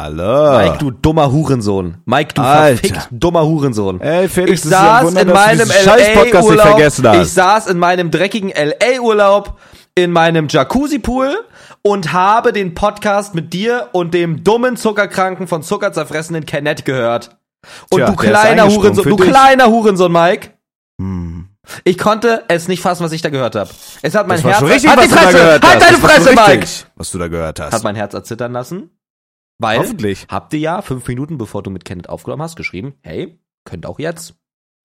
Hallo. 0.00 0.58
Mike, 0.58 0.78
du 0.78 0.90
dummer 0.90 1.30
Hurensohn. 1.30 1.98
Mike, 2.06 2.32
du 2.32 2.40
Alter. 2.40 2.78
verfickt 2.78 3.08
dummer 3.10 3.44
Hurensohn. 3.44 4.00
Ey, 4.00 4.28
Felix, 4.30 4.60
ich 4.60 4.64
ist 4.64 4.72
ja 4.72 4.78
saß 4.80 5.04
Wunder, 5.04 5.20
in 5.20 5.28
meinem 5.28 5.68
LA-Urlaub. 5.68 7.22
Ich 7.22 7.32
saß 7.32 7.66
in 7.66 7.78
meinem 7.78 8.10
dreckigen 8.10 8.50
LA-Urlaub 8.50 9.58
in 9.94 10.10
meinem 10.10 10.48
Jacuzzi-Pool 10.48 11.44
und 11.82 12.14
habe 12.14 12.54
den 12.54 12.74
Podcast 12.74 13.34
mit 13.34 13.52
dir 13.52 13.88
und 13.92 14.14
dem 14.14 14.42
dummen 14.42 14.78
Zuckerkranken 14.78 15.46
von 15.46 15.62
Zucker 15.62 15.92
zerfressenen 15.92 16.46
Kenneth 16.46 16.86
gehört. 16.86 17.36
Und 17.90 17.98
Tja, 17.98 18.06
du 18.06 18.16
kleiner 18.16 18.68
Hurensohn, 18.68 19.04
du 19.04 19.16
dich. 19.16 19.28
kleiner 19.28 19.66
Hurensohn, 19.66 20.10
Mike. 20.12 20.50
Hm. 20.98 21.48
Ich 21.84 21.98
konnte 21.98 22.44
es 22.48 22.68
nicht 22.68 22.80
fassen, 22.80 23.04
was 23.04 23.12
ich 23.12 23.20
da 23.20 23.28
gehört 23.28 23.54
habe. 23.54 23.68
Es 24.00 24.14
hat 24.14 24.26
mein 24.26 24.42
Das 24.42 24.50
Herz. 24.60 24.62
richtig, 24.62 24.88
halt 24.88 24.98
was 25.00 25.08
die 25.08 25.14
Fresse! 25.14 25.44
halt 25.44 25.64
hast. 25.64 25.82
deine 25.82 25.98
Fresse, 25.98 26.30
Mike! 26.34 26.66
Was 26.96 27.10
du 27.10 27.18
da 27.18 27.28
gehört 27.28 27.60
hast. 27.60 27.74
Hat 27.74 27.84
mein 27.84 27.96
Herz 27.96 28.14
erzittern 28.14 28.52
lassen. 28.52 28.90
Weil 29.60 29.78
Hoffentlich. 29.78 30.26
habt 30.30 30.52
ihr 30.54 30.58
ja 30.58 30.82
fünf 30.82 31.06
Minuten, 31.06 31.36
bevor 31.38 31.62
du 31.62 31.70
mit 31.70 31.84
Kenneth 31.84 32.08
aufgenommen 32.08 32.42
hast, 32.42 32.56
geschrieben, 32.56 32.94
hey, 33.02 33.38
könnt 33.64 33.84
auch 33.86 33.98
jetzt. 33.98 34.34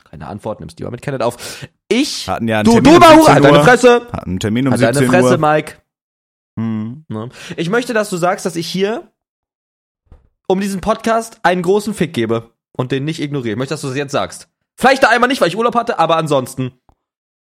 Keine 0.04 0.28
Antwort, 0.28 0.60
nimmst 0.60 0.78
lieber 0.80 0.92
mit 0.92 1.02
Kenneth 1.02 1.22
auf. 1.24 1.66
Ich, 1.88 2.28
Hatten 2.28 2.48
ja 2.48 2.58
einen 2.60 2.66
du 2.66 2.74
Termin 2.74 2.96
um 2.96 3.00
dummer 3.00 3.16
Hure, 3.16 3.26
17 3.26 3.34
halt 3.34 3.44
deine 3.46 3.58
Uhr. 3.58 3.64
Fresse! 3.64 4.08
Hatten 4.12 4.30
einen 4.32 4.40
Termin 4.40 4.68
um 4.68 4.72
Halt 4.74 4.82
17 4.82 4.94
deine 4.96 5.08
Fresse, 5.08 5.32
Uhr. 5.34 5.38
Mike. 5.38 5.76
Hm. 6.60 7.06
Ich 7.58 7.70
möchte, 7.70 7.94
dass 7.94 8.10
du 8.10 8.18
sagst, 8.18 8.46
dass 8.46 8.56
ich 8.56 8.68
hier 8.68 9.12
um 10.48 10.60
diesen 10.60 10.82
Podcast 10.82 11.40
einen 11.44 11.62
großen 11.62 11.94
Fick 11.94 12.14
gebe 12.14 12.52
und 12.72 12.92
den 12.92 13.04
nicht 13.06 13.22
ignoriere. 13.22 13.54
Ich 13.54 13.58
möchte, 13.58 13.74
dass 13.74 13.82
du 13.82 13.88
das 13.88 13.98
jetzt 13.98 14.12
sagst. 14.12 14.50
Vielleicht 14.78 15.04
da 15.04 15.10
einmal 15.10 15.30
nicht, 15.30 15.42
weil 15.42 15.48
ich 15.48 15.58
Urlaub 15.58 15.76
hatte, 15.76 16.00
aber 16.00 16.18
ansonsten. 16.18 16.74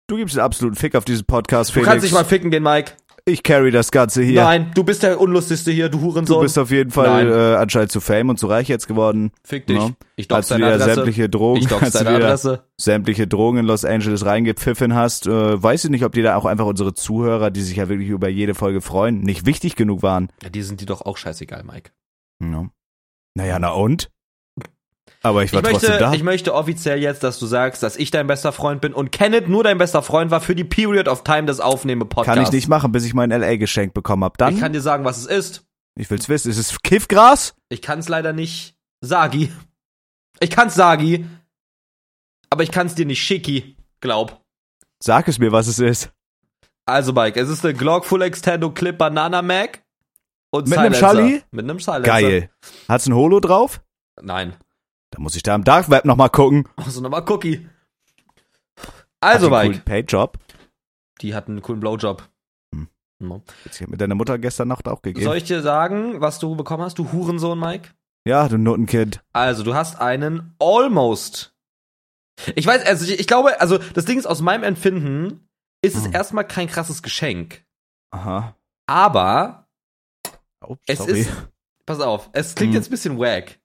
Du 0.07 0.15
gibst 0.15 0.37
einen 0.37 0.45
absoluten 0.45 0.77
Fick 0.77 0.95
auf 0.95 1.03
diesen 1.05 1.25
Podcast, 1.25 1.71
Du 1.71 1.73
Felix. 1.73 1.89
kannst 1.89 2.05
dich 2.05 2.13
mal 2.13 2.23
ficken 2.25 2.49
gehen, 2.51 2.63
Mike. 2.63 2.93
Ich 3.27 3.43
carry 3.43 3.69
das 3.71 3.91
Ganze 3.91 4.23
hier. 4.23 4.41
Nein, 4.43 4.71
du 4.73 4.83
bist 4.83 5.03
der 5.03 5.19
Unlustigste 5.21 5.71
hier, 5.71 5.89
du 5.89 5.99
Du 5.99 6.03
Hurensohn. 6.05 6.41
bist 6.41 6.57
auf 6.57 6.71
jeden 6.71 6.91
Fall 6.91 7.25
Nein. 7.25 7.27
äh, 7.31 7.55
anscheinend 7.57 7.91
zu 7.91 7.99
fame 8.01 8.29
und 8.29 8.39
zu 8.39 8.47
reich 8.47 8.67
jetzt 8.67 8.87
geworden. 8.87 9.31
Fick 9.43 9.67
dich. 9.67 9.77
Ne? 9.77 9.95
Ich 10.15 10.27
dox 10.27 10.47
du 10.47 10.53
deine 10.55 10.67
Adresse. 10.73 10.95
sämtliche 10.95 11.29
Drogen, 11.29 11.59
Ich 11.59 11.67
dox 11.67 11.91
du 11.91 12.03
deine 12.03 12.15
Adresse. 12.17 12.63
sämtliche 12.77 13.27
Drogen 13.27 13.59
in 13.59 13.65
Los 13.65 13.85
Angeles 13.85 14.25
reingepfiffen 14.25 14.95
hast, 14.95 15.27
äh, 15.27 15.61
weiß 15.61 15.85
ich 15.85 15.89
nicht, 15.91 16.05
ob 16.05 16.13
die 16.13 16.21
da 16.21 16.35
auch 16.35 16.45
einfach 16.45 16.65
unsere 16.65 16.93
Zuhörer, 16.93 17.51
die 17.51 17.61
sich 17.61 17.77
ja 17.77 17.89
wirklich 17.89 18.09
über 18.09 18.29
jede 18.29 18.55
Folge 18.55 18.81
freuen, 18.81 19.21
nicht 19.21 19.45
wichtig 19.45 19.75
genug 19.75 20.01
waren. 20.03 20.29
Ja, 20.41 20.49
die 20.49 20.61
sind 20.61 20.81
die 20.81 20.85
doch 20.85 21.01
auch 21.01 21.17
scheißegal, 21.17 21.63
Mike. 21.63 21.91
Ja. 22.41 22.69
Naja, 23.35 23.59
na 23.59 23.69
und? 23.71 24.09
Aber 25.23 25.43
ich 25.43 25.51
war 25.51 25.63
Ich 25.63 25.69
trotzdem 25.69 25.89
möchte, 25.89 26.03
da. 26.03 26.13
ich 26.13 26.23
möchte 26.23 26.53
offiziell 26.53 26.99
jetzt, 26.99 27.23
dass 27.23 27.39
du 27.39 27.47
sagst, 27.47 27.81
dass 27.83 27.95
ich 27.97 28.11
dein 28.11 28.27
bester 28.27 28.51
Freund 28.51 28.81
bin 28.81 28.93
und 28.93 29.11
Kenneth 29.11 29.49
nur 29.49 29.63
dein 29.63 29.77
bester 29.77 30.01
Freund 30.03 30.29
war 30.31 30.41
für 30.41 30.55
die 30.55 30.63
Period 30.63 31.07
of 31.07 31.23
Time 31.23 31.45
des 31.45 31.59
Aufnehme-Podcasts. 31.59 32.35
kann 32.35 32.43
ich 32.43 32.51
nicht 32.51 32.67
machen, 32.67 32.91
bis 32.91 33.03
ich 33.05 33.13
mein 33.13 33.31
LA 33.31 33.55
geschenkt 33.57 33.93
bekommen 33.93 34.23
hab. 34.23 34.37
Dann, 34.37 34.49
Ich 34.49 34.55
ich, 34.57 34.61
kann 34.61 34.73
dir 34.73 34.81
sagen, 34.81 35.05
was 35.05 35.17
es 35.17 35.25
ist. 35.25 35.65
will's 35.95 36.29
wissen, 36.29 36.51
ist 36.51 36.57
es 36.59 36.81
Kiffgras? 36.81 37.55
Ich 37.69 37.81
kann 37.81 37.99
es 37.99 38.07
leider 38.09 38.31
nicht 38.33 38.75
Sagi. 39.01 39.51
Ich 40.39 40.51
kann's 40.51 40.75
Sagi, 40.75 41.25
aber 42.49 42.63
ich 42.63 42.71
kann's 42.71 42.93
dir 42.95 43.05
nicht 43.05 43.21
Schicki, 43.21 43.75
glaub. 44.01 44.41
Sag 45.01 45.27
es 45.27 45.39
mir, 45.39 45.51
was 45.51 45.67
es 45.67 45.79
ist. 45.79 46.11
Also, 46.85 47.11
Mike, 47.11 47.39
es 47.39 47.49
ist 47.49 47.65
eine 47.65 47.73
Glock 47.73 48.05
Full 48.05 48.21
Extendo 48.21 48.71
Clip 48.71 48.97
Banana 48.97 49.41
Mac. 49.41 49.83
Und 50.51 50.69
Mit 50.69 50.77
einem 50.77 50.93
Silencer. 50.93 50.99
Schalli? 51.21 51.43
Mit 51.51 51.65
einem 51.65 51.79
Silencer. 51.79 52.01
Geil. 52.03 52.49
Hat's 52.87 53.05
ein 53.07 53.13
Holo 53.13 53.39
drauf? 53.41 53.81
Nein. 54.21 54.53
Da 55.11 55.19
muss 55.21 55.35
ich 55.35 55.43
da 55.43 55.55
im 55.55 55.63
Dark 55.63 55.89
Web 55.89 56.05
nochmal 56.05 56.29
gucken. 56.29 56.67
Also 56.75 57.01
nochmal 57.01 57.23
Cookie. 57.29 57.67
Also, 59.19 59.49
Mike, 59.49 59.69
coolen 59.69 59.81
Payjob. 59.83 60.37
die 61.21 61.33
hat 61.33 61.47
einen 61.47 61.61
coolen 61.61 61.79
Blowjob. 61.79 62.27
Hm. 62.73 62.87
No. 63.19 63.41
Ich 63.65 63.81
hab 63.81 63.89
mir 63.89 63.97
deine 63.97 64.13
Mutter 64.15 64.37
gestern 64.37 64.67
Nacht 64.67 64.87
auch 64.87 65.01
gegeben. 65.01 65.25
Soll 65.25 65.37
ich 65.37 65.43
dir 65.45 65.61
sagen, 65.61 66.21
was 66.21 66.37
du 66.39 66.55
bekommen 66.55 66.83
hast, 66.83 66.99
du 66.99 67.11
Hurensohn, 67.11 67.59
Mike? 67.59 67.89
ja, 68.27 68.47
du 68.49 68.57
Nuttenkind. 68.57 69.23
Also, 69.33 69.63
du 69.63 69.73
hast 69.73 69.99
einen 70.01 70.53
Almost. 70.59 71.55
Ich 72.55 72.67
weiß, 72.67 72.85
also 72.85 73.05
ich, 73.05 73.19
ich 73.21 73.25
glaube, 73.27 73.59
also 73.61 73.77
das 73.79 74.05
Ding 74.05 74.19
ist, 74.19 74.27
aus 74.27 74.41
meinem 74.41 74.63
Empfinden 74.63 75.49
ist 75.81 75.95
es 75.95 76.05
Hm. 76.05 76.13
erstmal 76.13 76.45
kein 76.45 76.67
krasses 76.67 77.01
Geschenk. 77.01 77.63
Aha. 78.11 78.55
Aber 78.85 79.67
Oh, 80.61 80.75
es 80.85 80.99
sorry. 80.99 81.21
ist, 81.21 81.31
pass 81.85 81.99
auf, 82.01 82.29
es 82.33 82.53
klingt 82.53 82.73
Hm. 82.73 82.75
jetzt 82.81 82.87
ein 82.89 82.91
bisschen 82.91 83.17
wack. 83.17 83.59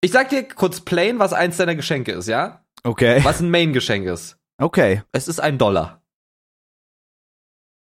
Ich 0.00 0.12
sag 0.12 0.28
dir 0.28 0.46
kurz 0.46 0.80
plain, 0.80 1.18
was 1.18 1.32
eins 1.32 1.56
deiner 1.56 1.74
Geschenke 1.74 2.12
ist, 2.12 2.28
ja? 2.28 2.64
Okay. 2.84 3.20
Was 3.24 3.40
ein 3.40 3.50
Main-Geschenk 3.50 4.06
ist. 4.06 4.38
Okay. 4.58 5.02
Es 5.12 5.28
ist 5.28 5.40
ein 5.40 5.58
Dollar. 5.58 6.02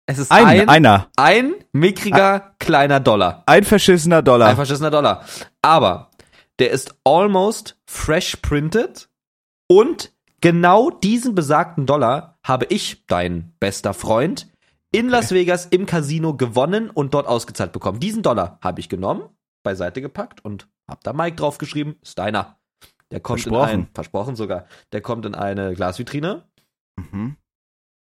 Es 0.07 0.19
ist 0.19 0.33
Ein, 0.33 0.47
ein, 0.47 0.69
einer. 0.71 1.11
ein 1.17 1.53
mickriger 1.73 2.55
kleiner 2.59 2.99
Dollar. 2.99 3.43
Ein 3.45 3.65
verschissener 3.65 4.23
Dollar. 4.23 4.49
Ein 4.49 4.57
verschissener 4.57 4.91
Dollar. 4.91 5.27
Aber 5.61 6.11
der 6.59 6.71
ist 6.71 6.95
almost 7.05 7.79
fresh 7.87 8.37
printed 8.37 9.11
und 9.71 10.15
genau 10.41 10.89
diesen 10.89 11.35
besagten 11.35 11.85
Dollar 11.85 12.39
habe 12.43 12.65
ich, 12.71 13.05
dein 13.07 13.53
bester 13.61 13.93
Freund, 13.93 14.49
in 14.93 15.11
Las 15.11 15.31
Vegas 15.33 15.67
im 15.67 15.85
Casino 15.85 16.35
gewonnen 16.35 16.89
und 16.89 17.13
dort 17.13 17.27
ausgezahlt 17.27 17.73
bekommen. 17.73 18.01
Diesen 18.01 18.23
Dollar 18.23 18.59
habe 18.63 18.81
ich 18.81 18.89
genommen, 18.89 19.29
beiseite 19.63 20.01
gepackt 20.01 20.43
und 20.43 20.69
hab 20.89 21.03
da 21.05 21.13
Mike 21.13 21.37
draufgeschrieben, 21.37 21.97
ist 22.03 22.19
deiner. 22.19 22.59
Der 23.11 23.21
kommt 23.21 23.47
in 23.47 23.53
Versprochen. 23.53 23.71
ein, 23.81 23.89
versprochen 23.95 24.37
sogar, 24.37 24.67
der 24.93 25.01
kommt 25.01 25.25
in 25.27 25.35
eine 25.35 25.75
Glasvitrine 25.75 26.45
Mhm. 26.99 27.37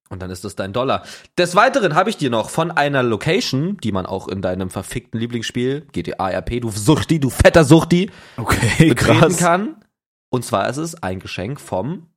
und 0.10 0.22
dann 0.22 0.30
ist 0.32 0.44
das 0.44 0.56
dein 0.56 0.74
Dollar. 0.74 1.04
Des 1.38 1.56
Weiteren 1.56 1.94
habe 1.96 2.10
ich 2.10 2.18
dir 2.18 2.30
noch 2.30 2.50
von 2.50 2.72
einer 2.72 3.04
Location, 3.04 3.78
die 3.78 3.92
man 3.92 4.06
auch 4.06 4.28
in 4.28 4.42
deinem 4.42 4.70
verfickten 4.70 5.20
Lieblingsspiel, 5.20 5.82
GTA 5.92 6.30
RP, 6.30 6.60
du 6.62 6.70
Suchti, 6.72 7.20
du 7.20 7.30
fetter 7.30 7.64
Suchti, 7.64 8.10
Okay, 8.38 8.90
betreten 8.90 9.20
krass. 9.20 9.38
kann. 9.38 9.76
Und 10.32 10.44
zwar 10.46 10.68
ist 10.70 10.78
es 10.78 11.02
ein 11.02 11.20
Geschenk 11.20 11.60
vom 11.62 12.08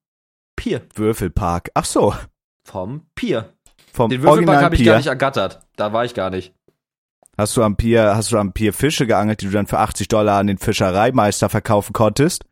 Pier. 0.56 0.82
Würfelpark. 0.94 1.70
Ach 1.74 1.84
so. 1.84 2.14
Vom 2.68 3.06
Pier. 3.14 3.52
Vom 3.92 4.10
Den 4.10 4.22
Würfelpark 4.22 4.62
habe 4.62 4.74
ich 4.74 4.82
Pier. 4.82 4.92
gar 4.92 4.98
nicht 4.98 5.06
ergattert. 5.06 5.66
Da 5.76 5.92
war 5.92 6.04
ich 6.04 6.14
gar 6.14 6.30
nicht. 6.30 6.54
Hast 7.38 7.56
du 7.56 7.62
am 7.62 7.76
Pier, 7.76 8.14
hast 8.14 8.30
du 8.32 8.38
am 8.38 8.52
Pier 8.52 8.72
Fische 8.72 9.06
geangelt, 9.06 9.40
die 9.40 9.46
du 9.46 9.52
dann 9.52 9.66
für 9.66 9.78
80 9.78 10.08
Dollar 10.08 10.38
an 10.38 10.46
den 10.46 10.58
Fischereimeister 10.58 11.48
verkaufen 11.48 11.92
konntest? 11.92 12.44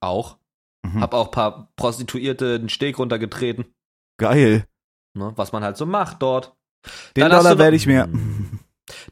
Auch. 0.00 0.38
Mhm. 0.84 1.00
Hab 1.00 1.14
auch 1.14 1.30
paar 1.30 1.70
Prostituierte 1.76 2.58
den 2.58 2.68
Steg 2.68 2.98
runtergetreten. 2.98 3.66
Geil. 4.18 4.66
Ne, 5.14 5.32
was 5.36 5.52
man 5.52 5.62
halt 5.62 5.76
so 5.76 5.86
macht 5.86 6.22
dort. 6.22 6.54
Den 7.16 7.22
Dann 7.22 7.32
hast 7.32 7.38
Dollar 7.38 7.50
du 7.50 7.56
noch- 7.58 7.64
werde 7.64 7.76
ich 7.76 7.86
mir. 7.86 8.08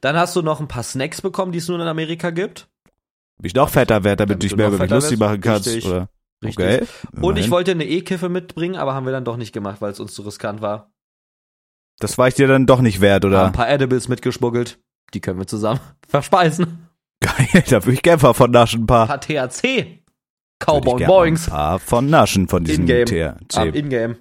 Dann 0.01 0.17
hast 0.17 0.37
du 0.37 0.43
noch 0.43 0.61
ein 0.61 0.69
paar 0.69 0.83
Snacks 0.83 1.21
bekommen, 1.23 1.53
die 1.53 1.59
es 1.59 1.69
nur 1.69 1.81
in 1.81 1.87
Amerika 1.87 2.31
gibt. 2.31 2.69
Ob 3.39 3.47
ich 3.47 3.55
noch 3.55 3.69
fetter 3.69 4.05
werde, 4.05 4.25
damit, 4.25 4.31
Damit 4.31 4.43
du 4.43 4.47
dich 4.49 4.57
mehr 4.57 4.69
über 4.69 4.79
mich 4.79 4.91
lustig 4.91 5.19
machen 5.19 5.41
kannst. 5.41 5.67
Richtig. 5.67 5.87
Oder? 5.87 6.09
Richtig. 6.45 6.83
Okay. 6.83 6.87
Und 7.21 7.39
ich 7.39 7.51
wollte 7.51 7.71
eine 7.73 7.85
E-Kiffe 7.87 8.29
mitbringen, 8.29 8.77
aber 8.77 8.95
haben 8.95 9.07
wir 9.07 9.13
dann 9.13 9.25
doch 9.25 9.37
nicht 9.37 9.53
gemacht, 9.53 9.81
weil 9.81 9.91
es 9.91 9.99
uns 10.01 10.15
zu 10.15 10.23
riskant 10.23 10.61
war. 10.61 10.93
Das 11.99 12.19
war 12.19 12.29
ich 12.29 12.35
dir 12.35 12.47
dann 12.49 12.67
doch 12.67 12.81
nicht 12.81 13.01
wert, 13.01 13.25
oder? 13.25 13.47
ein 13.47 13.53
paar 13.53 13.69
Edibles 13.69 14.09
mitgeschmuggelt. 14.09 14.79
Die 15.15 15.21
können 15.21 15.39
wir 15.39 15.47
zusammen 15.47 15.81
verspeisen. 16.09 16.89
Geil, 17.21 17.65
da 17.69 17.85
würde 17.85 17.93
ich 17.93 18.03
gerne 18.03 18.23
mal 18.23 18.35
von 18.35 18.51
naschen 18.51 18.83
ein 18.83 18.87
paar. 18.87 19.03
Ein 19.03 19.21
paar 19.21 19.21
THC. 19.21 19.65
Ich 19.65 20.05
Cowboy 20.59 21.05
Boings. 21.07 21.47
Ein 21.47 21.53
paar 21.53 21.79
von 21.79 22.11
naschen 22.11 22.49
von 22.49 22.65
diesen 22.65 22.87
THC 22.87 23.75
Ingame. 23.75 24.19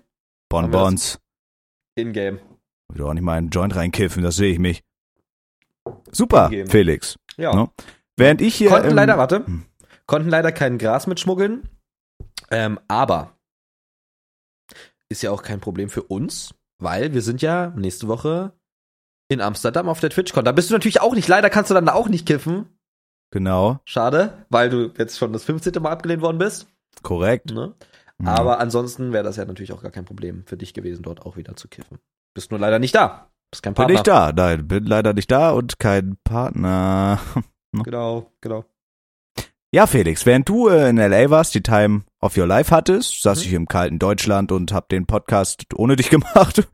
Bonbons. 0.50 1.20
Ingame. 1.96 2.40
Würde 2.90 3.06
auch 3.06 3.14
nicht 3.14 3.24
mal 3.24 3.38
einen 3.38 3.50
Joint 3.50 3.76
reinkiffen, 3.76 4.24
das 4.24 4.36
sehe 4.36 4.52
ich 4.52 4.59
mich. 4.59 4.84
Super, 6.12 6.46
In-game. 6.46 6.68
Felix. 6.68 7.18
Ja. 7.38 7.56
No. 7.56 7.72
Während 8.16 8.42
ich 8.42 8.56
hier. 8.56 8.70
Konnten 8.70 8.90
ähm, 8.90 8.96
leider, 8.96 9.18
warte, 9.18 9.46
hm. 9.46 9.66
konnten 10.06 10.30
leider 10.30 10.52
kein 10.52 10.78
Gras 10.78 11.08
mitschmuggeln. 11.08 11.68
Ähm, 12.52 12.80
aber 12.88 13.36
ist 15.10 15.24
ja 15.24 15.31
auch 15.31 15.44
kein 15.44 15.60
Problem 15.60 15.90
für 15.90 16.04
uns, 16.04 16.54
weil 16.80 17.13
wir 17.13 17.22
sind 17.22 17.42
ja 17.42 17.74
nächste 17.75 18.07
Woche 18.07 18.54
in 19.33 19.41
Amsterdam 19.41 19.89
auf 19.89 20.00
der 20.00 20.09
TwitchCon. 20.09 20.45
Da 20.45 20.51
bist 20.51 20.69
du 20.69 20.74
natürlich 20.74 21.01
auch 21.01 21.13
nicht. 21.15 21.27
Leider 21.27 21.50
kannst 21.50 21.69
du 21.69 21.75
dann 21.75 21.85
da 21.85 21.94
auch 21.94 22.07
nicht 22.09 22.25
kiffen. 22.25 22.65
Genau, 23.31 23.80
Schade, 23.85 24.45
weil 24.50 24.69
du 24.69 24.91
jetzt 24.97 25.18
schon 25.18 25.33
das 25.33 25.44
15. 25.44 25.74
Mal 25.81 25.91
abgelehnt 25.91 26.21
worden 26.21 26.38
bist. 26.38 26.68
korrekt. 27.01 27.51
Ne? 27.51 27.74
Mhm. 28.19 28.27
Aber 28.27 28.59
ansonsten 28.59 29.12
wäre 29.12 29.24
das 29.24 29.38
ja 29.38 29.45
natürlich 29.45 29.74
auch 29.74 29.81
gar 29.81 29.91
kein 29.91 30.06
Problem 30.06 30.44
für 30.45 30.56
dich 30.56 30.74
gewesen, 30.75 31.01
dort 31.01 31.24
auch 31.25 31.35
wieder 31.35 31.56
zu 31.56 31.68
kiffen. 31.68 31.97
Bist 32.35 32.51
nur 32.51 32.59
leider 32.59 32.77
nicht 32.77 32.94
da. 32.94 33.31
Bist 33.50 33.63
kein 33.63 33.74
bin 33.74 33.88
Partner. 33.88 33.94
nicht 33.94 34.07
da. 34.07 34.31
Nein, 34.33 34.68
bin 34.68 34.85
leider 34.85 35.13
nicht 35.13 35.31
da 35.31 35.51
und 35.51 35.80
kein 35.80 36.18
Partner. 36.24 37.19
Genau, 37.83 38.31
genau. 38.39 38.65
Ja, 39.74 39.88
Felix, 39.88 40.28
während 40.28 40.48
du 40.48 40.68
äh, 40.70 40.88
in 40.90 40.98
LA 40.98 41.31
warst, 41.31 41.56
die 41.56 41.64
Time 41.64 42.04
of 42.22 42.38
Your 42.38 42.46
Life 42.46 42.70
hattest, 42.74 43.24
saß 43.24 43.40
Mhm. 43.40 43.46
ich 43.48 43.54
im 43.54 43.68
kalten 43.68 43.98
Deutschland 43.98 44.52
und 44.52 44.72
hab 44.72 44.88
den 44.88 45.08
Podcast 45.08 45.66
ohne 45.75 45.96
dich 45.96 46.10
gemacht. 46.12 46.68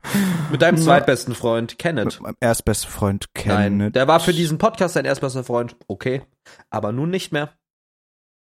Mit 0.52 0.60
deinem 0.60 0.76
zweitbesten 0.76 1.34
Freund, 1.34 1.78
Kenneth. 1.78 2.04
Mit 2.16 2.20
meinem 2.20 2.36
erstbesten 2.40 2.90
Freund 2.90 3.26
Nein, 3.34 3.44
Kenneth. 3.78 3.96
der 3.96 4.06
war 4.06 4.20
für 4.20 4.34
diesen 4.34 4.58
Podcast 4.58 4.96
dein 4.96 5.06
erstbester 5.06 5.44
Freund. 5.44 5.76
Okay. 5.88 6.20
Aber 6.68 6.92
nun 6.92 7.08
nicht 7.08 7.32
mehr. 7.32 7.54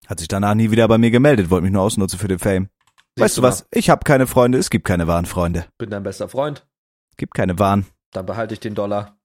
Hat 0.06 0.20
sich 0.20 0.28
danach 0.28 0.54
nie 0.54 0.70
wieder 0.70 0.86
bei 0.86 0.98
mir 0.98 1.10
gemeldet, 1.10 1.50
wollte 1.50 1.64
mich 1.64 1.72
nur 1.72 1.82
ausnutzen 1.82 2.20
für 2.20 2.28
den 2.28 2.38
Fame. 2.38 2.68
weißt 3.18 3.36
du 3.38 3.42
mal, 3.42 3.48
was? 3.48 3.66
Ich 3.72 3.90
habe 3.90 4.04
keine 4.04 4.28
Freunde, 4.28 4.58
es 4.58 4.70
gibt 4.70 4.86
keine 4.86 5.08
wahren 5.08 5.26
Freunde. 5.26 5.64
Bin 5.78 5.90
dein 5.90 6.04
bester 6.04 6.28
Freund. 6.28 6.64
Es 7.10 7.16
gibt 7.16 7.34
keine 7.34 7.58
wahren. 7.58 7.86
Dann 8.12 8.26
behalte 8.26 8.54
ich 8.54 8.60
den 8.60 8.76
Dollar. 8.76 9.16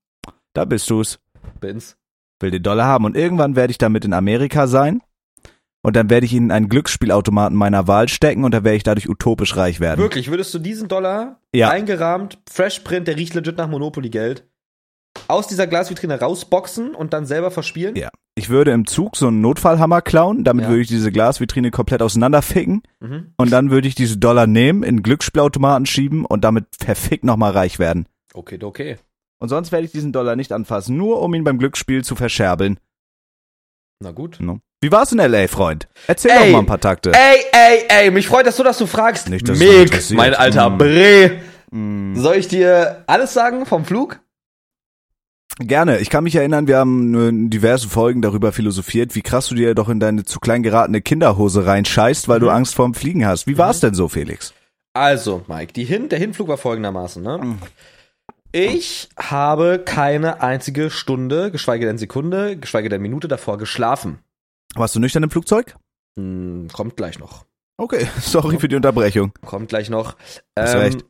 Da 0.54 0.64
bist 0.64 0.90
du's. 0.90 1.20
Bin's. 1.60 1.96
will 2.40 2.50
den 2.50 2.62
Dollar 2.64 2.86
haben 2.86 3.04
und 3.04 3.16
irgendwann 3.16 3.54
werde 3.54 3.70
ich 3.70 3.78
damit 3.78 4.04
in 4.04 4.12
Amerika 4.12 4.66
sein 4.66 5.00
und 5.82 5.96
dann 5.96 6.10
werde 6.10 6.26
ich 6.26 6.32
ihn 6.32 6.44
in 6.44 6.50
einen 6.52 6.68
Glücksspielautomaten 6.68 7.56
meiner 7.56 7.86
Wahl 7.88 8.08
stecken 8.08 8.44
und 8.44 8.52
dann 8.52 8.64
werde 8.64 8.76
ich 8.76 8.82
dadurch 8.82 9.08
utopisch 9.08 9.56
reich 9.56 9.80
werden. 9.80 10.00
Wirklich, 10.00 10.30
würdest 10.30 10.52
du 10.54 10.58
diesen 10.58 10.88
Dollar 10.88 11.40
Ja. 11.54 11.70
eingerahmt, 11.70 12.38
Fresh 12.50 12.80
Print, 12.80 13.08
der 13.08 13.16
riecht 13.16 13.34
legit 13.34 13.56
nach 13.56 13.68
Monopoly-Geld, 13.68 14.44
aus 15.28 15.48
dieser 15.48 15.66
Glasvitrine 15.66 16.20
rausboxen 16.20 16.94
und 16.94 17.12
dann 17.12 17.26
selber 17.26 17.50
verspielen? 17.50 17.96
Ja. 17.96 18.10
Ich 18.36 18.48
würde 18.48 18.70
im 18.70 18.86
Zug 18.86 19.16
so 19.16 19.26
einen 19.26 19.40
Notfallhammer 19.40 20.00
klauen, 20.02 20.44
damit 20.44 20.64
Ja. 20.64 20.70
würde 20.70 20.82
ich 20.82 20.88
diese 20.88 21.10
Glasvitrine 21.12 21.70
komplett 21.70 22.00
auseinanderficken 22.00 22.82
Mhm. 23.00 23.32
und 23.36 23.50
dann 23.50 23.70
würde 23.70 23.88
ich 23.88 23.94
diese 23.94 24.18
Dollar 24.18 24.46
nehmen, 24.46 24.82
in 24.82 25.02
Glücksspielautomaten 25.02 25.84
schieben 25.86 26.24
und 26.24 26.44
damit 26.44 26.66
verfickt 26.78 27.24
nochmal 27.24 27.52
reich 27.52 27.78
werden. 27.78 28.06
Okay, 28.32 28.58
okay. 28.62 28.98
Und 29.40 29.48
sonst 29.48 29.72
werde 29.72 29.86
ich 29.86 29.92
diesen 29.92 30.12
Dollar 30.12 30.36
nicht 30.36 30.52
anfassen, 30.52 30.96
nur 30.96 31.20
um 31.22 31.34
ihn 31.34 31.44
beim 31.44 31.58
Glücksspiel 31.58 32.04
zu 32.04 32.14
verscherbeln. 32.14 32.78
Na 34.02 34.12
gut. 34.12 34.38
No. 34.40 34.60
Wie 34.80 34.90
war's 34.90 35.12
in 35.12 35.18
L.A., 35.18 35.46
Freund? 35.46 35.86
Erzähl 36.06 36.30
Ey. 36.30 36.38
doch 36.46 36.52
mal 36.52 36.58
ein 36.60 36.66
paar 36.66 36.80
Takte. 36.80 37.12
Ey, 37.12 37.38
ey, 37.52 37.84
ey, 37.88 38.10
mich 38.10 38.26
freut 38.26 38.46
das 38.46 38.56
so, 38.56 38.62
dass 38.64 38.78
du 38.78 38.86
fragst. 38.86 39.28
Nicht, 39.28 39.46
dass 39.46 39.58
Mick, 39.58 39.92
mein 40.12 40.34
alter 40.34 40.70
Mm. 40.70 40.78
Bre. 40.78 41.40
Mm. 41.70 42.16
Soll 42.16 42.36
ich 42.36 42.48
dir 42.48 43.04
alles 43.06 43.34
sagen 43.34 43.66
vom 43.66 43.84
Flug? 43.84 44.20
Gerne. 45.58 45.98
Ich 45.98 46.08
kann 46.08 46.24
mich 46.24 46.34
erinnern, 46.34 46.66
wir 46.66 46.78
haben 46.78 47.14
in 47.28 47.50
diversen 47.50 47.90
Folgen 47.90 48.22
darüber 48.22 48.52
philosophiert, 48.52 49.14
wie 49.14 49.20
krass 49.20 49.48
du 49.48 49.54
dir 49.54 49.74
doch 49.74 49.90
in 49.90 50.00
deine 50.00 50.24
zu 50.24 50.40
klein 50.40 50.62
geratene 50.62 51.02
Kinderhose 51.02 51.66
reinscheißt, 51.66 52.28
weil 52.28 52.40
du 52.40 52.46
Mhm. 52.46 52.52
Angst 52.52 52.74
vorm 52.74 52.94
Fliegen 52.94 53.26
hast. 53.26 53.46
Wie 53.46 53.58
war's 53.58 53.80
denn 53.80 53.92
so, 53.92 54.08
Felix? 54.08 54.54
Also, 54.94 55.42
Mike, 55.46 55.74
die 55.74 55.84
Hin 55.84 56.08
der 56.08 56.18
Hinflug 56.18 56.48
war 56.48 56.56
folgendermaßen, 56.56 57.22
ne? 57.22 57.38
Mhm. 57.38 57.58
Ich 58.52 59.08
habe 59.16 59.80
keine 59.84 60.42
einzige 60.42 60.90
Stunde, 60.90 61.50
geschweige 61.50 61.86
denn 61.86 61.98
Sekunde, 61.98 62.56
geschweige 62.56 62.88
denn 62.88 63.00
Minute 63.02 63.28
davor 63.28 63.58
geschlafen. 63.58 64.18
Warst 64.74 64.94
du 64.96 65.00
nüchtern 65.00 65.22
im 65.22 65.30
Flugzeug? 65.30 65.76
Hm, 66.18 66.68
kommt 66.72 66.96
gleich 66.96 67.18
noch. 67.18 67.44
Okay, 67.76 68.08
sorry 68.20 68.58
für 68.58 68.68
die 68.68 68.76
Unterbrechung. 68.76 69.32
Kommt 69.46 69.68
gleich 69.68 69.88
noch. 69.88 70.16
Hast 70.58 70.74
recht. 70.74 71.04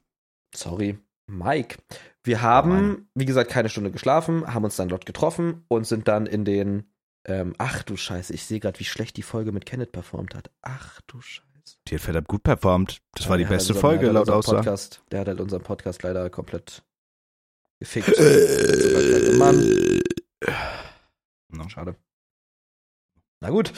Sorry, 0.55 0.99
Mike. 1.27 1.79
Wir 2.23 2.43
haben, 2.43 3.09
wie 3.15 3.25
gesagt, 3.25 3.51
keine 3.51 3.71
Stunde 3.71 3.91
geschlafen, 3.91 4.53
haben 4.53 4.65
uns 4.65 4.77
dann 4.77 4.89
dort 4.89 5.07
getroffen 5.07 5.65
und 5.69 5.87
sind 5.87 6.09
dann 6.09 6.27
in 6.27 6.45
den. 6.45 6.93
Ähm, 7.27 7.55
ach 7.59 7.83
du 7.83 7.97
Scheiße, 7.97 8.33
ich 8.35 8.45
sehe 8.45 8.61
gerade, 8.61 8.79
wie 8.81 8.85
schlecht 8.85 9.17
die 9.17 9.23
Folge 9.23 9.53
mit 9.53 9.65
Kenneth 9.67 9.93
performt 9.93 10.35
hat. 10.35 10.51
Ach 10.63 11.01
du 11.07 11.21
Scheiße. 11.21 11.47
Die 11.89 11.95
hat 11.95 12.01
verdammt 12.03 12.29
gut 12.29 12.43
performt. 12.43 13.01
Das 13.15 13.29
war 13.29 13.39
die 13.39 13.45
beste 13.45 13.73
unseren- 13.73 13.81
Folge, 13.81 14.11
laut 14.11 14.29
Aussage. 14.31 14.75
Der 15.11 15.21
hat 15.21 15.29
halt 15.29 15.41
unseren 15.41 15.63
Podcast 15.63 16.03
leider 16.03 16.29
komplett 16.31 16.83
gefickt. 17.81 18.17
Mann. 19.39 20.01
No. 21.53 21.69
Schade. 21.69 21.97
Na 23.41 23.51
gut. 23.51 23.73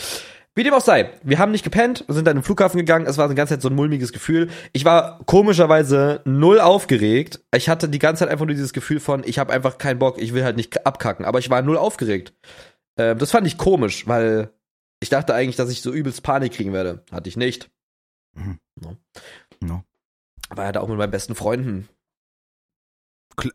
Wie 0.55 0.65
dem 0.65 0.75
auch 0.75 0.83
sei, 0.83 1.11
wir 1.23 1.39
haben 1.39 1.51
nicht 1.51 1.65
gepennt, 1.65 2.05
sind 2.09 2.27
dann 2.27 2.37
im 2.37 2.43
Flughafen 2.43 2.77
gegangen, 2.77 3.07
es 3.07 3.17
war 3.17 3.27
die 3.27 3.35
ganze 3.35 3.55
Zeit 3.55 3.63
so 3.63 3.71
ein 3.71 3.75
mulmiges 3.75 4.13
Gefühl. 4.13 4.51
Ich 4.75 4.85
war 4.85 5.25
komischerweise 5.25 6.21
null 6.27 6.61
aufgeregt. 6.61 7.41
Ich 7.57 7.71
hatte 7.71 7.89
die 7.89 7.99
ganze 7.99 8.21
Zeit 8.21 8.29
einfach 8.29 8.45
nur 8.45 8.55
dieses 8.55 8.75
Gefühl 8.75 9.01
von, 9.01 9.23
ich 9.25 9.39
habe 9.39 9.51
einfach 9.51 9.79
keinen 9.79 9.99
Bock, 9.99 10.21
ich 10.21 10.35
will 10.35 10.45
halt 10.45 10.57
nicht 10.57 10.85
abkacken, 10.87 11.25
aber 11.25 11.39
ich 11.39 11.49
war 11.49 11.63
null 11.63 11.79
aufgeregt. 11.79 12.35
Ähm, 12.99 13.17
das 13.17 13.31
fand 13.31 13.47
ich 13.47 13.57
komisch, 13.57 14.07
weil 14.07 14.53
ich 15.01 15.09
dachte 15.09 15.33
eigentlich, 15.33 15.57
dass 15.57 15.71
ich 15.71 15.81
so 15.81 15.91
übelst 15.91 16.23
Panik 16.23 16.53
kriegen 16.53 16.75
werde. 16.75 17.03
Hatte 17.11 17.31
ich 17.31 17.39
nicht. 17.39 17.71
Mhm. 18.35 18.59
No. 18.79 18.97
No. 19.61 19.85
War 20.51 20.67
ja 20.67 20.73
da 20.73 20.81
auch 20.81 20.89
mit 20.89 20.99
meinen 20.99 21.11
besten 21.11 21.35
Freunden. 21.35 21.89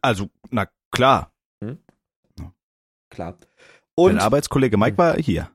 Also, 0.01 0.29
na 0.49 0.67
klar. 0.91 1.31
Klar. 3.09 3.37
Dein 3.37 3.45
Und 3.95 4.19
Arbeitskollege 4.19 4.77
Mike 4.77 4.97
war 4.97 5.15
hier. 5.17 5.49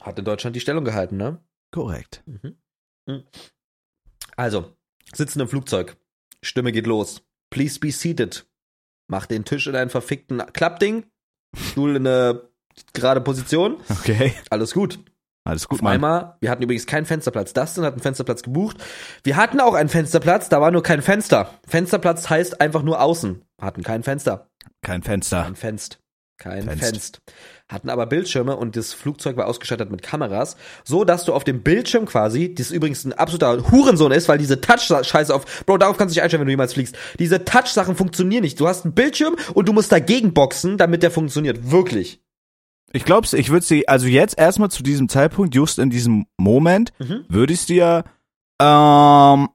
hat 0.00 0.18
in 0.18 0.24
Deutschland 0.24 0.56
die 0.56 0.60
Stellung 0.60 0.84
gehalten, 0.84 1.16
ne? 1.16 1.38
Korrekt. 1.70 2.22
Mhm. 2.26 2.56
Mhm. 3.06 3.22
Also, 4.36 4.76
sitzen 5.14 5.40
im 5.40 5.48
Flugzeug. 5.48 5.96
Stimme 6.42 6.72
geht 6.72 6.86
los. 6.86 7.22
Please 7.50 7.78
be 7.78 7.92
seated. 7.92 8.46
Mach 9.08 9.26
den 9.26 9.44
Tisch 9.44 9.66
in 9.68 9.76
einen 9.76 9.90
verfickten 9.90 10.38
Klappding. 10.52 11.06
Stuhl 11.56 11.96
in 11.96 12.06
eine 12.06 12.48
gerade 12.94 13.20
Position. 13.20 13.78
Okay. 13.90 14.34
Alles 14.50 14.74
gut. 14.74 14.98
Alles 15.44 15.66
gut, 15.68 15.80
Auf 15.80 15.82
Mann. 15.82 15.94
einmal, 15.94 16.36
wir 16.40 16.50
hatten 16.50 16.62
übrigens 16.62 16.86
keinen 16.86 17.04
Fensterplatz. 17.04 17.52
Dustin 17.52 17.84
hat 17.84 17.94
einen 17.94 18.02
Fensterplatz 18.02 18.42
gebucht. 18.42 18.76
Wir 19.24 19.36
hatten 19.36 19.60
auch 19.60 19.74
einen 19.74 19.88
Fensterplatz, 19.88 20.48
da 20.48 20.60
war 20.60 20.70
nur 20.70 20.82
kein 20.82 21.02
Fenster. 21.02 21.50
Fensterplatz 21.66 22.30
heißt 22.30 22.60
einfach 22.60 22.82
nur 22.82 23.00
außen. 23.00 23.42
Hatten 23.60 23.82
kein 23.82 24.02
Fenster. 24.04 24.48
Kein 24.82 25.02
Fenster. 25.02 25.42
Kein 25.42 25.56
Fenst. 25.56 25.98
Kein 26.38 26.62
Fenst. 26.64 26.84
Fenst. 26.84 27.18
Hatten 27.68 27.88
aber 27.88 28.06
Bildschirme 28.06 28.56
und 28.56 28.76
das 28.76 28.92
Flugzeug 28.92 29.36
war 29.36 29.46
ausgestattet 29.46 29.90
mit 29.90 30.02
Kameras, 30.02 30.56
so 30.84 31.04
dass 31.04 31.24
du 31.24 31.32
auf 31.32 31.44
dem 31.44 31.62
Bildschirm 31.62 32.04
quasi, 32.06 32.54
das 32.54 32.70
übrigens 32.70 33.04
ein 33.04 33.12
absoluter 33.12 33.70
Hurensohn 33.70 34.12
ist, 34.12 34.28
weil 34.28 34.38
diese 34.38 34.60
Touch-Scheiße 34.60 35.34
auf, 35.34 35.64
Bro, 35.66 35.78
darauf 35.78 35.98
kannst 35.98 36.12
du 36.12 36.14
dich 36.14 36.22
einstellen, 36.22 36.42
wenn 36.42 36.48
du 36.48 36.52
jemals 36.52 36.74
fliegst. 36.74 36.96
Diese 37.18 37.44
Touch-Sachen 37.44 37.96
funktionieren 37.96 38.42
nicht. 38.42 38.58
Du 38.60 38.68
hast 38.68 38.84
einen 38.84 38.94
Bildschirm 38.94 39.36
und 39.54 39.68
du 39.68 39.72
musst 39.72 39.92
dagegen 39.92 40.34
boxen, 40.34 40.78
damit 40.78 41.02
der 41.02 41.10
funktioniert. 41.10 41.70
Wirklich. 41.70 42.21
Ich 42.92 43.04
glaub's, 43.04 43.32
ich 43.32 43.50
würde 43.50 43.64
sie, 43.64 43.88
also 43.88 44.06
jetzt 44.06 44.38
erstmal 44.38 44.70
zu 44.70 44.82
diesem 44.82 45.08
Zeitpunkt, 45.08 45.54
just 45.54 45.78
in 45.78 45.90
diesem 45.90 46.26
Moment, 46.38 46.92
Mhm. 46.98 47.24
würde 47.28 47.52
ich 47.52 47.64
dir, 47.66 48.04
ähm, 48.60 49.48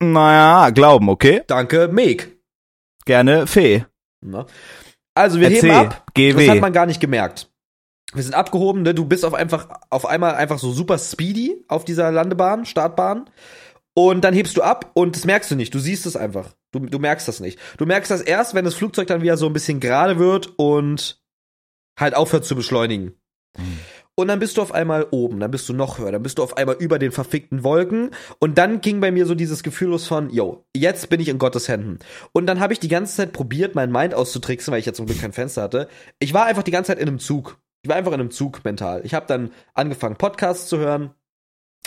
naja, 0.00 0.70
glauben, 0.70 1.08
okay? 1.08 1.42
Danke, 1.46 1.88
Meg. 1.88 2.36
Gerne 3.04 3.46
Fee. 3.46 3.84
Na? 4.22 4.46
Also, 5.14 5.38
wir 5.40 5.50
Erzähl. 5.50 5.70
heben 5.74 5.86
ab. 5.88 6.06
GW. 6.14 6.46
Das 6.46 6.54
hat 6.54 6.60
man 6.62 6.72
gar 6.72 6.86
nicht 6.86 7.00
gemerkt. 7.00 7.50
Wir 8.14 8.22
sind 8.22 8.34
abgehoben, 8.34 8.82
ne? 8.82 8.94
Du 8.94 9.04
bist 9.04 9.24
auf 9.24 9.34
einfach, 9.34 9.68
auf 9.90 10.06
einmal 10.06 10.34
einfach 10.36 10.58
so 10.58 10.72
super 10.72 10.98
speedy 10.98 11.64
auf 11.68 11.84
dieser 11.84 12.10
Landebahn, 12.12 12.64
Startbahn. 12.64 13.28
Und 13.96 14.22
dann 14.22 14.34
hebst 14.34 14.56
du 14.56 14.62
ab 14.62 14.90
und 14.94 15.14
das 15.14 15.24
merkst 15.24 15.50
du 15.50 15.54
nicht. 15.56 15.72
Du 15.74 15.78
siehst 15.78 16.04
es 16.06 16.16
einfach. 16.16 16.54
Du, 16.72 16.80
du 16.80 16.98
merkst 16.98 17.28
das 17.28 17.38
nicht. 17.40 17.58
Du 17.78 17.86
merkst 17.86 18.10
das 18.10 18.22
erst, 18.22 18.54
wenn 18.54 18.64
das 18.64 18.74
Flugzeug 18.74 19.06
dann 19.06 19.22
wieder 19.22 19.36
so 19.36 19.46
ein 19.46 19.52
bisschen 19.52 19.78
gerade 19.78 20.18
wird 20.18 20.52
und 20.56 21.22
halt 21.98 22.14
aufhört 22.14 22.44
zu 22.44 22.56
beschleunigen. 22.56 23.14
Und 24.16 24.28
dann 24.28 24.38
bist 24.38 24.56
du 24.56 24.62
auf 24.62 24.72
einmal 24.72 25.08
oben, 25.10 25.40
dann 25.40 25.50
bist 25.50 25.68
du 25.68 25.72
noch 25.72 25.98
höher, 25.98 26.12
dann 26.12 26.22
bist 26.22 26.38
du 26.38 26.42
auf 26.44 26.56
einmal 26.56 26.76
über 26.76 27.00
den 27.00 27.10
verfickten 27.10 27.64
Wolken. 27.64 28.10
Und 28.38 28.58
dann 28.58 28.80
ging 28.80 29.00
bei 29.00 29.10
mir 29.10 29.26
so 29.26 29.34
dieses 29.34 29.64
Gefühl 29.64 29.88
los 29.88 30.06
von, 30.06 30.30
yo, 30.30 30.64
jetzt 30.74 31.08
bin 31.08 31.20
ich 31.20 31.28
in 31.28 31.38
Gottes 31.38 31.68
Händen. 31.68 31.98
Und 32.32 32.46
dann 32.46 32.60
habe 32.60 32.72
ich 32.72 32.78
die 32.78 32.88
ganze 32.88 33.16
Zeit 33.16 33.32
probiert, 33.32 33.74
mein 33.74 33.90
Mind 33.90 34.14
auszutricksen, 34.14 34.70
weil 34.70 34.78
ich 34.78 34.86
ja 34.86 34.92
zum 34.92 35.06
Glück 35.06 35.20
kein 35.20 35.32
Fenster 35.32 35.62
hatte. 35.62 35.88
Ich 36.20 36.32
war 36.32 36.44
einfach 36.44 36.62
die 36.62 36.70
ganze 36.70 36.88
Zeit 36.88 37.00
in 37.00 37.08
einem 37.08 37.18
Zug. 37.18 37.58
Ich 37.82 37.88
war 37.88 37.96
einfach 37.96 38.12
in 38.12 38.20
einem 38.20 38.30
Zug 38.30 38.64
mental. 38.64 39.04
Ich 39.04 39.14
habe 39.14 39.26
dann 39.26 39.50
angefangen, 39.74 40.16
Podcasts 40.16 40.68
zu 40.68 40.78
hören. 40.78 41.10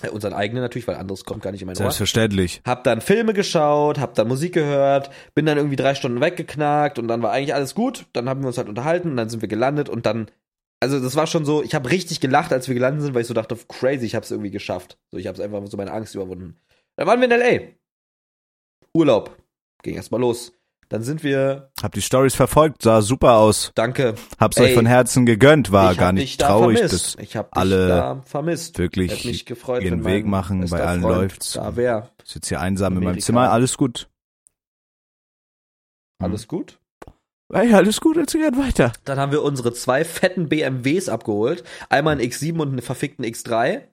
Äh, 0.04 0.10
unseren 0.10 0.34
eigenen 0.34 0.62
natürlich, 0.62 0.88
weil 0.88 0.96
anderes 0.96 1.26
kommt 1.26 1.42
gar 1.42 1.52
nicht 1.52 1.62
in 1.62 1.66
mein 1.66 1.74
Ohr. 1.74 1.84
Selbstverständlich. 1.84 2.62
Hab 2.66 2.84
dann 2.84 3.02
Filme 3.02 3.34
geschaut, 3.34 4.00
hab 4.00 4.14
dann 4.14 4.28
Musik 4.28 4.54
gehört, 4.54 5.10
bin 5.34 5.46
dann 5.46 5.58
irgendwie 5.58 5.76
drei 5.76 5.96
Stunden 5.96 6.22
weggeknackt 6.22 7.00
und 7.00 7.08
dann 7.08 7.22
war 7.24 7.32
eigentlich 7.32 7.56
alles 7.56 7.74
gut. 7.74 8.06
Dann 8.14 8.30
haben 8.30 8.42
wir 8.42 8.48
uns 8.48 8.58
halt 8.58 8.70
unterhalten 8.70 9.12
und 9.12 9.18
dann 9.18 9.30
sind 9.30 9.42
wir 9.42 9.50
gelandet 9.50 9.90
und 9.90 10.06
dann, 10.06 10.30
also 10.80 11.00
das 11.00 11.16
war 11.16 11.26
schon 11.26 11.46
so, 11.46 11.64
ich 11.64 11.74
habe 11.74 11.90
richtig 11.90 12.20
gelacht, 12.20 12.54
als 12.54 12.68
wir 12.68 12.76
gelandet 12.76 13.04
sind, 13.04 13.16
weil 13.16 13.22
ich 13.22 13.28
so 13.28 13.34
dachte, 13.34 13.58
crazy, 13.68 14.06
ich 14.06 14.16
hab's 14.16 14.30
irgendwie 14.30 14.52
geschafft. 14.52 15.00
So, 15.12 15.18
ich 15.18 15.28
hab's 15.28 15.40
einfach 15.40 15.66
so 15.66 15.78
meine 15.78 15.92
Angst 15.92 16.14
überwunden. 16.14 16.58
Dann 16.96 17.08
waren 17.08 17.20
wir 17.20 17.26
in 17.26 17.32
L.A. 17.32 17.74
Urlaub. 18.94 19.36
Ging 19.84 19.96
erstmal 19.96 20.22
los. 20.22 20.57
Dann 20.90 21.04
sind 21.04 21.22
wir, 21.24 21.70
Hab 21.84 21.92
die 21.94 22.02
Stories 22.02 22.34
verfolgt, 22.34 22.82
sah 22.82 23.02
super 23.02 23.34
aus. 23.38 23.72
danke. 23.76 24.16
Hab's 24.40 24.56
Ey, 24.58 24.68
euch 24.68 24.74
von 24.74 24.86
Herzen 24.86 25.26
gegönnt, 25.26 25.72
war 25.74 25.94
gar 25.96 26.14
nicht 26.14 26.42
da 26.42 26.48
traurig, 26.48 26.78
vermisst. 26.80 27.16
dass 27.18 27.24
Ich 27.24 27.36
hab 27.36 27.52
dich 27.52 27.62
alle 27.62 27.88
da 27.90 28.22
vermisst. 28.26 28.80
wirklich 28.80 29.26
mich 29.26 29.46
gefreut, 29.46 29.84
ihren 29.84 30.06
Weg 30.06 30.26
machen, 30.26 30.66
bei 30.70 30.82
allen 30.84 31.02
Freund 31.02 31.16
läuft's. 31.18 31.54
Da 31.54 31.76
wär. 31.76 32.10
ich 32.24 32.32
sitze 32.32 32.50
hier 32.50 32.62
einsam 32.62 32.94
in 32.94 33.00
meinem 33.00 33.08
Amerika. 33.10 33.26
Zimmer, 33.26 33.52
alles 33.52 33.76
gut. 33.78 34.08
Alles 36.20 36.48
gut? 36.48 36.80
Hey, 37.54 37.74
alles 37.74 38.02
gut, 38.02 38.18
erzähl 38.18 38.42
gern 38.42 38.58
weiter. 38.58 38.92
Dann 39.06 39.20
haben 39.20 39.32
wir 39.32 39.42
unsere 39.44 39.72
zwei 39.74 40.04
fetten 40.04 40.50
BMWs 40.50 41.08
abgeholt. 41.10 41.64
Einmal 41.90 42.14
einen 42.14 42.22
X7 42.30 42.60
und 42.60 42.70
einen 42.70 42.82
verfickten 42.82 43.24
X3. 43.24 43.84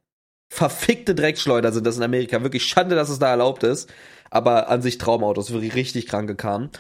Verfickte 0.55 1.17
Dreckschleuder 1.17 1.73
sind 1.73 1.85
das 1.85 1.97
in 1.97 2.05
Amerika. 2.05 2.41
Wirklich 2.45 2.65
Schande, 2.65 2.95
dass 2.95 3.09
es 3.09 3.19
da 3.19 3.29
erlaubt 3.29 3.65
ist. 3.65 3.93
Aber 4.31 4.69
an 4.69 4.83
sich 4.83 4.99
Traumautos, 4.99 5.51
wirklich 5.53 5.75
richtig 5.75 6.07
kranke 6.07 6.37
kamen. 6.37 6.71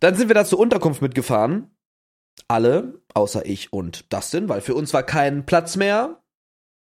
Dann 0.00 0.14
sind 0.14 0.28
wir 0.28 0.34
da 0.34 0.46
zur 0.46 0.58
Unterkunft 0.58 1.02
mitgefahren. 1.02 1.70
Alle, 2.48 3.02
außer 3.12 3.44
ich 3.44 3.74
und 3.74 4.10
Dustin, 4.10 4.48
weil 4.48 4.62
für 4.62 4.74
uns 4.74 4.94
war 4.94 5.02
kein 5.02 5.44
Platz 5.44 5.76
mehr. 5.76 6.22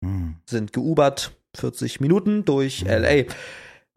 Hm. 0.05 0.37
Sind 0.45 0.75
geubert 0.75 1.33
40 1.57 2.01
Minuten 2.01 2.45
durch 2.45 2.83
LA. 2.83 3.25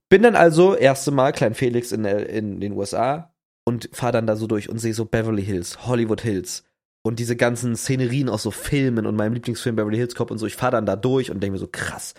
Bin 0.07 0.23
dann 0.23 0.37
also 0.37 0.75
erste 0.75 1.11
Mal 1.11 1.33
Klein 1.33 1.55
Felix 1.55 1.91
in, 1.91 2.05
in 2.05 2.61
den 2.61 2.71
USA 2.71 3.35
und 3.65 3.89
fahr 3.91 4.13
dann 4.13 4.27
da 4.27 4.37
so 4.37 4.47
durch 4.47 4.69
und 4.69 4.79
sehe 4.79 4.93
so 4.93 5.03
Beverly 5.03 5.43
Hills, 5.43 5.85
Hollywood 5.85 6.21
Hills 6.21 6.63
und 7.03 7.19
diese 7.19 7.35
ganzen 7.35 7.75
Szenerien 7.75 8.29
aus 8.29 8.43
so 8.43 8.51
Filmen 8.51 9.05
und 9.05 9.15
meinem 9.15 9.33
Lieblingsfilm 9.33 9.75
Beverly 9.75 9.97
Hills 9.97 10.15
Cop 10.15 10.31
und 10.31 10.39
so. 10.39 10.47
Ich 10.47 10.55
fahr 10.55 10.71
dann 10.71 10.85
da 10.85 10.95
durch 10.95 11.29
und 11.29 11.41
denke 11.43 11.53
mir 11.53 11.59
so 11.59 11.69
krass 11.71 12.15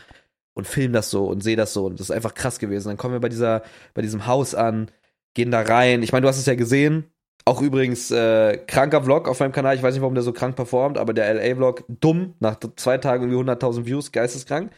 und 0.53 0.67
film 0.67 0.93
das 0.93 1.11
so 1.11 1.27
und 1.27 1.43
sehe 1.43 1.57
das 1.57 1.73
so 1.73 1.87
und 1.87 1.99
das 1.99 2.09
ist 2.09 2.15
einfach 2.15 2.35
krass 2.35 2.59
gewesen. 2.59 2.89
Dann 2.89 2.97
kommen 2.97 3.15
wir 3.15 3.21
bei 3.21 3.29
dieser 3.29 3.63
bei 3.95 4.03
diesem 4.03 4.27
Haus 4.27 4.55
an, 4.55 4.91
gehen 5.35 5.51
da 5.51 5.63
rein. 5.63 6.03
Ich 6.03 6.13
meine, 6.13 6.23
du 6.23 6.29
hast 6.29 6.39
es 6.39 6.47
ja 6.47 6.55
gesehen. 6.55 7.11
Auch 7.47 7.61
übrigens 7.61 8.11
äh, 8.11 8.57
kranker 8.57 9.03
Vlog 9.03 9.29
auf 9.29 9.41
meinem 9.41 9.53
Kanal. 9.53 9.77
Ich 9.77 9.83
weiß 9.83 9.93
nicht, 9.93 10.01
warum 10.01 10.15
der 10.15 10.23
so 10.23 10.33
krank 10.33 10.57
performt, 10.57 10.97
aber 10.97 11.13
der 11.13 11.35
LA-Vlog 11.35 11.85
dumm. 11.89 12.35
Nach 12.41 12.59
zwei 12.77 12.97
Tagen 12.97 13.31
irgendwie 13.31 13.53
100.000 13.53 13.85
Views, 13.85 14.13
geisteskrank. 14.13 14.73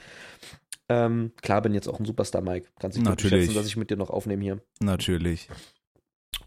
Ähm, 0.89 1.33
klar 1.43 1.63
bin 1.63 1.75
jetzt 1.75 1.89
auch 1.89 2.01
ein 2.01 2.05
Superstar, 2.05 2.43
Mike. 2.43 2.69
Kannst 2.81 2.97
dich 2.97 3.05
Natürlich. 3.05 3.45
schätzen, 3.45 3.57
dass 3.57 3.67
ich 3.67 3.77
mit 3.77 3.91
dir 3.91 3.97
noch 3.97 4.11
aufnehme 4.11 4.43
hier. 4.43 4.61
Natürlich. 4.81 5.49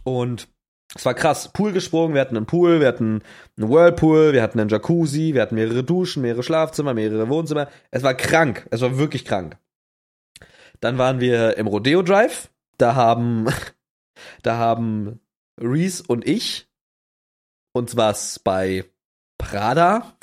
Und 0.03 0.49
es 0.96 1.05
war 1.05 1.13
krass. 1.13 1.51
Pool 1.53 1.72
gesprungen, 1.72 2.15
wir 2.15 2.22
hatten 2.22 2.36
einen 2.36 2.48
Pool, 2.48 2.79
wir 2.79 2.88
hatten 2.88 3.22
einen 3.58 3.69
Whirlpool, 3.69 4.34
wir 4.34 4.41
hatten 4.41 4.60
einen 4.60 4.69
Jacuzzi, 4.69 5.34
wir 5.34 5.41
hatten 5.41 5.55
mehrere 5.55 5.84
Duschen, 5.84 6.24
mehrere 6.24 6.43
Schlafzimmer, 6.43 6.93
mehrere 6.93 7.29
Wohnzimmer. 7.29 7.69
Es 7.91 8.01
war 8.03 8.15
krank. 8.15 8.67
Es 8.72 8.81
war 8.81 8.98
wirklich 8.98 9.24
krank. 9.25 9.58
Dann 10.79 10.98
waren 10.98 11.19
wir 11.19 11.58
im 11.58 11.67
Rodeo 11.67 12.01
Drive. 12.01 12.50
Da 12.77 12.96
haben, 12.96 13.48
da 14.41 14.58
haben 14.58 15.19
Reese 15.62 16.03
und 16.08 16.27
ich 16.27 16.67
uns 17.74 17.96
was 17.96 18.39
bei 18.39 18.86
Prada 19.38 20.13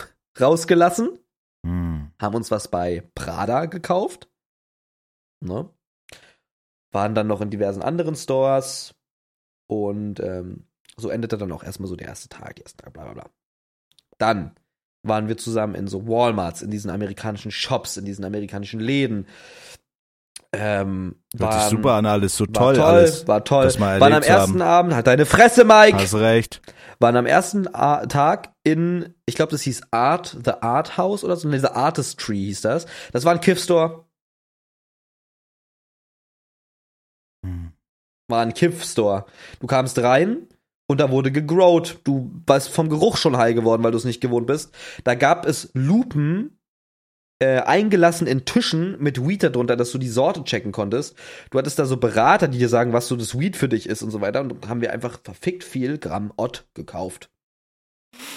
rausgelassen, 0.41 1.19
Hm. 1.65 2.13
haben 2.21 2.35
uns 2.35 2.51
was 2.51 2.69
bei 2.69 3.09
Prada 3.15 3.67
gekauft. 3.67 4.29
Ne? 5.41 5.69
Waren 6.93 7.15
dann 7.15 7.27
noch 7.27 7.41
in 7.41 7.51
diversen 7.51 7.83
anderen 7.83 8.15
Stores 8.17 8.96
und 9.67 10.21
ähm, 10.21 10.65
so 10.97 11.09
endete 11.11 11.37
dann 11.39 11.53
auch 11.53 11.63
erstmal 11.65 11.89
so 11.89 11.97
der 11.97 12.09
erste 12.09 12.29
Tag, 12.29 12.61
erste 12.61 12.79
Tag, 12.79 12.93
bla 12.93 13.05
bla 13.05 13.13
bla. 13.15 13.27
Dann 14.19 14.53
waren 15.03 15.29
wir 15.29 15.37
zusammen 15.37 15.75
in 15.75 15.87
so 15.89 16.07
Walmarts, 16.07 16.63
in 16.63 16.71
diesen 16.71 16.91
amerikanischen 16.91 17.51
Shops, 17.51 17.97
in 17.97 18.05
diesen 18.05 18.25
amerikanischen 18.25 18.81
Läden. 18.81 19.27
Ähm, 20.53 21.17
waren- 21.35 21.71
super 21.71 21.93
an 21.95 22.07
alles, 22.07 22.37
so 22.37 22.45
war 22.47 22.53
toll, 22.53 22.75
toll, 22.77 22.85
alles. 22.85 23.29
war 23.29 23.45
toll. 23.45 23.65
das 23.65 23.79
mal 23.79 24.01
waren 24.01 24.13
am 24.13 24.23
ersten 24.23 24.63
haben. 24.63 24.63
Abend, 24.63 24.95
halt 24.95 25.07
deine 25.07 25.27
Fresse, 25.27 25.65
Mike! 25.65 25.99
Hast 25.99 26.15
recht. 26.15 26.63
waren 26.99 27.17
am 27.17 27.27
ersten 27.27 27.67
A 27.75 28.07
Tag 28.07 28.53
in, 28.63 29.15
ich 29.27 29.35
glaube, 29.35 29.53
das 29.53 29.63
hieß 29.63 29.83
Art, 29.91 30.37
The 30.45 30.63
Art 30.63 30.97
House 30.97 31.25
oder 31.25 31.37
so, 31.37 31.49
nee, 31.49 31.59
The 31.59 31.69
Artistry 31.69 32.39
hieß 32.39 32.63
das. 32.63 32.87
Das 33.13 33.25
war 33.25 33.35
ein 33.35 33.41
Kiff-Store, 33.41 34.06
war 38.29 38.43
ein 38.43 38.55
Kiff-Store. 38.55 39.27
Du 39.61 39.67
kamst 39.67 39.99
rein 39.99 40.47
und 40.89 41.01
da 41.01 41.11
wurde 41.11 41.33
gegrowt. 41.33 41.99
Du 42.05 42.31
warst 42.47 42.69
vom 42.69 42.89
Geruch 42.89 43.17
schon 43.17 43.37
high 43.37 43.55
geworden, 43.55 43.83
weil 43.83 43.93
du 43.93 43.99
es 43.99 44.05
nicht 44.05 44.21
gewohnt 44.21 44.47
bist. 44.47 44.73
Da 45.05 45.15
gab 45.15 45.47
es 45.47 45.71
Lupen, 45.75 46.59
äh, 47.39 47.61
eingelassen 47.61 48.27
in 48.27 48.47
Tischen 48.47 48.97
mit 48.99 49.27
Weed 49.27 49.43
darunter, 49.43 49.77
dass 49.77 49.91
du 49.93 49.99
die 49.99 50.09
Sorte 50.09 50.43
checken 50.45 50.73
konntest. 50.73 51.17
Du 51.51 51.59
hattest 51.59 51.79
da 51.79 51.85
so 51.85 51.99
Berater, 51.99 52.49
die 52.49 52.59
dir 52.59 52.71
sagen, 52.71 52.93
was 52.95 53.09
so 53.09 53.17
das 53.17 53.39
Weed 53.39 53.57
für 53.57 53.69
dich 53.69 53.89
ist 53.89 54.03
und 54.03 54.11
so 54.11 54.21
weiter. 54.23 54.41
Und 54.41 54.49
dann 54.63 54.71
haben 54.71 54.81
wir 54.81 54.93
einfach 54.93 55.21
verfickt 55.23 55.63
viel 55.63 55.99
Gramm 55.99 56.33
Ott 56.37 56.67
gekauft. 56.75 57.29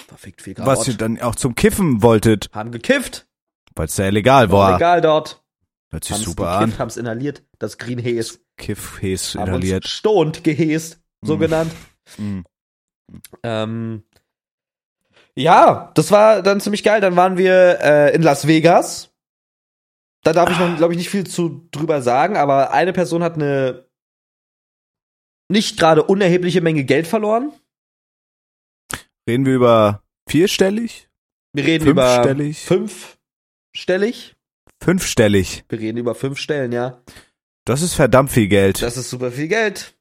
Verfickt 0.06 0.42
viel 0.42 0.52
Gramm 0.54 0.66
Was 0.66 0.80
Ott. 0.80 0.88
ihr 0.88 0.94
dann 0.98 1.18
auch 1.20 1.34
zum 1.34 1.54
Kiffen 1.54 2.02
wolltet, 2.02 2.50
haben 2.52 2.72
gekifft. 2.72 3.26
weil 3.74 3.86
es 3.86 3.96
ja 3.96 4.06
illegal 4.06 4.50
War 4.52 4.58
war. 4.58 4.72
legal 4.74 5.00
dort. 5.00 5.42
Hört 5.90 6.04
sich 6.04 6.12
Haben's 6.12 6.26
super 6.26 6.58
gekifft, 6.58 6.74
an. 6.74 6.78
haben's 6.78 6.96
inhaliert. 6.98 7.42
Das 7.58 7.78
Green 7.78 7.98
Haze. 8.04 8.38
Kiff, 8.60 9.00
Hes 9.02 9.34
Haben 9.34 9.48
inhaliert. 9.48 9.84
uns 9.84 9.90
stoned 9.92 10.44
geheest. 10.44 11.00
So 11.22 11.36
Mm. 11.36 11.40
genannt. 11.40 11.72
Hm. 12.16 12.44
Ähm, 13.42 14.04
ja, 15.34 15.90
das 15.94 16.10
war 16.10 16.42
dann 16.42 16.60
ziemlich 16.60 16.82
geil. 16.84 17.00
Dann 17.00 17.16
waren 17.16 17.36
wir 17.36 17.78
äh, 17.80 18.14
in 18.14 18.22
Las 18.22 18.46
Vegas. 18.46 19.12
Da 20.22 20.32
darf 20.32 20.50
ich 20.50 20.58
noch, 20.58 20.76
glaube 20.76 20.92
ich, 20.92 20.98
nicht 20.98 21.08
viel 21.10 21.26
zu 21.26 21.66
drüber 21.70 22.02
sagen, 22.02 22.36
aber 22.36 22.72
eine 22.72 22.92
Person 22.92 23.22
hat 23.22 23.34
eine 23.34 23.86
nicht 25.50 25.78
gerade 25.78 26.02
unerhebliche 26.04 26.60
Menge 26.60 26.84
Geld 26.84 27.06
verloren. 27.06 27.52
Reden 29.28 29.46
wir 29.46 29.54
über 29.54 30.02
vierstellig? 30.28 31.08
Wir 31.52 31.64
reden 31.66 31.88
über 31.88 32.22
Fünfstellig? 32.22 32.58
fünfstellig. 33.72 34.36
Fünfstellig. 34.82 35.64
Wir 35.68 35.80
reden 35.80 35.98
über 35.98 36.14
fünf 36.14 36.38
Stellen, 36.38 36.72
ja. 36.72 37.02
Das 37.70 37.82
ist 37.82 37.94
verdammt 37.94 38.32
viel 38.32 38.48
Geld. 38.48 38.82
Das 38.82 38.96
ist 38.96 39.10
super 39.10 39.30
viel 39.30 39.46
Geld. 39.46 39.96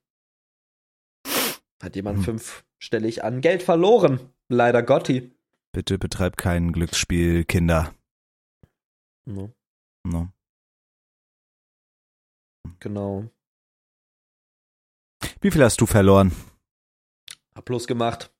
Hat 1.84 1.96
jemand 1.96 2.18
Hm. 2.26 2.40
fünfstellig 2.40 3.24
an 3.24 3.42
Geld 3.42 3.62
verloren. 3.62 4.34
Leider 4.48 4.82
Gotti. 4.82 5.32
Bitte 5.72 6.00
betreib 6.00 6.36
kein 6.36 6.72
Glücksspiel, 6.72 7.46
Kinder. 7.46 7.94
No, 9.28 9.54
No. 10.04 10.30
genau. 12.80 13.30
Wie 15.40 15.52
viel 15.52 15.64
hast 15.64 15.80
du 15.80 15.86
verloren? 15.86 16.32
Hab 17.54 17.66
plus 17.66 17.86
gemacht. 17.86 18.34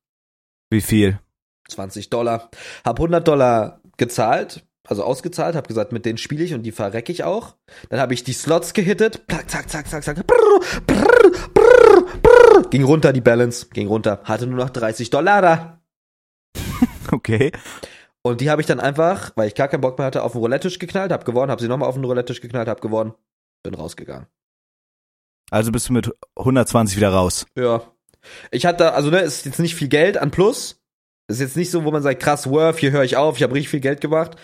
Wie 0.70 0.80
viel? 0.80 1.20
20 1.68 2.10
Dollar. 2.10 2.50
Hab 2.84 2.98
100 2.98 3.28
Dollar 3.28 3.80
gezahlt, 3.96 4.66
also 4.86 5.04
ausgezahlt, 5.04 5.56
hab 5.56 5.68
gesagt, 5.68 5.92
mit 5.92 6.04
denen 6.04 6.18
spiele 6.18 6.44
ich 6.44 6.54
und 6.54 6.62
die 6.62 6.72
verrecke 6.72 7.12
ich 7.12 7.24
auch. 7.24 7.56
Dann 7.90 8.00
habe 8.00 8.14
ich 8.14 8.24
die 8.24 8.32
Slots 8.32 8.72
gehittet. 8.72 9.26
Plack, 9.26 9.50
zack, 9.50 9.70
zack, 9.70 9.88
zack, 9.88 10.04
zack. 10.04 10.26
Brrr, 10.26 10.60
brrr, 10.86 11.30
brrr, 11.54 12.06
brrr. 12.22 12.68
Ging 12.70 12.84
runter 12.84 13.12
die 13.12 13.20
Balance, 13.20 13.66
ging 13.72 13.88
runter. 13.88 14.20
Hatte 14.24 14.46
nur 14.46 14.56
noch 14.56 14.70
30 14.70 15.10
Dollar 15.10 15.42
da. 15.42 15.76
Okay. 17.12 17.50
Und 18.22 18.40
die 18.40 18.50
habe 18.50 18.60
ich 18.60 18.66
dann 18.66 18.80
einfach, 18.80 19.32
weil 19.34 19.48
ich 19.48 19.54
gar 19.54 19.68
keinen 19.68 19.80
Bock 19.80 19.98
mehr 19.98 20.06
hatte, 20.06 20.22
auf 20.22 20.32
den 20.32 20.40
Roulette-Tisch 20.40 20.78
geknallt, 20.78 21.10
hab 21.10 21.24
gewonnen, 21.24 21.50
hab 21.50 21.60
sie 21.60 21.68
nochmal 21.68 21.88
auf 21.88 21.94
den 21.94 22.04
Roulette-Tisch 22.04 22.40
geknallt, 22.40 22.68
hab 22.68 22.80
gewonnen, 22.80 23.14
bin 23.62 23.74
rausgegangen. 23.74 24.26
Also 25.50 25.72
bist 25.72 25.88
du 25.88 25.92
mit 25.92 26.10
120 26.36 26.96
wieder 26.96 27.10
raus. 27.10 27.46
Ja. 27.56 27.82
Ich 28.50 28.66
hatte, 28.66 28.92
also 28.92 29.10
ne, 29.10 29.20
ist 29.20 29.46
jetzt 29.46 29.58
nicht 29.58 29.74
viel 29.74 29.88
Geld 29.88 30.18
an 30.18 30.30
Plus. 30.30 30.80
Ist 31.28 31.40
jetzt 31.40 31.56
nicht 31.56 31.70
so, 31.70 31.84
wo 31.84 31.90
man 31.90 32.02
sagt, 32.02 32.20
krass, 32.20 32.50
Worth, 32.50 32.78
hier 32.78 32.90
höre 32.90 33.04
ich 33.04 33.16
auf, 33.16 33.36
ich 33.36 33.42
habe 33.42 33.54
richtig 33.54 33.70
viel 33.70 33.80
Geld 33.80 34.00
gemacht. 34.00 34.36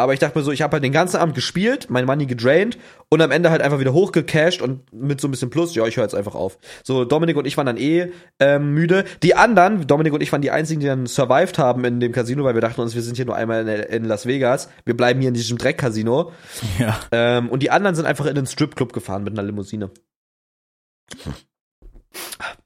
Aber 0.00 0.12
ich 0.12 0.18
dachte 0.18 0.38
mir 0.38 0.44
so, 0.44 0.52
ich 0.52 0.62
habe 0.62 0.74
halt 0.74 0.84
den 0.84 0.92
ganzen 0.92 1.16
Abend 1.16 1.34
gespielt, 1.34 1.86
mein 1.90 2.04
Money 2.04 2.26
gedraint 2.26 2.78
und 3.08 3.22
am 3.22 3.30
Ende 3.30 3.50
halt 3.50 3.62
einfach 3.62 3.80
wieder 3.80 3.92
hochgecashed 3.92 4.62
und 4.62 4.92
mit 4.92 5.20
so 5.20 5.28
ein 5.28 5.30
bisschen 5.30 5.50
Plus, 5.50 5.74
ja, 5.74 5.86
ich 5.86 5.96
höre 5.96 6.04
jetzt 6.04 6.14
einfach 6.14 6.34
auf. 6.34 6.58
So, 6.82 7.04
Dominik 7.04 7.36
und 7.36 7.46
ich 7.46 7.56
waren 7.56 7.66
dann 7.66 7.76
eh 7.76 8.12
ähm, 8.38 8.72
müde. 8.74 9.04
Die 9.22 9.34
anderen, 9.34 9.86
Dominik 9.86 10.12
und 10.12 10.22
ich 10.22 10.32
waren 10.32 10.42
die 10.42 10.50
einzigen, 10.50 10.80
die 10.80 10.86
dann 10.86 11.06
survived 11.06 11.58
haben 11.58 11.84
in 11.84 12.00
dem 12.00 12.12
Casino, 12.12 12.44
weil 12.44 12.54
wir 12.54 12.60
dachten 12.60 12.80
uns, 12.80 12.94
wir 12.94 13.02
sind 13.02 13.16
hier 13.16 13.26
nur 13.26 13.36
einmal 13.36 13.66
in, 13.66 13.68
in 13.68 14.04
Las 14.04 14.26
Vegas. 14.26 14.68
Wir 14.84 14.96
bleiben 14.96 15.20
hier 15.20 15.28
in 15.28 15.34
diesem 15.34 15.58
Dreck-Casino. 15.58 16.32
Ja. 16.78 16.98
Ähm, 17.12 17.48
und 17.48 17.62
die 17.62 17.70
anderen 17.70 17.94
sind 17.94 18.06
einfach 18.06 18.26
in 18.26 18.34
den 18.34 18.46
Stripclub 18.46 18.92
gefahren 18.92 19.24
mit 19.24 19.32
einer 19.32 19.42
Limousine. 19.42 19.90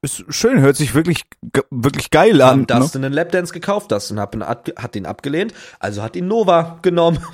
Ist 0.03 0.25
schön, 0.29 0.61
hört 0.61 0.77
sich 0.77 0.95
wirklich, 0.95 1.25
wirklich 1.71 2.11
geil 2.11 2.41
an. 2.43 2.49
haben 2.51 2.61
Ne? 2.61 2.67
Dustin 2.67 3.05
einen 3.05 3.15
Lapdance 3.15 3.53
gekauft, 3.53 3.91
Dustin 3.93 4.21
hat, 4.21 4.35
ihn 4.35 4.43
hat 4.45 4.95
den 4.95 5.07
abgelehnt, 5.07 5.55
also 5.79 6.03
hat 6.03 6.17
ihn 6.17 6.29
Nova 6.29 6.79
genommen. 6.83 7.19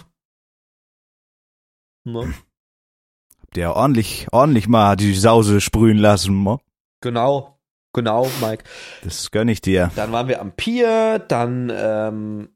Ne? 2.03 2.33
Der 3.55 3.77
ordentlich, 3.77 4.29
ordentlich 4.33 4.67
mal 4.67 4.97
die 4.97 5.15
Sause 5.15 5.61
sprühen 5.61 5.99
lassen. 5.99 6.43
ne? 6.43 6.59
Genau, 7.03 7.59
genau, 7.93 8.27
Mike. 8.41 8.65
Das 9.05 9.31
gönn 9.31 9.49
ich 9.49 9.61
dir. 9.61 9.91
Dann 9.97 10.11
waren 10.11 10.27
wir 10.27 10.41
am 10.41 10.53
Pier, 10.53 11.19
dann 11.19 11.71
ähm, 11.71 12.49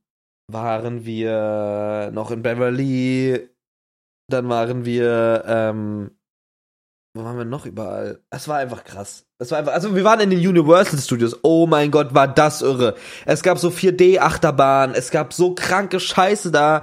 waren 0.50 1.04
wir 1.04 2.10
noch 2.14 2.30
in 2.30 2.40
Beverly, 2.42 3.50
dann 4.28 4.48
waren 4.48 4.86
wir, 4.86 5.44
ähm, 5.46 6.16
wo 7.14 7.22
waren 7.24 7.38
wir 7.38 7.44
noch 7.44 7.64
überall? 7.64 8.20
Es 8.30 8.48
war 8.48 8.58
einfach 8.58 8.82
krass. 8.84 9.24
Es 9.38 9.50
war 9.50 9.58
einfach, 9.58 9.72
also 9.72 9.94
wir 9.94 10.04
waren 10.04 10.20
in 10.20 10.30
den 10.30 10.40
Universal 10.46 10.98
Studios. 10.98 11.38
Oh 11.42 11.66
mein 11.66 11.90
Gott, 11.90 12.14
war 12.14 12.26
das 12.28 12.60
irre. 12.62 12.96
Es 13.24 13.42
gab 13.42 13.58
so 13.58 13.68
4D-Achterbahnen, 13.70 14.94
es 14.96 15.10
gab 15.10 15.32
so 15.32 15.54
kranke 15.54 16.00
Scheiße 16.00 16.50
da. 16.50 16.82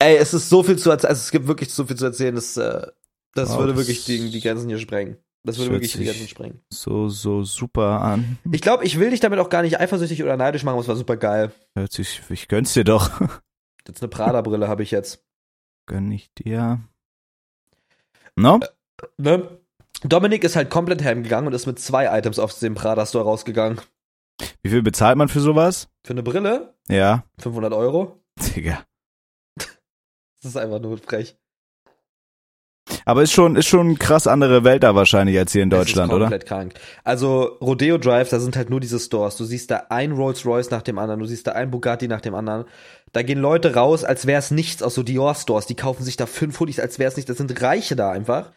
Ey, 0.00 0.16
es 0.16 0.34
ist 0.34 0.48
so 0.48 0.62
viel 0.62 0.76
zu 0.78 0.90
erzählen, 0.90 1.10
also 1.10 1.20
es 1.20 1.30
gibt 1.30 1.46
wirklich 1.48 1.72
so 1.72 1.84
viel 1.84 1.96
zu 1.96 2.04
erzählen, 2.04 2.34
das, 2.34 2.56
äh, 2.56 2.86
das 3.34 3.50
Wow, 3.50 3.58
würde 3.60 3.72
das- 3.74 3.82
wirklich 3.82 4.04
die, 4.04 4.30
die 4.30 4.40
Grenzen 4.40 4.68
hier 4.68 4.78
sprengen. 4.78 5.16
Das 5.44 5.56
würde 5.58 5.70
wirklich 5.72 5.92
die 5.92 6.04
Grenzen 6.04 6.28
sprengen. 6.28 6.60
So, 6.68 7.08
so 7.08 7.42
super 7.44 8.02
an. 8.02 8.38
Ich 8.50 8.60
glaube, 8.60 8.84
ich 8.84 8.98
will 8.98 9.10
dich 9.10 9.20
damit 9.20 9.38
auch 9.38 9.48
gar 9.48 9.62
nicht 9.62 9.78
eifersüchtig 9.80 10.22
oder 10.22 10.36
neidisch 10.36 10.62
machen, 10.64 10.74
aber 10.74 10.82
es 10.82 10.88
war 10.88 10.96
super 10.96 11.16
geil. 11.16 11.52
Hört 11.76 11.92
sich, 11.92 12.20
ich 12.28 12.48
gönn's 12.48 12.72
dir 12.74 12.84
doch. 12.84 13.10
Jetzt 13.86 14.02
eine 14.02 14.08
Prada-Brille 14.08 14.68
habe 14.68 14.82
ich 14.82 14.90
jetzt. 14.90 15.24
Gönn 15.86 16.10
ich 16.12 16.32
dir. 16.34 16.80
No? 18.36 18.60
Ne? 19.16 19.58
Dominik 20.02 20.44
ist 20.44 20.56
halt 20.56 20.70
komplett 20.70 21.02
heimgegangen 21.02 21.46
und 21.48 21.52
ist 21.54 21.66
mit 21.66 21.78
zwei 21.78 22.06
Items 22.18 22.38
aus 22.38 22.60
dem 22.60 22.74
Prada-Store 22.74 23.24
rausgegangen. 23.24 23.80
Wie 24.62 24.70
viel 24.70 24.82
bezahlt 24.82 25.16
man 25.16 25.28
für 25.28 25.40
sowas? 25.40 25.88
Für 26.04 26.12
eine 26.12 26.22
Brille 26.22 26.74
Ja. 26.88 27.24
500 27.40 27.72
Euro. 27.72 28.20
Digga. 28.54 28.84
Das 30.40 30.52
ist 30.52 30.56
einfach 30.56 30.78
nur 30.78 30.98
frech. 30.98 31.36
Aber 33.04 33.22
ist 33.22 33.32
schon, 33.32 33.56
ist 33.56 33.66
schon 33.66 33.98
krass 33.98 34.26
andere 34.26 34.64
Welt 34.64 34.82
da 34.82 34.94
wahrscheinlich 34.94 35.36
als 35.36 35.50
hier 35.52 35.62
in 35.62 35.70
Deutschland, 35.70 36.12
oder? 36.12 36.26
komplett 36.26 36.46
krank. 36.46 36.74
Also 37.04 37.56
Rodeo 37.60 37.98
Drive, 37.98 38.28
da 38.28 38.38
sind 38.38 38.56
halt 38.56 38.70
nur 38.70 38.78
diese 38.80 39.00
Stores. 39.00 39.36
Du 39.36 39.44
siehst 39.44 39.70
da 39.70 39.86
ein 39.88 40.12
Rolls 40.12 40.46
Royce 40.46 40.70
nach 40.70 40.82
dem 40.82 40.98
anderen, 40.98 41.20
du 41.20 41.26
siehst 41.26 41.46
da 41.46 41.52
ein 41.52 41.70
Bugatti 41.70 42.06
nach 42.06 42.20
dem 42.20 42.34
anderen. 42.34 42.66
Da 43.12 43.22
gehen 43.22 43.40
Leute 43.40 43.74
raus, 43.74 44.04
als 44.04 44.26
wäre 44.26 44.38
es 44.38 44.50
nichts 44.50 44.82
aus 44.82 44.94
so 44.94 45.02
Dior 45.02 45.34
Stores. 45.34 45.66
Die 45.66 45.74
kaufen 45.74 46.04
sich 46.04 46.16
da 46.16 46.26
fünf 46.26 46.60
Hoodies, 46.60 46.78
als 46.80 46.98
wäre 46.98 47.08
es 47.10 47.16
nicht. 47.16 47.28
Das 47.28 47.38
sind 47.38 47.60
Reiche 47.60 47.96
da 47.96 48.10
einfach. 48.10 48.52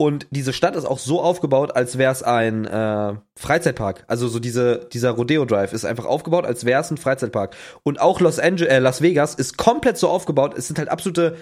Und 0.00 0.28
diese 0.30 0.54
Stadt 0.54 0.76
ist 0.76 0.86
auch 0.86 0.98
so 0.98 1.20
aufgebaut, 1.20 1.76
als 1.76 1.98
wäre 1.98 2.10
es 2.10 2.22
ein 2.22 2.64
äh, 2.64 3.16
Freizeitpark. 3.36 4.04
Also 4.06 4.28
so 4.28 4.38
diese, 4.38 4.88
dieser 4.90 5.10
Rodeo 5.10 5.44
Drive 5.44 5.74
ist 5.74 5.84
einfach 5.84 6.06
aufgebaut, 6.06 6.46
als 6.46 6.64
wäre 6.64 6.80
es 6.80 6.90
ein 6.90 6.96
Freizeitpark. 6.96 7.54
Und 7.82 8.00
auch 8.00 8.18
Los 8.18 8.38
Angeles, 8.38 8.72
äh, 8.72 8.78
Las 8.78 9.02
Vegas 9.02 9.34
ist 9.34 9.58
komplett 9.58 9.98
so 9.98 10.08
aufgebaut. 10.08 10.54
Es 10.56 10.68
sind 10.68 10.78
halt 10.78 10.88
absolute, 10.88 11.36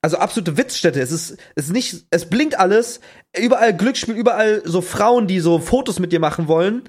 also 0.00 0.16
absolute 0.16 0.56
Witzstädte. 0.56 0.98
Es 0.98 1.12
ist, 1.12 1.36
es 1.56 1.66
ist 1.66 1.72
nicht, 1.74 2.06
es 2.08 2.24
blinkt 2.24 2.58
alles. 2.58 3.00
Überall 3.38 3.76
Glücksspiel, 3.76 4.14
überall 4.14 4.62
so 4.64 4.80
Frauen, 4.80 5.26
die 5.26 5.40
so 5.40 5.58
Fotos 5.58 5.98
mit 5.98 6.10
dir 6.10 6.20
machen 6.20 6.48
wollen 6.48 6.84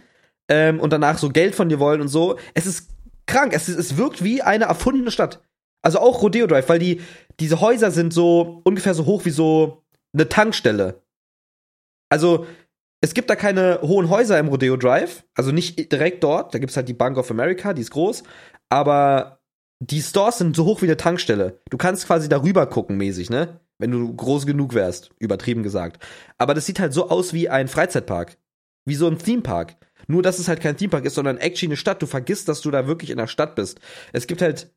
ähm, 0.48 0.80
und 0.80 0.94
danach 0.94 1.18
so 1.18 1.30
Geld 1.30 1.56
von 1.56 1.68
dir 1.68 1.80
wollen 1.82 2.00
und 2.00 2.08
so. 2.08 2.38
Es 2.54 2.66
ist 2.66 2.88
krank. 3.26 3.52
Es, 3.54 3.68
es 3.68 3.98
wirkt 3.98 4.24
wie 4.24 4.44
eine 4.44 4.64
erfundene 4.64 5.12
Stadt. 5.12 5.42
Also 5.82 6.00
auch 6.00 6.22
Rodeo 6.22 6.48
Drive, 6.48 6.70
weil 6.70 6.80
die, 6.80 7.02
diese 7.42 7.60
Häuser 7.60 7.92
sind 7.92 8.14
so 8.14 8.62
ungefähr 8.64 8.94
so 8.94 9.06
hoch 9.06 9.26
wie 9.26 9.32
so 9.32 9.84
eine 10.14 10.30
Tankstelle. 10.30 11.01
Also, 12.12 12.46
es 13.00 13.14
gibt 13.16 13.30
da 13.30 13.36
keine 13.36 13.80
hohen 13.82 14.10
Häuser 14.10 14.38
im 14.38 14.50
Rodeo 14.50 14.78
Drive, 14.78 15.24
also 15.34 15.52
nicht 15.52 15.92
direkt 15.92 16.24
dort. 16.24 16.54
Da 16.54 16.60
gibt's 16.60 16.76
halt 16.76 16.88
die 16.88 16.94
Bank 16.94 17.18
of 17.18 17.32
America, 17.32 17.74
die 17.74 17.82
ist 17.82 17.92
groß, 17.92 18.24
aber 18.70 19.40
die 19.80 20.02
Stores 20.02 20.38
sind 20.38 20.56
so 20.56 20.66
hoch 20.66 20.82
wie 20.82 20.86
eine 20.86 20.98
Tankstelle. 20.98 21.60
Du 21.70 21.78
kannst 21.78 22.06
quasi 22.06 22.30
darüber 22.30 22.68
gucken, 22.68 22.98
mäßig, 22.98 23.32
ne? 23.32 23.62
Wenn 23.80 23.90
du 23.90 24.16
groß 24.16 24.46
genug 24.46 24.76
wärst, 24.76 25.10
übertrieben 25.18 25.64
gesagt. 25.64 26.06
Aber 26.38 26.54
das 26.54 26.68
sieht 26.68 26.80
halt 26.80 26.94
so 26.94 27.10
aus 27.10 27.34
wie 27.34 27.50
ein 27.50 27.68
Freizeitpark. 27.68 28.38
Wie 28.86 28.94
so 28.94 29.08
ein 29.08 29.18
Themepark. 29.18 29.78
Nur, 30.08 30.22
dass 30.22 30.38
es 30.38 30.48
halt 30.48 30.62
kein 30.62 30.78
Themepark 30.78 31.06
ist, 31.06 31.16
sondern 31.16 31.38
actually 31.38 31.70
eine 31.70 31.78
Stadt. 31.78 32.02
Du 32.02 32.06
vergisst, 32.06 32.48
dass 32.48 32.62
du 32.62 32.70
da 32.70 32.86
wirklich 32.86 33.10
in 33.10 33.18
der 33.18 33.26
Stadt 33.26 33.56
bist. 33.56 33.80
Es 34.14 34.28
gibt 34.28 34.44
halt 34.44 34.72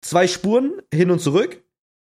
zwei 0.00 0.26
Spuren 0.26 0.82
hin 0.92 1.12
und 1.12 1.20
zurück 1.20 1.62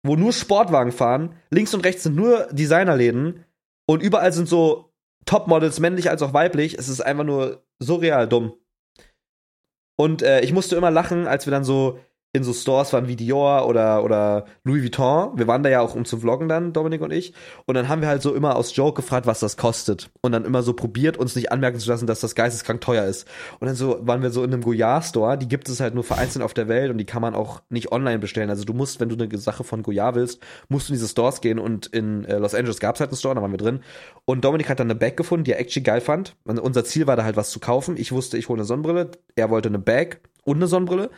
wo 0.05 0.17
nur 0.17 0.33
Sportwagen 0.33 0.93
fahren. 0.93 1.35
Links 1.51 1.75
und 1.75 1.81
rechts 1.81 2.05
sind 2.05 2.15
nur 2.15 2.47
Designerläden 2.53 3.45
und 3.87 4.03
überall 4.03 4.33
sind 4.33 4.49
so 4.49 4.93
Topmodels, 5.27 5.81
männlich 5.81 6.11
als 6.11 6.23
auch 6.23 6.35
weiblich. 6.35 6.79
Es 6.79 6.89
ist 6.89 7.01
einfach 7.01 7.25
nur 7.25 7.65
surreal 7.79 8.29
dumm. 8.29 8.55
Und 9.97 10.23
äh, 10.23 10.41
ich 10.41 10.53
musste 10.53 10.77
immer 10.77 10.91
lachen, 10.91 11.27
als 11.27 11.47
wir 11.47 11.51
dann 11.51 11.65
so 11.65 11.99
in 12.35 12.43
so 12.43 12.53
Stores 12.53 12.93
waren 12.93 13.07
wie 13.07 13.15
Dior 13.15 13.69
oder, 13.69 14.03
oder 14.03 14.47
Louis 14.65 14.83
Vuitton. 14.83 15.39
Wir 15.39 15.47
waren 15.47 15.63
da 15.63 15.71
ja 15.71 15.81
auch, 15.81 15.95
um 15.95 16.05
zu 16.05 16.19
vloggen 16.19 16.49
dann, 16.49 16.73
Dominik 16.73 17.01
und 17.01 17.13
ich. 17.13 17.33
Und 17.65 17.77
dann 17.77 17.89
haben 17.89 18.03
wir 18.03 18.09
halt 18.09 18.23
so 18.23 18.35
immer 18.35 18.57
aus 18.57 18.75
Joke 18.75 19.01
gefragt, 19.01 19.27
was 19.27 19.39
das 19.39 19.57
kostet. 19.57 20.11
Und 20.21 20.33
dann 20.33 20.45
immer 20.45 20.65
so 20.65 20.73
probiert, 20.73 21.17
uns 21.17 21.37
nicht 21.37 21.53
anmerken 21.53 21.79
zu 21.79 21.89
lassen, 21.89 22.09
dass 22.09 22.19
das 22.19 22.35
geisteskrank 22.35 22.81
teuer 22.81 23.05
ist. 23.05 23.29
Und 23.61 23.69
dann 23.69 23.77
so 23.77 24.01
waren 24.03 24.21
wir 24.21 24.31
so 24.31 24.43
in 24.43 24.53
einem 24.53 24.63
Goya-Store. 24.63 25.39
Die 25.39 25.47
gibt 25.47 25.69
es 25.69 25.79
halt 25.79 25.95
nur 25.95 26.03
vereinzelt 26.03 26.45
auf 26.45 26.55
der 26.55 26.67
Welt 26.67 26.91
und 26.91 26.99
die 26.99 27.05
kann 27.05 27.23
man 27.23 27.37
auch 27.37 27.63
nicht 27.69 27.93
online 27.93 28.19
bestellen. 28.19 28.51
Also 28.51 28.65
du 28.65 28.75
musst, 28.75 28.99
wenn 28.99 29.09
du 29.09 29.15
eine 29.15 29.39
Sache 29.39 29.63
von 29.63 29.85
Goya 29.85 30.17
willst, 30.17 30.43
musst 30.69 30.89
du 30.89 30.93
in 30.93 30.99
diese 30.99 31.09
Stores 31.09 31.41
gehen. 31.41 31.61
Und 31.61 31.87
in 31.87 32.25
äh, 32.25 32.39
Los 32.39 32.57
Angeles 32.57 32.81
gab 32.81 32.97
es 32.97 33.01
halt 33.01 33.11
einen 33.11 33.17
Store, 33.17 33.37
da 33.37 33.43
waren 33.43 33.53
wir 33.53 33.59
drin. 33.59 33.79
Und 34.25 34.45
Dominik 34.45 34.69
hat 34.69 34.81
dann 34.81 34.89
eine 34.91 34.99
Bag 34.99 35.17
gefunden, 35.17 35.45
die 35.45 35.53
er 35.53 35.61
actually 35.61 35.85
geil 35.85 36.01
fand. 36.01 36.35
Und 36.43 36.59
unser 36.59 36.85
Ziel 36.85 37.07
war 37.07 37.15
da 37.15 37.23
halt 37.23 37.37
was 37.37 37.51
zu 37.51 37.61
kaufen. 37.61 37.97
Ich 37.97 38.11
wusste, 38.11 38.39
ich 38.39 38.49
hole 38.49 38.59
eine 38.59 38.67
Sonnenbrille. 38.67 39.13
Er 39.37 39.51
wollte 39.51 39.69
eine 39.69 39.79
Bag 39.79 40.19
und 40.43 40.57
eine 40.57 40.67
Sonnenbrille. 40.67 41.11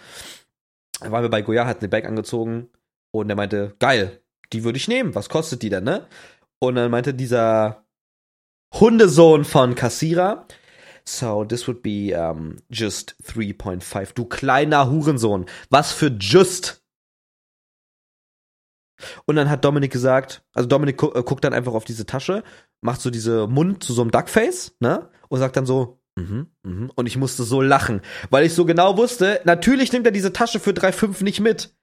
Waren 1.00 1.22
wir 1.22 1.28
bei 1.28 1.42
Goya, 1.42 1.66
hat 1.66 1.80
eine 1.80 1.88
Bag 1.88 2.06
angezogen 2.06 2.68
und 3.10 3.28
er 3.28 3.36
meinte, 3.36 3.74
geil, 3.78 4.20
die 4.52 4.64
würde 4.64 4.78
ich 4.78 4.88
nehmen. 4.88 5.14
Was 5.14 5.28
kostet 5.28 5.62
die 5.62 5.68
denn, 5.68 5.84
ne? 5.84 6.06
Und 6.58 6.76
dann 6.76 6.90
meinte 6.90 7.12
dieser 7.12 7.84
Hundesohn 8.74 9.44
von 9.44 9.74
Kassierer, 9.74 10.46
so 11.04 11.44
this 11.44 11.68
would 11.68 11.82
be 11.82 12.12
um, 12.14 12.56
just 12.68 13.16
3.5. 13.24 14.14
Du 14.14 14.24
kleiner 14.24 14.90
Hurensohn. 14.90 15.46
Was 15.70 15.92
für 15.92 16.08
just? 16.08 16.82
Und 19.26 19.36
dann 19.36 19.50
hat 19.50 19.64
Dominik 19.64 19.92
gesagt, 19.92 20.42
also 20.54 20.68
Dominik 20.68 20.96
gu 20.96 21.12
äh, 21.12 21.22
guckt 21.22 21.44
dann 21.44 21.52
einfach 21.52 21.74
auf 21.74 21.84
diese 21.84 22.06
Tasche, 22.06 22.42
macht 22.80 23.00
so 23.00 23.10
diese 23.10 23.46
Mund 23.46 23.84
zu 23.84 23.92
so 23.92 24.02
einem 24.02 24.10
Duckface, 24.10 24.74
ne? 24.80 25.10
Und 25.28 25.38
sagt 25.38 25.56
dann 25.56 25.66
so, 25.66 25.95
Mhm, 26.16 26.46
mhm. 26.62 26.90
Und 26.94 27.06
ich 27.06 27.16
musste 27.16 27.44
so 27.44 27.60
lachen, 27.60 28.00
weil 28.30 28.44
ich 28.44 28.54
so 28.54 28.64
genau 28.64 28.96
wusste, 28.96 29.40
natürlich 29.44 29.92
nimmt 29.92 30.06
er 30.06 30.12
diese 30.12 30.32
Tasche 30.32 30.60
für 30.60 30.70
3,5 30.70 31.22
nicht 31.22 31.40
mit. 31.40 31.74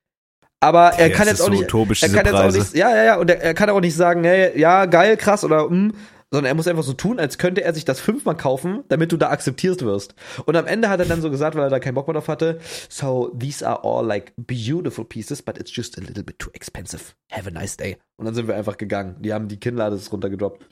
Aber 0.59 0.93
er 0.93 1.09
ja, 1.09 1.15
kann 1.15 1.27
jetzt 1.27 1.41
auch 1.41 1.45
so 1.45 1.51
nicht, 1.51 2.03
er 2.03 2.09
kann 2.09 2.25
jetzt 2.25 2.35
auch 2.35 2.51
nicht, 2.51 2.73
ja, 2.73 2.89
ja, 2.95 3.03
ja, 3.03 3.15
und 3.17 3.29
er, 3.29 3.41
er, 3.41 3.53
kann 3.53 3.69
auch 3.69 3.81
nicht 3.81 3.95
sagen, 3.95 4.23
hey, 4.23 4.57
ja, 4.57 4.85
geil, 4.85 5.17
krass 5.17 5.43
oder 5.43 5.69
mm, 5.69 5.91
sondern 6.31 6.49
er 6.49 6.55
muss 6.55 6.67
einfach 6.67 6.83
so 6.83 6.93
tun, 6.93 7.19
als 7.19 7.37
könnte 7.37 7.63
er 7.63 7.75
sich 7.75 7.85
das 7.85 7.99
fünfmal 7.99 8.35
kaufen, 8.35 8.83
damit 8.87 9.11
du 9.11 9.17
da 9.17 9.29
akzeptiert 9.29 9.83
wirst. 9.83 10.15
Und 10.45 10.55
am 10.55 10.65
Ende 10.65 10.89
hat 10.89 10.99
er 10.99 11.05
dann 11.05 11.21
so 11.21 11.29
gesagt, 11.29 11.55
weil 11.55 11.65
er 11.65 11.69
da 11.69 11.79
keinen 11.79 11.93
Bock 11.93 12.07
mehr 12.07 12.15
drauf 12.15 12.27
hatte, 12.27 12.59
so 12.89 13.31
these 13.37 13.67
are 13.67 13.83
all 13.83 14.03
like 14.03 14.33
beautiful 14.35 15.05
pieces, 15.05 15.43
but 15.43 15.59
it's 15.59 15.75
just 15.75 15.95
a 15.99 16.01
little 16.01 16.23
bit 16.23 16.39
too 16.39 16.49
expensive. 16.53 17.13
Have 17.31 17.47
a 17.47 17.51
nice 17.51 17.77
day. 17.77 17.97
Und 18.17 18.25
dann 18.25 18.33
sind 18.33 18.47
wir 18.47 18.55
einfach 18.55 18.77
gegangen. 18.77 19.17
Die 19.19 19.31
haben 19.31 19.47
die 19.47 19.59
Kinnlade 19.59 19.99
runtergedroppt. 20.11 20.65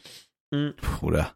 Mhm. 0.49 0.73
Bruder. 0.99 1.35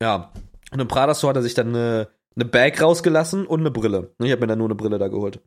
Ja, 0.00 0.32
und 0.72 0.80
im 0.80 0.88
Prada 0.88 1.14
Store 1.14 1.30
hat 1.30 1.36
er 1.36 1.42
sich 1.42 1.54
dann 1.54 1.68
eine, 1.68 2.08
eine 2.34 2.44
Bag 2.44 2.80
rausgelassen 2.80 3.46
und 3.46 3.60
eine 3.60 3.70
Brille. 3.70 4.14
Ich 4.18 4.30
habe 4.30 4.40
mir 4.40 4.46
dann 4.46 4.58
nur 4.58 4.68
eine 4.68 4.74
Brille 4.74 4.98
da 4.98 5.08
geholt. 5.08 5.40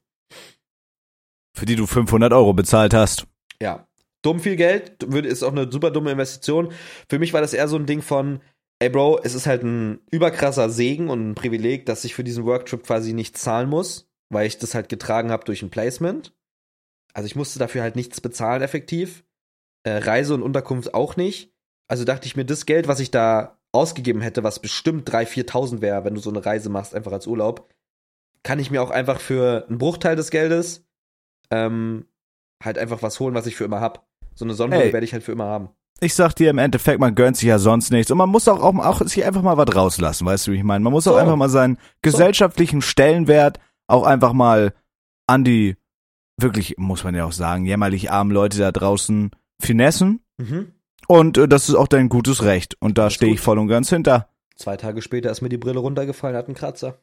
Für 1.55 1.65
die 1.65 1.75
du 1.75 1.87
500 1.87 2.31
Euro 2.33 2.53
bezahlt 2.53 2.93
hast. 2.93 3.27
Ja. 3.61 3.87
Dumm 4.21 4.39
viel 4.39 4.55
Geld, 4.55 5.03
ist 5.03 5.43
auch 5.43 5.51
eine 5.51 5.71
super 5.71 5.91
dumme 5.91 6.11
Investition. 6.11 6.71
Für 7.09 7.19
mich 7.19 7.33
war 7.33 7.41
das 7.41 7.53
eher 7.53 7.67
so 7.67 7.75
ein 7.75 7.85
Ding 7.85 8.01
von, 8.01 8.41
ey 8.79 8.89
Bro, 8.89 9.19
es 9.23 9.35
ist 9.35 9.45
halt 9.45 9.63
ein 9.63 9.99
überkrasser 10.11 10.69
Segen 10.69 11.09
und 11.09 11.29
ein 11.29 11.35
Privileg, 11.35 11.85
dass 11.85 12.03
ich 12.05 12.15
für 12.15 12.23
diesen 12.23 12.45
Worktrip 12.45 12.83
quasi 12.83 13.13
nicht 13.13 13.37
zahlen 13.37 13.69
muss, 13.69 14.09
weil 14.29 14.47
ich 14.47 14.57
das 14.57 14.73
halt 14.73 14.89
getragen 14.89 15.31
habe 15.31 15.45
durch 15.45 15.61
ein 15.61 15.69
Placement. 15.69 16.33
Also 17.13 17.27
ich 17.27 17.35
musste 17.35 17.59
dafür 17.59 17.83
halt 17.83 17.95
nichts 17.95 18.19
bezahlen 18.19 18.63
effektiv. 18.63 19.23
Äh, 19.83 19.97
Reise 19.97 20.33
und 20.33 20.41
Unterkunft 20.41 20.93
auch 20.93 21.15
nicht. 21.15 21.53
Also 21.87 22.03
dachte 22.03 22.25
ich 22.25 22.35
mir, 22.35 22.45
das 22.45 22.65
Geld, 22.65 22.87
was 22.87 22.99
ich 22.99 23.11
da 23.11 23.54
ausgegeben 23.75 24.21
hätte, 24.21 24.43
was 24.43 24.59
bestimmt 24.59 25.09
3.000, 25.09 25.49
4.000 25.49 25.81
wäre, 25.81 26.03
wenn 26.03 26.15
du 26.15 26.21
so 26.21 26.29
eine 26.29 26.45
Reise 26.45 26.69
machst, 26.69 26.95
einfach 26.95 27.11
als 27.11 27.27
Urlaub, 27.27 27.69
kann 28.43 28.59
ich 28.59 28.71
mir 28.71 28.81
auch 28.81 28.91
einfach 28.91 29.19
für 29.19 29.65
einen 29.67 29.77
Bruchteil 29.77 30.15
des 30.15 30.31
Geldes 30.31 30.85
ähm, 31.51 32.05
halt 32.63 32.77
einfach 32.77 33.01
was 33.01 33.19
holen, 33.19 33.35
was 33.35 33.47
ich 33.47 33.55
für 33.55 33.65
immer 33.65 33.81
hab. 33.81 34.07
So 34.33 34.45
eine 34.45 34.53
Sonnenbrille 34.53 34.93
werde 34.93 35.05
ich 35.05 35.13
halt 35.13 35.23
für 35.23 35.31
immer 35.31 35.45
haben. 35.45 35.69
Ich 36.01 36.13
sag 36.13 36.33
dir 36.33 36.49
im 36.49 36.57
Endeffekt, 36.57 36.99
man 36.99 37.15
gönnt 37.15 37.37
sich 37.37 37.47
ja 37.47 37.57
sonst 37.57 37.91
nichts 37.91 38.11
und 38.11 38.17
man 38.17 38.29
muss 38.29 38.47
auch, 38.47 38.61
auch, 38.61 38.75
auch 38.75 39.01
sich 39.07 39.23
einfach 39.23 39.41
mal 39.41 39.57
was 39.57 39.73
rauslassen, 39.73 40.25
weißt 40.25 40.47
du, 40.47 40.51
wie 40.51 40.57
ich 40.57 40.63
meine? 40.63 40.83
Man 40.83 40.91
muss 40.91 41.05
so. 41.05 41.13
auch 41.13 41.17
einfach 41.17 41.37
mal 41.37 41.49
seinen 41.49 41.77
gesellschaftlichen 42.01 42.81
Stellenwert 42.81 43.59
auch 43.87 44.03
einfach 44.03 44.33
mal 44.33 44.73
an 45.27 45.43
die 45.43 45.77
wirklich, 46.37 46.75
muss 46.77 47.03
man 47.03 47.15
ja 47.15 47.25
auch 47.25 47.31
sagen, 47.31 47.65
jämmerlich 47.65 48.11
armen 48.11 48.31
Leute 48.31 48.57
da 48.57 48.71
draußen 48.71 49.31
finessen. 49.61 50.19
Mhm. 50.37 50.73
Und 51.07 51.37
äh, 51.37 51.47
das 51.47 51.69
ist 51.69 51.75
auch 51.75 51.87
dein 51.87 52.09
gutes 52.09 52.43
Recht. 52.43 52.75
Und 52.79 52.97
da 52.97 53.09
stehe 53.09 53.33
ich 53.33 53.41
voll 53.41 53.59
und 53.59 53.67
ganz 53.67 53.89
hinter. 53.89 54.29
Zwei 54.55 54.77
Tage 54.77 55.01
später 55.01 55.31
ist 55.31 55.41
mir 55.41 55.49
die 55.49 55.57
Brille 55.57 55.79
runtergefallen, 55.79 56.35
hat 56.35 56.47
einen 56.47 56.55
Kratzer. 56.55 56.99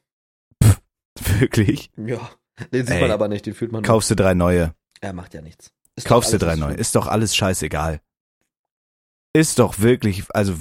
Pff, 0.63 0.81
wirklich? 1.39 1.91
Ja. 1.97 2.29
Den 2.71 2.85
sieht 2.85 2.95
Ey, 2.95 3.01
man 3.01 3.11
aber 3.11 3.27
nicht, 3.27 3.45
den 3.45 3.53
fühlt 3.53 3.71
man. 3.71 3.83
Kaufst 3.83 4.11
du 4.11 4.15
drei 4.15 4.33
neue. 4.33 4.75
Er 5.01 5.13
macht 5.13 5.33
ja 5.33 5.41
nichts. 5.41 5.71
Ist 5.95 6.07
kaufst 6.07 6.33
du 6.33 6.37
drei 6.37 6.55
neue. 6.55 6.75
Ist 6.75 6.95
doch 6.95 7.07
alles 7.07 7.35
scheißegal. 7.35 8.01
Ist 9.33 9.59
doch 9.59 9.79
wirklich, 9.79 10.23
also 10.29 10.55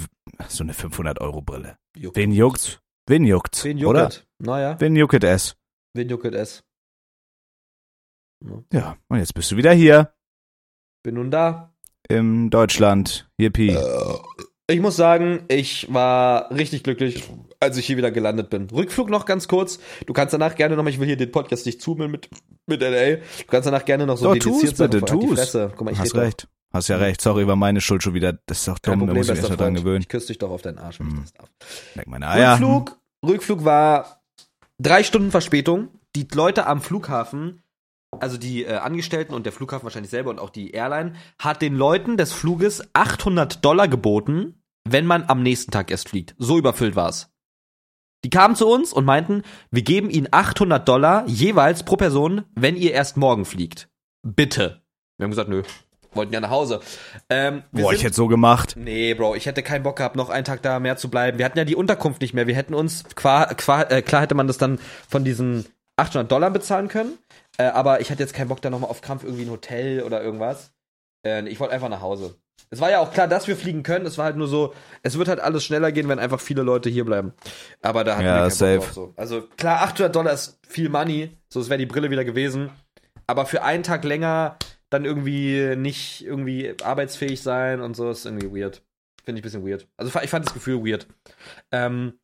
so 0.48 0.64
eine 0.64 0.74
500 0.74 1.20
Euro 1.20 1.42
Brille. 1.42 1.76
Juckt. 1.96 2.16
Wen 2.16 2.32
juckt's? 2.32 2.80
Wen 3.06 3.24
juckt's? 3.24 3.64
Wen 3.64 3.78
juckt? 3.78 3.90
Oder? 3.90 4.10
Naja. 4.38 4.80
Wen 4.80 4.96
juckt 4.96 5.24
es? 5.24 5.56
Wen 5.94 6.08
juckt 6.08 6.34
es? 6.34 6.64
Ja, 8.72 8.96
und 9.08 9.18
jetzt 9.18 9.34
bist 9.34 9.50
du 9.50 9.56
wieder 9.56 9.72
hier. 9.72 10.14
Bin 11.02 11.14
nun 11.14 11.30
da 11.30 11.71
in 12.08 12.50
Deutschland. 12.50 13.28
Yippie. 13.38 13.76
Ich 14.68 14.80
muss 14.80 14.96
sagen, 14.96 15.44
ich 15.48 15.92
war 15.92 16.50
richtig 16.50 16.82
glücklich, 16.82 17.28
als 17.60 17.76
ich 17.76 17.86
hier 17.86 17.96
wieder 17.96 18.10
gelandet 18.10 18.48
bin. 18.48 18.68
Rückflug 18.70 19.10
noch 19.10 19.26
ganz 19.26 19.48
kurz. 19.48 19.78
Du 20.06 20.12
kannst 20.12 20.32
danach 20.32 20.54
gerne 20.54 20.76
noch, 20.76 20.86
ich 20.86 20.98
will 20.98 21.06
hier 21.06 21.16
den 21.16 21.32
Podcast 21.32 21.66
nicht 21.66 21.82
zoomen 21.82 22.10
mit, 22.10 22.28
mit 22.66 22.80
LA. 22.80 23.16
Du 23.16 23.46
kannst 23.48 23.66
danach 23.66 23.84
gerne 23.84 24.06
noch 24.06 24.16
so 24.16 24.30
oh, 24.30 24.34
tu's 24.34 24.72
bitte, 24.74 25.00
tu's. 25.00 25.52
Guck 25.52 25.82
mal, 25.82 25.92
ich 25.92 25.98
Hast 25.98 26.14
recht. 26.14 26.44
Doch. 26.44 26.48
Hast 26.72 26.88
ja 26.88 26.96
recht. 26.96 27.20
Sorry, 27.20 27.46
war 27.46 27.56
meine 27.56 27.80
Schuld 27.80 28.02
schon 28.02 28.14
wieder. 28.14 28.38
Das 28.46 28.60
ist 28.60 28.68
doch 28.68 28.78
dumm, 28.78 29.06
da 29.06 29.12
muss 29.12 29.28
ich 29.28 29.34
mich 29.34 29.42
erst 29.42 29.60
dran 29.60 29.74
gewöhnen. 29.74 30.00
Ich 30.00 30.08
küsse 30.08 30.28
dich 30.28 30.38
doch 30.38 30.50
auf 30.50 30.62
deinen 30.62 30.78
Arsch, 30.78 31.00
wenn 31.00 31.08
hm. 31.08 31.14
ich 31.16 31.20
das 31.22 31.32
darf. 31.34 31.50
Leck 31.94 32.06
meine 32.06 32.28
Eier. 32.28 32.52
Rückflug, 32.52 32.98
Rückflug 33.26 33.64
war 33.64 34.22
drei 34.78 35.02
Stunden 35.04 35.30
Verspätung. 35.30 35.88
Die 36.16 36.26
Leute 36.32 36.66
am 36.66 36.80
Flughafen 36.80 37.61
also 38.20 38.36
die 38.36 38.64
äh, 38.64 38.74
Angestellten 38.74 39.34
und 39.34 39.46
der 39.46 39.52
Flughafen 39.52 39.84
wahrscheinlich 39.84 40.10
selber 40.10 40.30
und 40.30 40.38
auch 40.38 40.50
die 40.50 40.72
Airline, 40.72 41.14
hat 41.38 41.62
den 41.62 41.74
Leuten 41.74 42.16
des 42.16 42.32
Fluges 42.32 42.82
800 42.92 43.64
Dollar 43.64 43.88
geboten, 43.88 44.62
wenn 44.84 45.06
man 45.06 45.24
am 45.28 45.42
nächsten 45.42 45.70
Tag 45.70 45.90
erst 45.90 46.08
fliegt. 46.08 46.34
So 46.38 46.58
überfüllt 46.58 46.96
war's. 46.96 47.30
Die 48.24 48.30
kamen 48.30 48.54
zu 48.54 48.68
uns 48.68 48.92
und 48.92 49.04
meinten, 49.04 49.42
wir 49.70 49.82
geben 49.82 50.08
ihnen 50.08 50.28
800 50.30 50.88
Dollar 50.88 51.26
jeweils 51.26 51.82
pro 51.82 51.96
Person, 51.96 52.44
wenn 52.54 52.76
ihr 52.76 52.92
erst 52.92 53.16
morgen 53.16 53.44
fliegt. 53.44 53.88
Bitte. 54.22 54.82
Wir 55.18 55.24
haben 55.24 55.30
gesagt, 55.30 55.48
nö, 55.48 55.62
wollten 56.14 56.32
ja 56.32 56.40
nach 56.40 56.50
Hause. 56.50 56.80
Ähm, 57.28 57.62
Boah, 57.72 57.88
sind, 57.88 57.94
ich 57.94 58.04
hätte 58.04 58.14
so 58.14 58.28
gemacht. 58.28 58.74
Nee, 58.76 59.14
Bro, 59.14 59.34
ich 59.34 59.46
hätte 59.46 59.62
keinen 59.62 59.82
Bock 59.82 59.96
gehabt, 59.96 60.16
noch 60.16 60.30
einen 60.30 60.44
Tag 60.44 60.62
da 60.62 60.78
mehr 60.78 60.96
zu 60.96 61.10
bleiben. 61.10 61.38
Wir 61.38 61.44
hatten 61.44 61.58
ja 61.58 61.64
die 61.64 61.76
Unterkunft 61.76 62.20
nicht 62.20 62.34
mehr. 62.34 62.46
Wir 62.46 62.54
hätten 62.54 62.74
uns, 62.74 63.04
qua, 63.14 63.46
qua, 63.54 63.82
äh, 63.82 64.02
klar 64.02 64.22
hätte 64.22 64.34
man 64.34 64.46
das 64.46 64.58
dann 64.58 64.78
von 65.08 65.24
diesen 65.24 65.66
800 65.96 66.30
Dollar 66.30 66.50
bezahlen 66.50 66.88
können. 66.88 67.18
Äh, 67.58 67.64
aber 67.64 68.00
ich 68.00 68.10
hatte 68.10 68.22
jetzt 68.22 68.34
keinen 68.34 68.48
Bock, 68.48 68.60
da 68.62 68.70
nochmal 68.70 68.90
auf 68.90 69.00
Krampf 69.02 69.24
irgendwie 69.24 69.44
ein 69.44 69.50
Hotel 69.50 70.02
oder 70.02 70.22
irgendwas. 70.22 70.72
Äh, 71.26 71.48
ich 71.48 71.60
wollte 71.60 71.74
einfach 71.74 71.88
nach 71.88 72.00
Hause. 72.00 72.34
Es 72.70 72.80
war 72.80 72.90
ja 72.90 73.00
auch 73.00 73.12
klar, 73.12 73.28
dass 73.28 73.48
wir 73.48 73.56
fliegen 73.56 73.82
können. 73.82 74.06
Es 74.06 74.16
war 74.16 74.24
halt 74.26 74.36
nur 74.36 74.48
so, 74.48 74.72
es 75.02 75.18
wird 75.18 75.28
halt 75.28 75.40
alles 75.40 75.62
schneller 75.64 75.92
gehen, 75.92 76.08
wenn 76.08 76.18
einfach 76.18 76.40
viele 76.40 76.62
Leute 76.62 76.88
hier 76.88 77.04
bleiben. 77.04 77.32
Aber 77.82 78.02
da 78.04 78.16
hatten 78.16 78.24
Ja, 78.24 78.34
wir 78.36 78.40
keinen 78.40 78.50
safe. 78.50 78.76
Bock 78.78 78.84
drauf, 78.86 78.94
so. 78.94 79.12
Also 79.16 79.42
klar, 79.56 79.82
800 79.82 80.14
Dollar 80.14 80.32
ist 80.32 80.58
viel 80.66 80.88
Money. 80.88 81.36
So, 81.52 81.60
es 81.60 81.68
wäre 81.68 81.78
die 81.78 81.86
Brille 81.86 82.10
wieder 82.10 82.24
gewesen. 82.24 82.70
Aber 83.26 83.46
für 83.46 83.62
einen 83.62 83.82
Tag 83.82 84.04
länger 84.04 84.56
dann 84.90 85.04
irgendwie 85.04 85.74
nicht 85.76 86.24
irgendwie 86.24 86.74
arbeitsfähig 86.82 87.42
sein 87.42 87.80
und 87.80 87.94
so 87.96 88.10
ist 88.10 88.24
irgendwie 88.26 88.50
weird. 88.54 88.82
Finde 89.24 89.38
ich 89.38 89.42
ein 89.42 89.44
bisschen 89.44 89.66
weird. 89.66 89.86
Also 89.96 90.18
ich 90.20 90.30
fand 90.30 90.46
das 90.46 90.54
Gefühl 90.54 90.84
weird. 90.84 91.06
Ähm, 91.70 92.14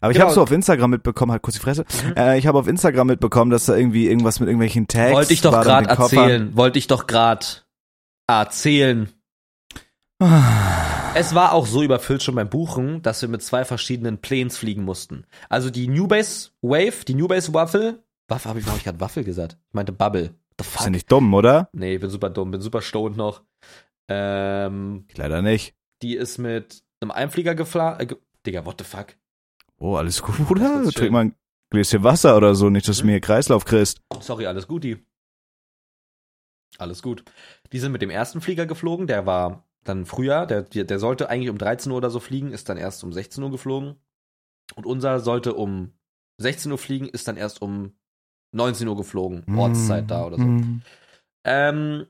Aber 0.00 0.10
ich 0.10 0.16
Genau. 0.16 0.26
habe 0.26 0.34
so 0.34 0.42
auf 0.42 0.50
Instagram 0.50 0.90
mitbekommen, 0.90 1.32
halt 1.32 1.42
kurz 1.42 1.54
die 1.56 1.60
Fresse. 1.62 1.84
Äh, 2.16 2.38
ich 2.38 2.46
habe 2.46 2.58
auf 2.58 2.66
Instagram 2.68 3.06
mitbekommen, 3.08 3.50
dass 3.50 3.66
da 3.66 3.76
irgendwie 3.76 4.06
irgendwas 4.08 4.40
mit 4.40 4.48
irgendwelchen 4.48 4.88
Tags 4.88 5.12
wollte 5.12 5.32
ich 5.32 5.40
doch 5.40 5.62
gerade 5.62 5.88
erzählen. 5.88 6.56
Wollte 6.56 6.78
ich 6.78 6.86
doch 6.86 7.06
gerade 7.06 7.46
erzählen. 8.26 9.08
Es 11.18 11.34
war 11.34 11.52
auch 11.52 11.66
so 11.66 11.82
überfüllt 11.82 12.22
schon 12.22 12.34
beim 12.34 12.50
Buchen, 12.50 13.00
dass 13.00 13.22
wir 13.22 13.28
mit 13.30 13.42
zwei 13.42 13.64
verschiedenen 13.64 14.18
Planes 14.18 14.58
fliegen 14.58 14.84
mussten. 14.84 15.24
Also 15.48 15.70
die 15.70 15.88
New 15.88 16.06
Base 16.06 16.50
Wave, 16.60 17.06
die 17.08 17.14
New 17.14 17.26
Base 17.26 17.54
Waffle. 17.54 18.02
Waffe, 18.28 18.48
habe 18.50 18.60
ich, 18.60 18.66
hab 18.66 18.76
ich 18.76 18.84
gerade 18.84 19.00
Waffel 19.00 19.24
gesagt? 19.24 19.56
Ich 19.68 19.72
meinte 19.74 19.92
Bubble. 19.92 20.34
The 20.58 20.66
Ist 20.66 20.74
ja 20.74 20.80
fuck? 20.82 20.90
nicht 20.90 21.10
dumm, 21.10 21.32
oder? 21.32 21.70
Nee, 21.72 21.94
ich 21.94 22.00
bin 22.02 22.10
super 22.10 22.28
dumm, 22.28 22.50
bin 22.50 22.60
super 22.60 22.82
stoned 22.82 23.16
noch. 23.16 23.42
Ähm, 24.10 25.06
leider 25.16 25.40
nicht. 25.40 25.74
die 26.02 26.16
ist 26.16 26.36
mit 26.36 26.82
einem 27.00 27.12
Einflieger 27.12 27.54
geflogen. 27.54 27.98
Äh, 28.00 28.14
Digga, 28.46 28.66
what 28.66 28.76
the 28.78 28.84
fuck? 28.84 29.06
Oh, 29.78 29.96
alles 29.96 30.22
gut, 30.22 30.36
Bruder? 30.46 30.82
schön. 30.84 30.92
Trink 30.92 31.12
mal 31.12 31.24
ein 31.26 31.34
Gläschen 31.70 32.02
Wasser 32.04 32.36
oder 32.36 32.54
so, 32.54 32.70
nicht, 32.70 32.88
dass 32.88 32.98
du 32.98 33.06
mir 33.06 33.20
Kreislauf 33.20 33.64
kriegst. 33.64 34.00
Sorry, 34.20 34.46
alles 34.46 34.66
gut, 34.68 34.84
die. 34.84 35.04
Alles 36.78 37.02
gut. 37.02 37.24
Die 37.72 37.78
sind 37.78 37.92
mit 37.92 38.02
dem 38.02 38.10
ersten 38.10 38.40
Flieger 38.40 38.66
geflogen, 38.66 39.06
der 39.06 39.26
war 39.26 39.66
dann 39.84 40.04
früher, 40.04 40.46
der, 40.46 40.62
der 40.62 40.84
der 40.84 40.98
sollte 40.98 41.28
eigentlich 41.28 41.50
um 41.50 41.58
13 41.58 41.90
Uhr 41.92 41.98
oder 41.98 42.10
so 42.10 42.20
fliegen, 42.20 42.52
ist 42.52 42.68
dann 42.68 42.76
erst 42.76 43.04
um 43.04 43.12
16 43.12 43.42
Uhr 43.42 43.50
geflogen. 43.50 43.96
Und 44.74 44.84
unser 44.84 45.20
sollte 45.20 45.54
um 45.54 45.92
16 46.38 46.72
Uhr 46.72 46.78
fliegen, 46.78 47.08
ist 47.08 47.28
dann 47.28 47.36
erst 47.36 47.62
um 47.62 47.92
19 48.52 48.88
Uhr 48.88 48.96
geflogen, 48.96 49.44
Ortszeit 49.56 50.10
da 50.10 50.26
oder 50.26 50.36
so. 50.36 50.44
Mm. 50.44 50.82
Ähm, 51.44 52.06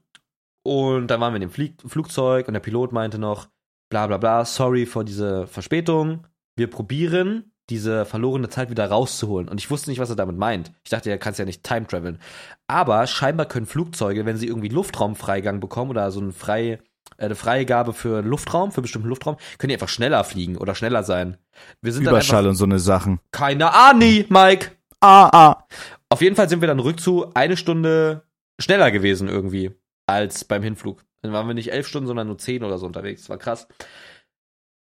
und 0.63 1.09
dann 1.09 1.21
waren 1.21 1.33
wir 1.33 1.37
in 1.37 1.43
dem 1.43 1.51
Flieg 1.51 1.83
Flugzeug 1.87 2.49
und 2.49 2.55
der 2.55 2.61
Pilot 2.61 2.93
meinte 2.93 3.19
noch, 3.19 3.49
bla 3.91 4.07
bla 4.07 4.17
bla, 4.17 4.45
sorry 4.45 4.87
für 4.87 5.05
diese 5.05 5.47
Verspätung. 5.47 6.27
Wir 6.57 6.69
probieren, 6.69 7.53
diese 7.71 8.05
verlorene 8.05 8.49
Zeit 8.49 8.71
wieder 8.71 8.87
rauszuholen. 8.89 9.49
Und 9.49 9.59
ich 9.59 9.71
wusste 9.71 9.91
nicht, 9.91 9.99
was 9.99 10.11
er 10.11 10.17
damit 10.17 10.37
meint. 10.37 10.73
Ich 10.85 10.91
dachte, 10.91 11.11
er 11.11 11.19
kann 11.19 11.35
ja 11.35 11.45
nicht 11.45 11.65
time 11.65 11.87
traveln. 11.87 12.19
Aber 12.67 13.07
scheinbar 13.07 13.47
können 13.47 13.67
Flugzeuge, 13.67 14.25
wenn 14.25 14.37
sie 14.37 14.47
irgendwie 14.47 14.69
Luftraumfreigang 14.69 15.61
bekommen 15.61 15.91
oder 15.91 16.11
so 16.11 16.21
ein 16.21 16.33
frei, 16.33 16.79
äh, 17.17 17.25
eine 17.25 17.35
Freigabe 17.35 17.93
für 17.93 18.23
Luftraum, 18.23 18.73
für 18.73 18.83
bestimmten 18.83 19.09
Luftraum, 19.09 19.37
können 19.59 19.71
die 19.71 19.75
einfach 19.75 19.89
schneller 19.89 20.23
fliegen 20.25 20.57
oder 20.57 20.75
schneller 20.75 21.03
sein. 21.03 21.37
Wir 21.83 21.93
sind 21.93 22.05
dann 22.05 22.15
Überschall 22.15 22.39
einfach 22.39 22.51
und 22.51 22.57
so 22.57 22.65
eine 22.65 22.79
Sachen. 22.79 23.21
keine 23.33 23.73
Ahnung, 23.73 24.25
Mike. 24.29 24.73
Ah, 25.01 25.29
ah. 25.33 25.67
Auf 26.09 26.23
jeden 26.23 26.37
Fall 26.37 26.49
sind 26.49 26.61
wir 26.61 26.69
dann 26.69 26.81
rückzu 26.81 27.33
eine 27.35 27.57
Stunde 27.57 28.23
schneller 28.61 28.91
gewesen 28.91 29.29
irgendwie 29.29 29.73
als 30.07 30.45
beim 30.45 30.63
Hinflug. 30.63 31.05
Dann 31.23 31.33
waren 31.33 31.49
wir 31.49 31.55
nicht 31.55 31.73
elf 31.73 31.89
Stunden, 31.89 32.07
sondern 32.07 32.29
nur 32.29 32.39
zehn 32.39 32.63
oder 32.63 32.79
so 32.79 32.87
unterwegs. 32.87 33.23
Das 33.23 33.31
war 33.31 33.39
krass. 33.39 33.67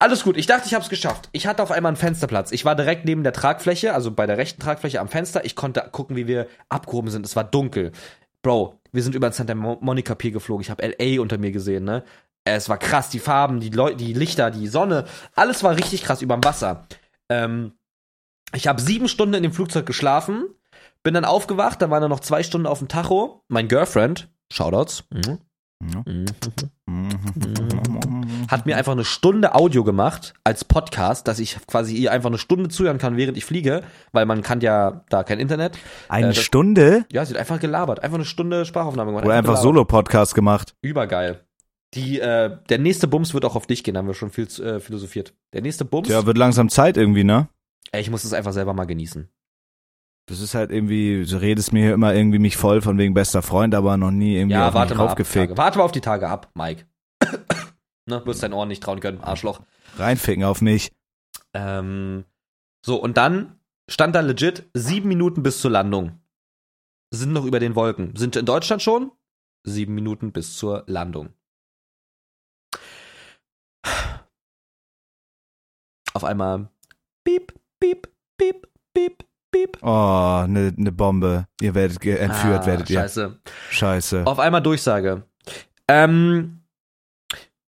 Alles 0.04 0.24
gut, 0.26 0.36
ich 0.36 0.48
dachte, 0.48 0.68
ich 0.68 0.74
hab's 0.74 0.90
geschafft. 0.90 1.30
Ich 1.32 1.48
hatte 1.48 1.64
auf 1.64 1.72
einmal 1.72 1.92
einen 1.92 1.96
Fensterplatz. 1.96 2.52
Ich 2.52 2.66
war 2.66 2.76
direkt 2.76 3.06
neben 3.06 3.24
der 3.24 3.32
Tragfläche, 3.32 3.94
also 3.94 4.12
bei 4.12 4.26
der 4.26 4.38
rechten 4.38 4.62
Tragfläche 4.62 5.00
am 5.00 5.08
Fenster. 5.08 5.46
Ich 5.46 5.56
konnte 5.56 5.88
gucken, 5.94 6.18
wie 6.18 6.28
wir 6.28 6.48
abgehoben 6.68 7.10
sind. 7.10 7.26
Es 7.26 7.38
war 7.38 7.46
dunkel. 7.46 7.94
Bro, 8.42 8.82
wir 8.92 9.02
sind 9.02 9.16
über 9.16 9.30
den 9.30 9.34
Santa 9.34 9.56
Mo- 9.56 9.78
Monica 9.80 10.14
Pier 10.14 10.32
geflogen. 10.32 10.62
Ich 10.62 10.70
habe 10.70 10.86
LA 10.86 11.22
unter 11.22 11.38
mir 11.38 11.54
gesehen, 11.54 11.86
ne? 11.86 12.04
Es 12.44 12.68
war 12.68 12.78
krass, 12.78 13.12
die 13.12 13.20
Farben, 13.20 13.62
die 13.62 13.70
Leute, 13.70 13.96
die 13.96 14.12
Lichter, 14.12 14.52
die 14.52 14.68
Sonne, 14.68 15.06
alles 15.36 15.64
war 15.64 15.78
richtig 15.78 16.04
krass 16.04 16.22
überm 16.22 16.44
Wasser. 16.44 16.86
Ähm, 17.30 17.72
ich 18.54 18.68
habe 18.68 18.82
sieben 18.82 19.08
Stunden 19.08 19.36
in 19.36 19.44
dem 19.44 19.54
Flugzeug 19.54 19.86
geschlafen, 19.86 20.48
bin 21.04 21.14
dann 21.14 21.24
aufgewacht, 21.24 21.82
dann 21.82 21.92
waren 21.92 22.02
da 22.02 22.10
noch 22.10 22.20
zwei 22.20 22.44
Stunden 22.44 22.68
auf 22.68 22.80
dem 22.80 22.90
Tacho. 22.90 23.42
Mein 23.48 23.70
Girlfriend, 23.70 24.28
Shoutouts, 24.52 25.06
Mhm. 25.12 25.40
hat 28.48 28.66
mir 28.66 28.78
einfach 28.78 28.92
eine 28.94 29.06
Stunde 29.06 29.56
Audio 29.56 29.84
gemacht 29.84 30.34
als 30.44 30.64
Podcast, 30.64 31.28
dass 31.28 31.40
ich 31.40 31.58
quasi 31.68 31.96
ihr 31.96 32.12
einfach 32.12 32.30
eine 32.30 32.38
Stunde 32.38 32.70
zuhören 32.70 32.98
kann, 32.98 33.18
während 33.18 33.38
ich 33.38 33.46
fliege, 33.46 33.84
weil 34.12 34.26
man 34.26 34.42
kann 34.42 34.62
ja 34.62 35.04
da 35.10 35.24
kein 35.24 35.40
Internet. 35.40 35.78
Eine 36.10 36.28
Äh, 36.28 36.34
das- 36.34 36.44
Stunde? 36.44 37.06
Ja, 37.12 37.26
sie 37.26 37.34
hat 37.34 37.40
einfach 37.40 37.60
gelabert, 37.60 38.02
einfach 38.04 38.16
eine 38.16 38.26
Stunde 38.26 38.66
Sprachaufnahme 38.66 39.12
gemacht. 39.12 39.26
Oder 39.26 39.36
einfach 39.36 39.54
gelabert. 39.54 39.64
Solo-Podcast 39.64 40.36
gemacht? 40.36 40.76
Übergeil. 40.82 41.42
Die, 41.94 42.20
äh, 42.20 42.58
der 42.70 42.80
nächste 42.80 43.08
Bums 43.08 43.34
wird 43.34 43.46
auch 43.46 43.56
auf 43.56 43.68
dich 43.68 43.84
gehen, 43.84 43.98
haben 43.98 44.08
wir 44.08 44.16
schon 44.16 44.32
viel 44.32 44.46
äh, 44.46 44.80
philosophiert. 44.80 45.34
Der 45.54 45.62
nächste 45.62 45.86
Bums, 45.86 46.10
Ja, 46.10 46.26
wird 46.26 46.38
langsam 46.38 46.70
Zeit 46.70 46.98
irgendwie, 46.98 47.24
ne? 47.24 47.48
ey, 47.92 48.02
ich 48.02 48.10
muss 48.10 48.24
es 48.24 48.34
einfach 48.34 48.54
selber 48.54 48.74
mal 48.74 48.86
genießen. 48.86 49.30
Das 50.26 50.40
ist 50.40 50.56
halt 50.56 50.72
irgendwie, 50.72 51.26
du 51.26 51.38
redest 51.42 51.74
mir 51.74 51.84
hier 51.84 51.94
immer 51.94 52.14
irgendwie 52.14 52.40
mich 52.40 52.56
voll 52.56 52.82
von 52.82 52.98
wegen 52.98 53.14
bester 53.14 53.42
Freund, 53.42 53.76
aber 53.76 53.98
noch 53.98 54.12
nie 54.12 54.38
irgendwie 54.38 54.54
Ja, 54.56 54.70
auf 54.70 54.74
warte 54.74 54.96
mal, 54.96 55.04
ab, 55.04 55.10
raufgefegt. 55.10 55.50
Tage. 55.50 55.58
warte 55.58 55.78
mal 55.78 55.84
auf 55.84 55.92
die 55.92 56.02
Tage 56.02 56.30
ab, 56.30 56.50
Mike. 56.56 56.86
ne, 58.06 58.26
wirst 58.26 58.42
deinen 58.42 58.54
Ohren 58.54 58.70
nicht 58.70 58.82
trauen 58.82 59.02
können, 59.02 59.20
Arschloch. 59.22 59.62
Reinficken 59.98 60.46
auf 60.46 60.62
mich. 60.62 60.92
Ähm, 61.54 62.24
so, 62.86 62.96
und 63.02 63.18
dann 63.18 63.60
stand 63.90 64.16
da 64.16 64.22
legit 64.22 64.70
sieben 64.74 65.10
Minuten 65.10 65.44
bis 65.44 65.60
zur 65.60 65.72
Landung. 65.72 66.20
Sind 67.12 67.34
noch 67.34 67.46
über 67.46 67.60
den 67.60 67.76
Wolken. 67.76 68.16
Sind 68.16 68.36
in 68.38 68.46
Deutschland 68.46 68.82
schon? 68.82 69.12
Sieben 69.66 69.94
Minuten 69.94 70.32
bis 70.32 70.56
zur 70.58 70.84
Landung. 70.88 71.34
Auf 76.14 76.24
einmal 76.24 76.70
piep, 77.24 77.54
piep, 77.80 78.08
piep, 78.38 78.68
piep, 78.94 79.26
piep. 79.54 79.78
Oh, 79.82 80.44
ne, 80.48 80.74
ne 80.76 80.92
Bombe. 80.92 81.48
Ihr 81.62 81.74
werdet 81.76 82.04
entführt, 82.06 82.64
Ah, 82.64 82.66
werdet 82.66 82.90
ihr. 82.90 83.00
Scheiße. 83.00 83.40
Scheiße. 83.70 84.24
Auf 84.26 84.40
einmal 84.40 84.62
Durchsage. 84.62 85.24
Ähm, 85.88 86.60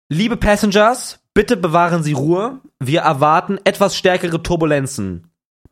liebe 0.08 0.36
Passengers, 0.36 1.20
bitte 1.34 1.56
bewahren 1.56 2.02
Sie 2.02 2.12
Ruhe. 2.12 2.60
Wir 2.80 3.02
erwarten 3.02 3.58
etwas 3.64 3.96
stärkere 3.96 4.42
Turbulenzen. 4.42 5.28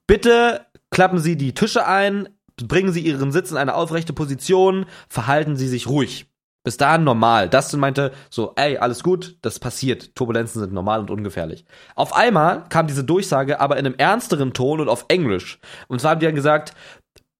Bitte 0.07 0.67
klappen 0.91 1.19
Sie 1.19 1.37
die 1.37 1.55
Tische 1.55 1.87
ein, 1.87 2.29
bringen 2.57 2.93
Sie 2.93 3.01
Ihren 3.01 3.33
Sitz 3.33 3.51
in 3.51 3.57
eine 3.57 3.75
aufrechte 3.75 4.13
Position, 4.13 4.87
verhalten 5.09 5.57
Sie 5.57 5.69
sich 5.69 5.89
ruhig. 5.89 6.27
Bis 6.65 6.77
dahin 6.77 7.05
normal. 7.05 7.49
Dustin 7.49 7.81
meinte 7.81 8.13
so, 8.31 8.53
ey, 8.55 8.79
alles 8.79 9.03
gut, 9.03 9.37
das 9.43 9.59
passiert. 9.59 10.15
Turbulenzen 10.15 10.61
sind 10.61 10.73
normal 10.73 11.01
und 11.01 11.11
ungefährlich. 11.11 11.65
Auf 11.97 12.15
einmal 12.15 12.69
kam 12.69 12.87
diese 12.87 13.03
Durchsage 13.03 13.61
aber 13.61 13.77
in 13.79 13.87
einem 13.87 13.97
ernsteren 13.97 14.53
Ton 14.53 14.81
und 14.81 14.89
auf 14.89 15.07
Englisch. 15.09 15.59
Und 15.89 16.01
zwar 16.01 16.13
haben 16.13 16.21
die 16.21 16.27
dann 16.27 16.35
gesagt, 16.35 16.75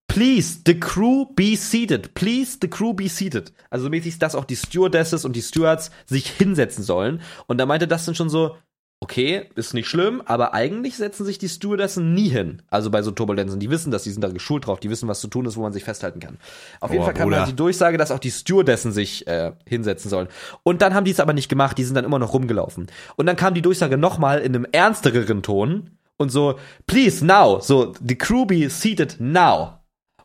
Please, 0.09 0.61
the 0.67 0.79
crew 0.79 1.25
be 1.25 1.57
seated. 1.57 2.13
Please, 2.13 2.59
the 2.61 2.69
crew 2.69 2.93
be 2.93 3.09
seated. 3.09 3.51
Also 3.71 3.89
mäßig, 3.89 4.19
dass 4.19 4.35
auch 4.35 4.45
die 4.45 4.57
Stewardesses 4.57 5.25
und 5.25 5.35
die 5.35 5.41
Stewards 5.41 5.91
sich 6.05 6.29
hinsetzen 6.29 6.85
sollen. 6.85 7.23
Und 7.47 7.57
da 7.57 7.65
meinte 7.65 7.89
Dustin 7.89 8.15
schon 8.15 8.29
so, 8.29 8.57
okay, 9.03 9.49
ist 9.57 9.75
nicht 9.75 9.89
schlimm, 9.89 10.23
aber 10.25 10.55
eigentlich 10.55 10.97
setzen 10.97 11.25
sich 11.25 11.37
die 11.37 11.49
Stewardessen 11.49 12.15
nie 12.15 12.29
hin. 12.29 12.63
Also 12.71 12.89
bei 12.89 13.03
so 13.03 13.11
Turbulenzen. 13.11 13.59
Die 13.59 13.69
wissen 13.69 13.91
das, 13.91 14.05
die 14.05 14.11
sind 14.11 14.23
da 14.23 14.29
geschult 14.29 14.69
drauf, 14.69 14.79
die 14.79 14.91
wissen, 14.91 15.09
was 15.09 15.21
zu 15.21 15.27
tun 15.27 15.45
ist, 15.45 15.57
wo 15.57 15.63
man 15.63 15.73
sich 15.73 15.83
festhalten 15.83 16.21
kann. 16.21 16.39
Auf 16.79 16.93
jeden 16.93 17.01
Boah, 17.01 17.07
Fall 17.07 17.15
kam 17.15 17.25
Bruder. 17.25 17.39
dann 17.39 17.49
die 17.49 17.57
Durchsage, 17.57 17.99
dass 17.99 18.13
auch 18.13 18.21
die 18.21 18.31
Stewardessen 18.31 18.93
sich 18.93 19.27
äh, 19.27 19.53
hinsetzen 19.67 20.09
sollen. 20.09 20.29
Und 20.63 20.83
dann 20.83 20.95
haben 20.95 21.05
die 21.05 21.11
es 21.11 21.19
aber 21.19 21.33
nicht 21.33 21.49
gemacht, 21.49 21.77
die 21.79 21.83
sind 21.83 21.97
dann 21.97 22.05
immer 22.05 22.21
noch 22.21 22.33
rumgelaufen. 22.33 22.87
Und 23.17 23.27
dann 23.27 23.35
kam 23.35 23.55
die 23.55 23.63
Durchsage 23.63 23.99
nochmal 23.99 24.39
in 24.39 24.55
einem 24.55 24.69
ernstereren 24.71 25.43
Ton 25.43 25.91
und 26.17 26.29
so, 26.29 26.61
please 26.87 27.27
now, 27.27 27.59
so, 27.59 27.93
the 28.07 28.17
crew 28.17 28.47
be 28.47 28.71
seated 28.71 29.17
now. 29.19 29.81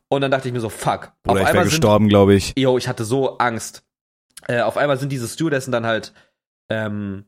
Und 0.08 0.22
dann 0.22 0.30
dachte 0.30 0.50
ich 0.50 0.54
mir 0.54 0.62
so, 0.62 0.70
fuck. 0.70 1.14
Oder 1.28 1.42
ich 1.42 1.54
wäre 1.54 1.66
gestorben, 1.66 2.10
glaube 2.10 2.36
ich. 2.36 2.54
yo, 2.56 2.78
ich 2.78 2.88
hatte 2.88 3.06
so 3.06 3.40
Angst. 3.40 3.84
Äh, 4.48 4.62
auf 4.62 4.78
einmal 4.78 5.00
sind 5.00 5.12
diese 5.12 5.28
Stewardessen 5.28 5.72
dann 5.72 5.88
halt, 5.88 6.14
ähm, 6.70 7.26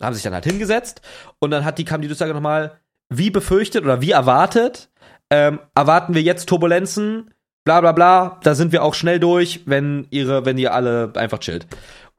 haben 0.00 0.14
sich 0.14 0.22
dann 0.22 0.34
halt 0.34 0.44
hingesetzt 0.44 1.02
und 1.38 1.50
dann 1.50 1.64
hat 1.64 1.78
die, 1.78 1.84
kam 1.84 2.00
die 2.00 2.08
Durchsage 2.08 2.34
nochmal, 2.34 2.78
wie 3.08 3.30
befürchtet 3.30 3.84
oder 3.84 4.00
wie 4.00 4.12
erwartet, 4.12 4.90
ähm, 5.30 5.60
erwarten 5.74 6.14
wir 6.14 6.22
jetzt 6.22 6.48
Turbulenzen, 6.48 7.32
bla 7.64 7.80
bla 7.80 7.92
bla, 7.92 8.40
da 8.42 8.54
sind 8.54 8.72
wir 8.72 8.82
auch 8.82 8.94
schnell 8.94 9.20
durch, 9.20 9.62
wenn 9.66 10.06
ihre, 10.10 10.44
wenn 10.44 10.58
ihr 10.58 10.74
alle 10.74 11.12
einfach 11.16 11.38
chillt. 11.38 11.66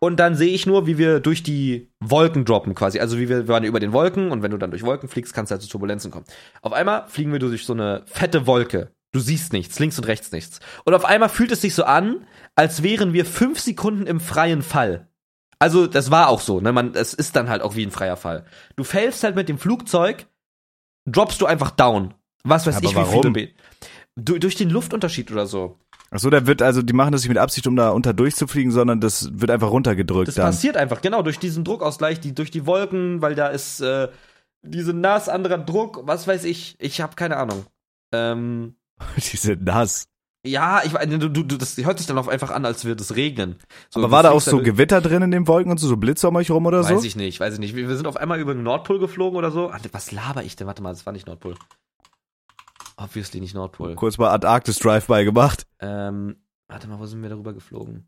Und 0.04 0.20
dann 0.20 0.34
sehe 0.34 0.52
ich 0.52 0.65
nur, 0.65 0.88
wie 0.88 0.98
wir 0.98 1.20
durch 1.20 1.44
die 1.44 1.91
Wolken 2.00 2.44
droppen 2.44 2.74
quasi. 2.74 3.00
Also 3.00 3.20
wie 3.20 3.30
wir, 3.30 3.48
wir 3.48 3.48
waren 3.50 3.63
über 3.63 3.80
den 3.80 3.94
Wolken 3.94 4.32
und 4.32 4.41
wenn 4.41 4.50
du 4.50 4.58
dann 4.58 4.72
durch 4.72 4.84
Wolken 4.84 5.08
fliegst, 5.08 5.34
kannst 5.34 5.52
du 5.52 5.54
halt 5.54 5.62
zu 5.62 5.70
Turbulenzen 5.70 6.10
kommen. 6.10 6.26
Auf 6.63 6.74
einmal 6.74 7.08
fliegen 7.08 7.32
wir 7.32 7.38
durch 7.38 7.65
so 7.65 7.74
eine 7.74 8.02
fette 8.06 8.48
Wolke. 8.48 8.91
Du 9.12 9.20
siehst 9.20 9.54
nichts, 9.54 9.78
links 9.78 10.00
und 10.00 10.08
rechts 10.08 10.32
nichts. 10.32 10.60
Und 10.86 10.96
auf 10.96 11.06
einmal 11.06 11.30
fühlt 11.30 11.52
es 11.52 11.62
sich 11.62 11.76
so 11.76 11.84
an, 11.84 12.26
als 12.56 12.82
wären 12.82 13.13
wir 13.13 13.26
fünf 13.26 13.60
Sekunden 13.60 14.08
im 14.08 14.20
freien 14.20 14.63
Fall. 14.63 15.08
Also, 15.62 15.86
das 15.86 16.10
war 16.10 16.30
auch 16.30 16.41
so, 16.41 16.60
ne? 16.60 16.71
Man, 16.71 16.95
es 16.95 17.13
ist 17.13 17.36
dann 17.36 17.47
halt 17.47 17.62
auch 17.62 17.76
wie 17.76 17.86
ein 17.86 17.91
freier 17.91 18.17
Fall. 18.17 18.45
Du 18.76 18.84
fällst 18.84 19.24
halt 19.24 19.36
mit 19.36 19.47
dem 19.47 19.60
Flugzeug, 19.60 20.26
droppst 21.06 21.39
du 21.39 21.45
einfach 21.45 21.69
down. 21.69 22.15
Was 22.43 22.65
weiß 22.65 22.78
Aber 22.78 22.86
ich, 22.86 22.91
wie 22.93 22.95
warum? 22.95 23.21
viele. 23.21 23.32
Be 23.32 23.50
du, 24.15 24.39
durch 24.39 24.56
den 24.56 24.71
Luftunterschied 24.71 25.32
oder 25.32 25.45
so. 25.45 25.78
Ach 26.10 26.17
so, 26.17 26.32
da 26.32 26.47
wird 26.47 26.63
also, 26.63 26.82
die 26.82 26.93
machen 26.93 27.12
das 27.12 27.21
nicht 27.21 27.30
mit 27.30 27.38
Absicht, 27.38 27.67
um 27.67 27.76
da 27.76 27.91
unter 27.91 28.12
durchzufliegen, 28.12 28.71
sondern 28.71 29.02
das 29.02 29.30
wird 29.39 29.52
einfach 29.52 29.69
runtergedrückt 29.69 30.30
Das 30.30 30.36
dann. 30.36 30.47
passiert 30.47 30.78
einfach, 30.78 31.00
genau, 31.00 31.21
durch 31.21 31.38
diesen 31.38 31.63
Druckausgleich, 31.63 32.19
die, 32.19 32.34
durch 32.34 32.50
die 32.50 32.65
Wolken, 32.65 33.21
weil 33.21 33.36
da 33.36 33.47
ist 33.50 33.82
äh, 33.82 34.08
diese 34.63 34.93
nass, 34.93 35.30
anderer 35.30 35.60
Druck, 35.60 36.02
was 36.08 36.28
weiß 36.28 36.43
ich. 36.45 36.76
Ich 36.80 37.02
habe 37.02 37.15
keine 37.15 37.38
Ahnung. 37.38 37.67
Ähm, 38.12 38.74
die 39.15 39.38
sind 39.38 39.63
nass. 39.63 40.08
Ja, 40.45 40.82
ich 40.84 40.91
du, 40.93 41.30
du, 41.30 41.43
du- 41.43 41.58
das 41.58 41.77
hört 41.77 41.99
sich 41.99 42.08
dann 42.08 42.17
auch 42.17 42.27
einfach 42.27 42.49
an, 42.49 42.65
als 42.65 42.84
würde 42.84 43.01
es 43.04 43.15
regnen. 43.15 43.60
So, 43.89 43.99
Aber 43.99 44.12
war 44.12 44.23
da 44.23 44.32
auch 44.32 44.41
so 44.41 44.60
Gewitter 44.60 44.99
drin 45.01 45.21
in 45.21 45.32
den 45.32 45.47
Wolken 45.47 45.71
und 45.71 45.77
so, 45.77 45.88
so 45.88 45.97
Blitze 45.97 46.27
um 46.27 46.36
euch 46.36 46.49
rum 46.49 46.65
oder 46.65 46.84
so? 46.84 46.95
Weiß 46.95 47.04
ich 47.04 47.15
nicht, 47.15 47.39
weiß 47.39 47.54
ich 47.54 47.60
nicht. 47.60 47.75
Wir, 47.75 47.88
wir 47.88 47.95
sind 47.95 48.08
auf 48.08 48.17
einmal 48.17 48.39
über 48.39 48.54
den 48.54 48.63
Nordpol 48.63 48.97
geflogen 48.99 49.38
oder 49.38 49.51
so. 49.51 49.71
Was 49.91 50.12
laber 50.12 50.43
ich 50.43 50.56
denn? 50.56 50.65
Warte 50.67 50.82
mal, 50.82 50.89
das 50.91 51.06
war 51.06 51.13
nicht 51.13 51.27
Nordpol. 51.27 51.56
Obviously 52.97 53.39
nicht 53.39 53.54
Nordpol. 53.54 53.95
Kurz 53.95 54.17
mal 54.17 54.30
Antarktis 54.32 54.80
Drive-By 54.80 55.25
gemacht. 55.25 55.65
Ähm, 55.80 56.43
warte 56.67 56.88
mal, 56.88 56.99
wo 56.99 57.06
sind 57.06 57.21
wir 57.21 57.30
darüber 57.30 57.54
geflogen? 57.54 58.08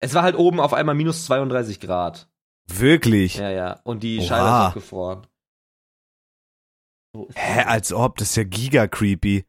Es 0.00 0.14
war 0.14 0.22
halt 0.22 0.36
oben 0.36 0.60
auf 0.60 0.74
einmal 0.74 0.94
minus 0.94 1.24
32 1.26 1.80
Grad. 1.80 2.28
Wirklich? 2.66 3.36
Ja, 3.36 3.50
ja. 3.50 3.80
Und 3.84 4.02
die 4.02 4.18
Oha. 4.18 4.26
Scheibe 4.26 4.44
ist 4.46 4.52
auch 4.70 4.74
gefroren. 4.74 5.26
Wo 7.14 7.24
ist 7.26 7.38
Hä, 7.38 7.62
als 7.62 7.92
ob, 7.92 8.18
das 8.18 8.30
ist 8.30 8.36
ja 8.36 8.44
giga 8.44 8.86
creepy. 8.88 9.46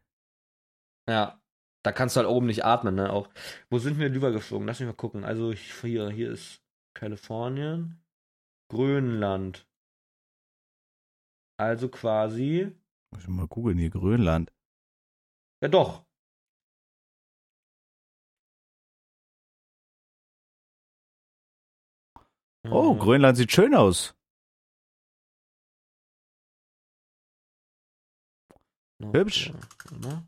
Ja. 1.09 1.36
Da 1.87 1.93
kannst 1.93 2.17
du 2.17 2.19
halt 2.19 2.27
oben 2.27 2.47
nicht 2.47 2.65
atmen, 2.65 2.95
ne? 2.95 3.13
Auch. 3.13 3.29
Wo 3.69 3.79
sind 3.79 3.97
wir 3.97 4.09
drüber 4.09 4.33
geflogen? 4.33 4.67
Lass 4.67 4.81
mich 4.81 4.87
mal 4.87 4.93
gucken. 4.93 5.23
Also 5.23 5.53
hier, 5.53 6.09
hier 6.09 6.29
ist 6.33 6.61
Kalifornien. 6.93 8.03
Grönland. 8.69 9.65
Also 11.57 11.87
quasi. 11.87 12.75
Muss 13.13 13.23
ich 13.23 13.29
mal 13.29 13.47
googeln 13.47 13.77
hier, 13.77 13.89
Grönland. 13.89 14.51
Ja, 15.61 15.69
doch. 15.69 16.05
Oh, 22.69 22.95
Äh, 22.95 22.99
Grönland 22.99 23.37
sieht 23.37 23.53
schön 23.53 23.73
aus. 23.73 24.13
Hübsch. 28.99 29.53
oder? 29.95 30.27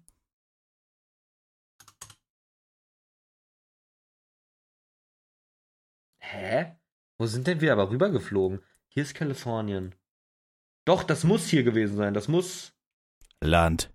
Hä? 6.32 6.76
Wo 7.18 7.26
sind 7.26 7.48
denn 7.48 7.60
wir 7.60 7.74
aber 7.74 7.90
rübergeflogen? 7.90 8.64
Hier 8.88 9.02
ist 9.02 9.16
Kalifornien. 9.16 9.96
Doch, 10.86 11.04
das 11.04 11.24
muss 11.24 11.48
hier 11.48 11.64
gewesen 11.64 11.98
sein. 11.98 12.14
Das 12.14 12.28
muss. 12.28 12.74
Land. 13.42 13.92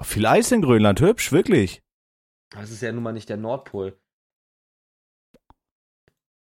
Viel 0.00 0.26
Eis 0.26 0.52
in 0.52 0.62
Grönland, 0.62 1.00
hübsch, 1.00 1.32
wirklich. 1.32 1.82
Das 2.50 2.70
ist 2.70 2.80
ja 2.80 2.92
nun 2.92 3.02
mal 3.02 3.12
nicht 3.12 3.28
der 3.28 3.36
Nordpol. 3.36 4.00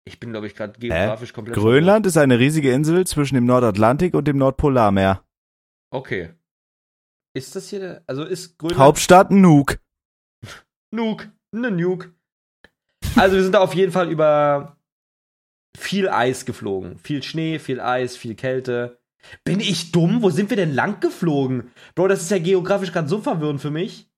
Ich 0.06 0.20
bin, 0.20 0.32
glaube 0.32 0.48
ich, 0.48 0.56
gerade 0.56 0.80
geografisch 0.80 1.34
komplett. 1.34 1.58
Grönland 1.58 2.06
ist 2.06 2.18
eine 2.18 2.38
riesige 2.38 2.72
Insel 2.72 3.08
zwischen 3.08 3.36
dem 3.36 3.46
Nordatlantik 3.46 4.14
und 4.14 4.28
dem 4.28 4.38
Nordpolarmeer. 4.38 5.26
Okay. 5.92 6.34
Ist 7.34 7.56
das 7.56 7.70
hier 7.70 7.80
der. 7.80 8.04
Also 8.08 8.24
ist 8.24 8.58
Grönland. 8.58 8.80
Hauptstadt 8.80 9.32
Nuuk. 9.32 9.80
Nuke. 10.92 11.32
Ne 11.52 11.72
Nuke. 11.72 12.14
Also 13.16 13.36
wir 13.36 13.44
sind 13.44 13.54
da 13.54 13.60
auf 13.60 13.74
jeden 13.74 13.92
Fall 13.92 14.10
über 14.10 14.78
viel 15.78 16.10
Eis 16.10 16.46
geflogen. 16.46 16.98
Viel 16.98 17.24
Schnee, 17.24 17.60
viel 17.60 17.80
Eis, 17.80 18.16
viel 18.18 18.36
Kälte. 18.36 19.00
Bin 19.44 19.60
ich 19.60 19.92
dumm? 19.92 20.22
Wo 20.22 20.30
sind 20.30 20.50
wir 20.50 20.58
denn 20.58 20.74
lang 20.74 21.00
geflogen? 21.00 21.72
Bro, 21.96 22.08
das 22.08 22.22
ist 22.22 22.32
ja 22.32 22.40
geografisch 22.40 22.92
gerade 22.92 23.08
so 23.08 23.22
verwirrend 23.22 23.62
für 23.62 23.72
mich. 23.72 24.10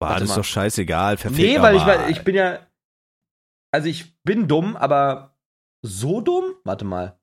War 0.00 0.20
das 0.20 0.28
mal. 0.28 0.36
doch 0.36 0.44
scheißegal. 0.44 1.16
Nee, 1.30 1.60
weil 1.60 1.76
ich, 1.76 1.80
nochmal. 1.80 2.00
weil 2.00 2.10
ich 2.10 2.22
bin 2.22 2.34
ja. 2.34 2.66
Also 3.72 3.88
ich 3.88 4.20
bin 4.22 4.46
dumm, 4.46 4.76
aber 4.76 5.36
so 5.82 6.20
dumm? 6.20 6.54
Warte 6.64 6.84
mal. 6.84 7.18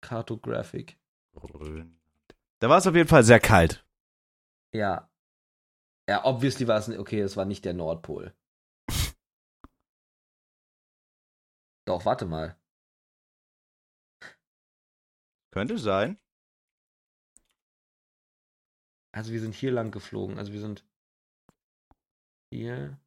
Cartographic. 0.00 0.98
Da 2.58 2.68
war 2.68 2.78
es 2.78 2.86
auf 2.86 2.94
jeden 2.94 3.08
Fall 3.08 3.22
sehr 3.22 3.40
kalt. 3.40 3.84
Ja. 4.72 5.09
Ja, 6.10 6.24
obviously 6.24 6.66
war 6.66 6.78
es. 6.78 6.88
Okay, 6.88 7.20
es 7.20 7.36
war 7.36 7.44
nicht 7.44 7.64
der 7.64 7.72
Nordpol. 7.72 8.34
Doch, 11.86 12.04
warte 12.04 12.26
mal. 12.26 12.56
Könnte 15.52 15.78
sein. 15.78 16.18
Also 19.12 19.32
wir 19.32 19.40
sind 19.40 19.54
hier 19.54 19.70
lang 19.70 19.92
geflogen. 19.92 20.38
Also 20.38 20.52
wir 20.52 20.60
sind 20.60 20.84
hier. 22.52 22.98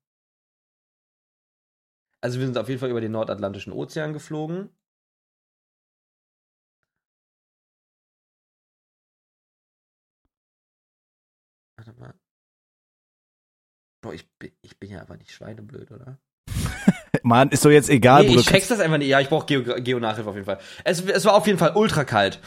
Also 2.22 2.39
wir 2.39 2.46
sind 2.46 2.58
auf 2.58 2.70
jeden 2.70 2.80
Fall 2.80 2.89
über 2.89 3.02
den 3.02 3.12
Nordatlantischen 3.12 3.74
Ozean 3.74 4.13
geflogen. 4.13 4.70
Warte 11.78 11.94
mal. 12.00 12.23
Bro, 14.04 14.12
ich 14.12 14.28
bin, 14.38 14.52
ich 14.62 14.78
bin 14.78 14.92
ja 14.92 15.02
aber 15.02 15.16
nicht 15.16 15.32
schweineblöd, 15.32 15.89
oder? 15.92 16.20
Mann, 17.24 17.50
ist 17.50 17.63
doch 17.63 17.72
jetzt 17.72 17.89
egal, 17.89 18.24
nee, 18.24 18.28
Bruder. 18.28 18.42
ich 18.42 18.48
check's 18.48 18.68
das 18.68 18.82
einfach 18.82 18.98
nicht. 18.98 19.08
Ja, 19.08 19.22
ich 19.22 19.30
brauche 19.30 19.46
Geo, 19.46 19.63
Geo-Nachhilfe 19.63 20.30
auf 20.30 20.36
jeden 20.36 20.46
Fall. 20.46 20.60
Es, 20.84 21.02
es 21.02 21.24
war 21.24 21.36
auf 21.36 21.48
jeden 21.48 21.58
Fall 21.58 21.72
ultra 21.76 22.04
kalt. 22.04 22.42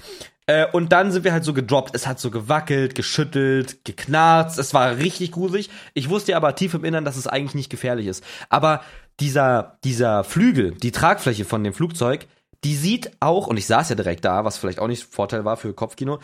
Äh, 0.47 0.67
und 0.71 0.93
dann 0.93 1.11
sind 1.13 1.25
wir 1.25 1.33
halt 1.33 1.45
so 1.45 1.55
gedroppt. 1.55 1.95
Es 1.95 2.07
hat 2.07 2.21
so 2.21 2.31
gewackelt, 2.31 2.95
geschüttelt, 2.95 3.87
geknarzt. 3.87 4.59
Es 4.59 4.75
war 4.75 4.99
richtig 4.99 5.33
gruselig. 5.33 5.71
Ich 5.95 6.11
wusste 6.11 6.33
ja 6.33 6.37
aber 6.37 6.55
tief 6.55 6.75
im 6.75 6.85
Innern, 6.85 7.07
dass 7.07 7.17
es 7.17 7.27
eigentlich 7.27 7.55
nicht 7.55 7.71
gefährlich 7.71 8.07
ist. 8.07 8.23
Aber 8.51 8.83
dieser, 9.19 9.79
dieser 9.83 10.25
Flügel, 10.25 10.73
die 10.73 10.93
Tragfläche 10.93 11.47
von 11.47 11.65
dem 11.65 11.73
Flugzeug, 11.73 12.27
die 12.65 12.77
sieht 12.77 13.13
auch, 13.21 13.47
und 13.47 13.57
ich 13.57 13.67
saß 13.67 13.89
ja 13.89 13.95
direkt 13.95 14.27
da, 14.27 14.45
was 14.45 14.59
vielleicht 14.59 14.79
auch 14.79 14.89
nicht 14.89 15.05
Vorteil 15.05 15.47
war 15.47 15.57
für 15.57 15.73
Kopfkino, 15.73 16.19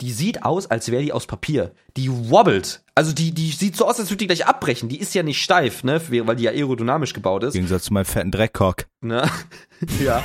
die 0.00 0.12
sieht 0.12 0.42
aus, 0.44 0.70
als 0.70 0.90
wäre 0.90 1.02
die 1.02 1.12
aus 1.12 1.26
Papier. 1.26 1.72
Die 1.96 2.10
wobbelt. 2.10 2.84
Also 2.94 3.12
die, 3.12 3.32
die 3.32 3.50
sieht 3.50 3.76
so 3.76 3.86
aus, 3.86 3.98
als 3.98 4.10
würde 4.10 4.18
die 4.18 4.26
gleich 4.26 4.46
abbrechen. 4.46 4.88
Die 4.88 5.00
ist 5.00 5.14
ja 5.14 5.22
nicht 5.22 5.42
steif, 5.42 5.84
ne? 5.84 6.00
Weil 6.10 6.36
die 6.36 6.44
ja 6.44 6.50
aerodynamisch 6.50 7.14
gebaut 7.14 7.44
ist. 7.44 7.54
Im 7.54 7.60
Gegensatz 7.60 7.84
zu 7.84 7.94
meinem 7.94 8.04
fetten 8.04 8.30
Dreckcock. 8.30 8.86
Ne? 9.00 9.28
ja. 10.04 10.22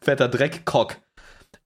Fetter 0.00 0.28
Dreckkock. 0.28 0.96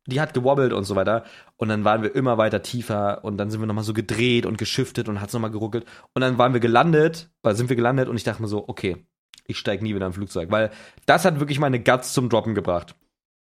Die 0.07 0.21
hat 0.21 0.35
gewobbelt 0.35 0.73
und 0.73 0.85
so 0.85 0.97
weiter. 0.97 1.25
Und 1.57 1.69
dann 1.69 1.85
waren 1.85 2.03
wir 2.03 2.15
immer 2.15 2.39
weiter 2.39 2.63
tiefer 2.63 3.25
und 3.25 3.37
dann 3.37 3.51
sind 3.51 3.61
wir 3.61 3.67
nochmal 3.67 3.85
so 3.85 3.93
gedreht 3.93 4.47
und 4.47 4.57
geschiftet 4.57 5.09
und 5.09 5.21
hat's 5.21 5.33
nochmal 5.33 5.51
geruckelt. 5.51 5.85
Und 6.15 6.23
dann 6.23 6.39
waren 6.39 6.53
wir 6.53 6.61
gelandet, 6.61 7.31
weil 7.43 7.57
sind 7.57 7.69
wir 7.69 7.77
gelandet 7.77 8.09
und 8.09 8.17
ich 8.17 8.25
dachte 8.25 8.41
mir 8.41 8.49
so, 8.49 8.69
okay, 8.69 9.07
ich 9.47 9.59
steig 9.59 9.83
nie 9.83 9.95
wieder 9.95 10.07
im 10.07 10.13
Flugzeug, 10.13 10.51
weil 10.51 10.71
das 11.07 11.25
hat 11.25 11.41
wirklich 11.41 11.59
meine 11.59 11.81
Guts 11.81 12.13
zum 12.13 12.29
Droppen 12.29 12.55
gebracht. 12.55 12.95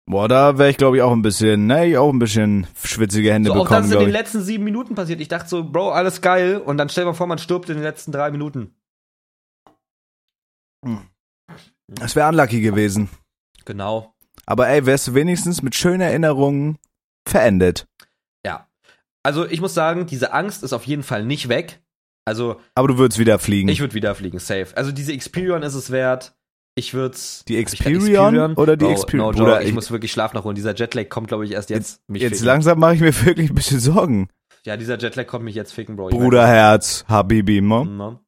Boah, 0.07 0.29
da 0.29 0.59
wäre 0.59 0.71
ich, 0.71 0.77
glaube 0.77 0.97
ich, 0.97 1.03
auch 1.03 1.13
ein 1.13 1.23
bisschen, 1.23 1.67
ne, 1.67 1.87
ich 1.87 1.97
auch 1.97 2.13
ein 2.13 2.19
bisschen 2.19 2.67
schwitzige 2.83 3.33
Hände 3.33 3.49
So, 3.49 3.55
auch 3.55 3.59
das 3.59 3.69
bekommen, 3.69 3.87
ist 3.87 3.93
in 3.93 4.01
den 4.01 4.11
letzten 4.11 4.43
sieben 4.43 4.65
Minuten 4.65 4.95
passiert. 4.95 5.21
Ich 5.21 5.29
dachte 5.29 5.49
so, 5.49 5.65
Bro, 5.65 5.91
alles 5.91 6.21
geil. 6.21 6.57
Und 6.59 6.79
dann 6.79 6.89
stell 6.89 7.05
dir 7.05 7.11
mal 7.11 7.17
vor, 7.17 7.27
man 7.27 7.39
stirbt 7.39 7.69
in 7.69 7.77
den 7.77 7.85
letzten 7.85 8.11
drei 8.11 8.31
Minuten. 8.31 8.75
Das 11.87 12.17
wäre 12.17 12.29
unlucky 12.29 12.61
gewesen. 12.61 13.09
Genau. 13.65 14.15
Aber 14.47 14.69
ey, 14.69 14.87
wärst 14.87 15.09
du 15.09 15.15
wenigstens 15.15 15.63
mit 15.63 15.75
schönen 15.75 16.01
Erinnerungen 16.01 16.79
verendet. 17.29 17.87
Ja. 18.45 18.69
Also 19.23 19.47
ich 19.47 19.61
muss 19.61 19.75
sagen, 19.75 20.07
diese 20.07 20.33
Angst 20.33 20.63
ist 20.63 20.73
auf 20.73 20.87
jeden 20.87 21.03
Fall 21.03 21.25
nicht 21.25 21.49
weg. 21.49 21.81
Also 22.25 22.61
Aber 22.75 22.89
du 22.89 22.99
würdest 22.99 23.19
wieder 23.19 23.39
fliegen. 23.39 23.69
Ich 23.69 23.81
würde 23.81 23.95
wieder 23.95 24.15
fliegen, 24.15 24.39
safe. 24.39 24.77
Also 24.77 24.93
diese 24.93 25.13
Experion 25.13 25.63
ist 25.63 25.75
es 25.75 25.91
wert. 25.91 26.35
Ich 26.81 26.95
würde 26.95 27.16
Die 27.47 27.57
Experion 27.59 28.55
oder 28.55 28.77
die 28.77 28.87
Bro, 28.87 28.93
Experion? 28.93 29.27
No 29.35 29.38
Bruder, 29.38 29.61
ich, 29.61 29.69
ich- 29.69 29.75
muss 29.75 29.90
wirklich 29.90 30.11
Schlaf 30.11 30.33
nachholen. 30.33 30.55
Dieser 30.55 30.75
Jetlag 30.75 31.09
kommt, 31.11 31.29
glaube 31.29 31.45
ich, 31.45 31.53
erst 31.53 31.69
jetzt. 31.71 32.01
mich 32.09 32.23
Jetzt 32.23 32.33
ficken. 32.38 32.47
langsam 32.47 32.79
mache 32.79 32.95
ich 32.95 33.01
mir 33.01 33.14
wirklich 33.27 33.51
ein 33.51 33.55
bisschen 33.55 33.81
Sorgen. 33.81 34.29
Ja, 34.64 34.77
dieser 34.77 34.99
Jetlag 34.99 35.27
kommt 35.27 35.45
mich 35.45 35.55
jetzt 35.55 35.73
ficken, 35.73 35.97
Bro. 35.97 36.09
Ich 36.09 36.14
Bruderherz, 36.16 37.05
Habibi, 37.09 37.59
weiß- 37.59 37.62
mo. 37.62 37.85
Ne? 37.85 38.19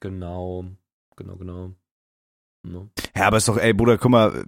Genau. 0.00 0.64
Genau, 1.16 1.36
genau. 1.36 1.70
Ne? 2.62 2.88
Ja, 3.16 3.26
aber 3.26 3.36
ist 3.36 3.48
doch, 3.48 3.58
ey, 3.58 3.72
Bruder, 3.72 3.96
guck 3.98 4.10
mal, 4.10 4.44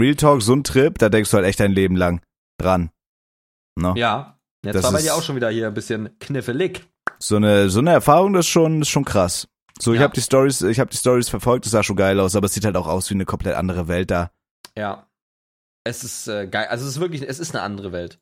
Real 0.00 0.14
Talk, 0.14 0.40
so 0.42 0.52
ein 0.54 0.64
Trip, 0.64 0.96
da 0.98 1.08
denkst 1.08 1.30
du 1.30 1.36
halt 1.36 1.46
echt 1.46 1.60
dein 1.60 1.72
Leben 1.72 1.96
lang 1.96 2.20
dran. 2.60 2.90
No? 3.76 3.94
Ja. 3.96 4.38
Jetzt 4.64 4.74
Das 4.76 4.84
war 4.84 4.92
bei 4.92 5.02
dir 5.02 5.14
auch 5.14 5.22
schon 5.22 5.36
wieder 5.36 5.50
hier 5.50 5.68
ein 5.68 5.74
bisschen 5.74 6.18
kniffelig. 6.18 6.84
So 7.20 7.36
eine, 7.36 7.68
so 7.70 7.78
eine 7.80 7.90
Erfahrung, 7.92 8.32
das 8.32 8.46
ist 8.46 8.50
schon, 8.50 8.82
ist 8.82 8.88
schon 8.88 9.04
krass. 9.04 9.48
So, 9.80 9.92
ich 9.92 9.98
Ja. 9.98 10.04
habe 10.04 10.14
die 10.14 10.20
Stories, 10.22 10.62
ich 10.62 10.80
habe 10.80 10.90
die 10.90 10.96
Stories 10.96 11.28
verfolgt, 11.28 11.64
das 11.64 11.72
sah 11.72 11.82
schon 11.82 11.96
geil 11.96 12.18
aus, 12.20 12.34
aber 12.36 12.46
es 12.46 12.54
sieht 12.54 12.64
halt 12.64 12.76
auch 12.76 12.86
aus 12.86 13.08
wie 13.10 13.14
eine 13.14 13.24
komplett 13.24 13.54
andere 13.56 13.88
Welt 13.88 14.10
da. 14.10 14.30
Ja. 14.76 15.06
Es 15.84 16.04
ist 16.04 16.28
äh, 16.28 16.46
geil. 16.46 16.66
Also 16.68 16.84
es 16.84 16.92
ist 16.96 17.00
wirklich, 17.00 17.22
es 17.22 17.38
ist 17.38 17.54
eine 17.54 17.62
andere 17.62 17.92
Welt. 17.92 18.18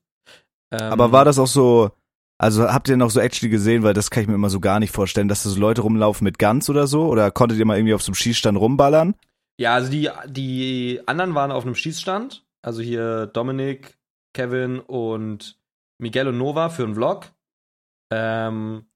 Ähm, 0.71 0.93
Aber 0.93 1.13
war 1.13 1.25
das 1.25 1.39
auch 1.39 1.47
so, 1.47 1.91
also 2.39 2.71
habt 2.71 2.89
ihr 2.89 2.97
noch 2.97 3.11
so 3.11 3.21
actually 3.21 3.51
gesehen, 3.51 3.83
weil 3.83 3.95
das 3.95 4.11
kann 4.11 4.23
ich 4.23 4.29
mir 4.29 4.35
immer 4.35 4.51
so 4.51 4.61
gar 4.61 4.79
nicht 4.79 4.93
vorstellen, 4.93 5.29
dass 5.29 5.43
da 5.43 5.49
so 5.51 5.59
Leute 5.59 5.81
rumlaufen 5.81 6.25
mit 6.25 6.39
Guns 6.39 6.69
oder 6.71 6.87
so? 6.87 7.07
Oder 7.07 7.31
konntet 7.31 7.59
ihr 7.59 7.65
mal 7.65 7.77
irgendwie 7.77 7.95
auf 7.95 8.03
so 8.03 8.11
einem 8.11 8.15
Schießstand 8.17 8.59
rumballern? 8.59 9.15
Ja, 9.59 9.75
also 9.75 9.91
die, 9.91 10.11
die 10.27 11.01
anderen 11.07 11.35
waren 11.35 11.51
auf 11.51 11.65
einem 11.65 11.75
Schießstand. 11.75 12.45
Also 12.63 12.83
hier 12.83 13.27
Dominik, 13.27 13.97
Kevin 14.35 14.81
und 14.81 15.59
Miguel 15.99 16.29
und 16.29 16.39
Nova 16.39 16.69
für 16.69 16.85
einen 16.85 16.95
Vlog. 16.95 17.33
Ähm, 18.13 18.87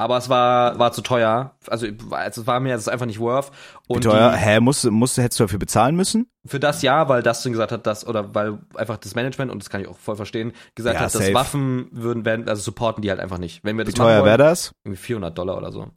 aber 0.00 0.16
es 0.16 0.28
war, 0.28 0.78
war 0.78 0.92
zu 0.92 1.02
teuer. 1.02 1.54
Also, 1.68 1.86
es 1.86 2.46
war 2.46 2.58
mir 2.60 2.74
das 2.74 2.88
einfach 2.88 3.06
nicht 3.06 3.20
worth. 3.20 3.50
Wie 3.88 3.94
Und 3.94 4.02
teuer? 4.04 4.32
die- 4.32 4.36
Hä, 4.38 4.60
musst, 4.60 4.84
du- 4.84 4.90
musst, 4.90 5.16
du- 5.18 5.22
hättest 5.22 5.40
du 5.40 5.44
dafür 5.44 5.58
bezahlen 5.58 5.94
müssen? 5.96 6.26
für 6.46 6.58
das 6.58 6.80
Jahr, 6.82 7.08
weil 7.08 7.22
Dustin 7.22 7.52
gesagt 7.52 7.70
hat, 7.70 7.86
dass, 7.86 8.06
oder 8.06 8.34
weil 8.34 8.58
einfach 8.74 8.96
das 8.96 9.14
Management, 9.14 9.52
und 9.52 9.62
das 9.62 9.68
kann 9.68 9.82
ich 9.82 9.88
auch 9.88 9.98
voll 9.98 10.16
verstehen, 10.16 10.52
gesagt 10.74 10.94
Ja, 10.94 11.00
hat, 11.00 11.14
dass 11.14 11.22
safe. 11.22 11.34
Waffen 11.34 11.88
würden, 11.92 12.24
werden, 12.24 12.48
also 12.48 12.62
supporten 12.62 13.02
die 13.02 13.10
halt 13.10 13.20
einfach 13.20 13.36
nicht. 13.38 13.62
Wenn 13.62 13.76
wir 13.76 13.86
Wie 13.86 13.90
das 13.90 13.98
machen 13.98 14.08
teuer 14.08 14.24
wäre 14.24 14.38
das? 14.38 14.72
irgendwie 14.84 15.00
400 15.00 15.36
Dollar 15.36 15.58
oder 15.58 15.70
so. 15.70 15.88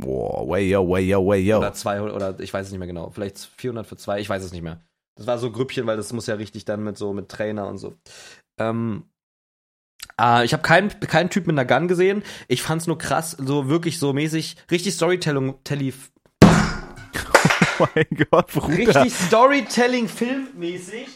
Boah, 0.00 0.48
way 0.48 0.68
yo, 0.68 0.88
way 0.88 1.02
yo, 1.04 1.24
way 1.24 1.40
yo. 1.40 1.58
Oder 1.58 1.72
200, 1.72 2.14
oder 2.16 2.40
ich 2.40 2.52
weiß 2.52 2.66
es 2.66 2.72
nicht 2.72 2.78
mehr 2.80 2.88
genau. 2.88 3.10
Vielleicht 3.10 3.38
400 3.38 3.86
für 3.86 3.96
zwei, 3.96 4.18
ich 4.20 4.28
weiß 4.28 4.42
es 4.42 4.50
nicht 4.52 4.62
mehr. 4.62 4.80
Das 5.16 5.26
war 5.26 5.38
so 5.38 5.52
Grüppchen, 5.52 5.86
weil 5.86 5.96
das 5.98 6.12
muss 6.12 6.26
ja 6.26 6.34
richtig 6.34 6.64
dann 6.64 6.82
mit 6.82 6.96
so, 6.98 7.12
mit 7.12 7.28
Trainer 7.28 7.68
und 7.68 7.78
so. 7.78 7.94
Ähm, 8.58 9.04
äh, 10.20 10.44
ich 10.44 10.52
habe 10.52 10.62
keinen 10.62 10.88
keinen 11.00 11.30
Typ 11.30 11.46
mit 11.46 11.58
einer 11.58 11.64
Gun 11.64 11.88
gesehen. 11.88 12.22
Ich 12.48 12.62
fand's 12.62 12.86
nur 12.86 12.98
krass, 12.98 13.32
so 13.32 13.68
wirklich 13.68 13.98
so 13.98 14.12
mäßig, 14.12 14.56
richtig 14.70 14.94
Storytelling, 14.94 15.54
Telly, 15.64 15.94
Oh 17.78 17.86
mein 17.94 18.06
Gott, 18.30 18.52
Bruder. 18.52 18.76
richtig 18.76 19.14
Storytelling 19.14 20.08
filmmäßig 20.08 21.08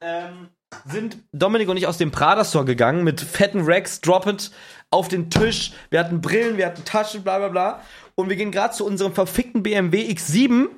ähm, 0.00 0.48
sind 0.86 1.18
Dominik 1.32 1.68
und 1.68 1.76
ich 1.76 1.86
aus 1.86 1.98
dem 1.98 2.10
Prada 2.10 2.44
Store 2.44 2.64
gegangen 2.64 3.04
mit 3.04 3.20
fetten 3.20 3.60
Racks, 3.62 4.00
Drop 4.00 4.26
It 4.26 4.50
auf 4.90 5.08
den 5.08 5.30
Tisch. 5.30 5.72
Wir 5.90 6.00
hatten 6.00 6.20
Brillen, 6.20 6.56
wir 6.56 6.66
hatten 6.66 6.84
Taschen, 6.84 7.22
bla 7.22 7.38
bla 7.38 7.48
bla. 7.48 7.82
Und 8.14 8.28
wir 8.28 8.36
gehen 8.36 8.50
gerade 8.50 8.74
zu 8.74 8.84
unserem 8.84 9.12
verfickten 9.12 9.62
BMW 9.62 10.10
X7, 10.10 10.68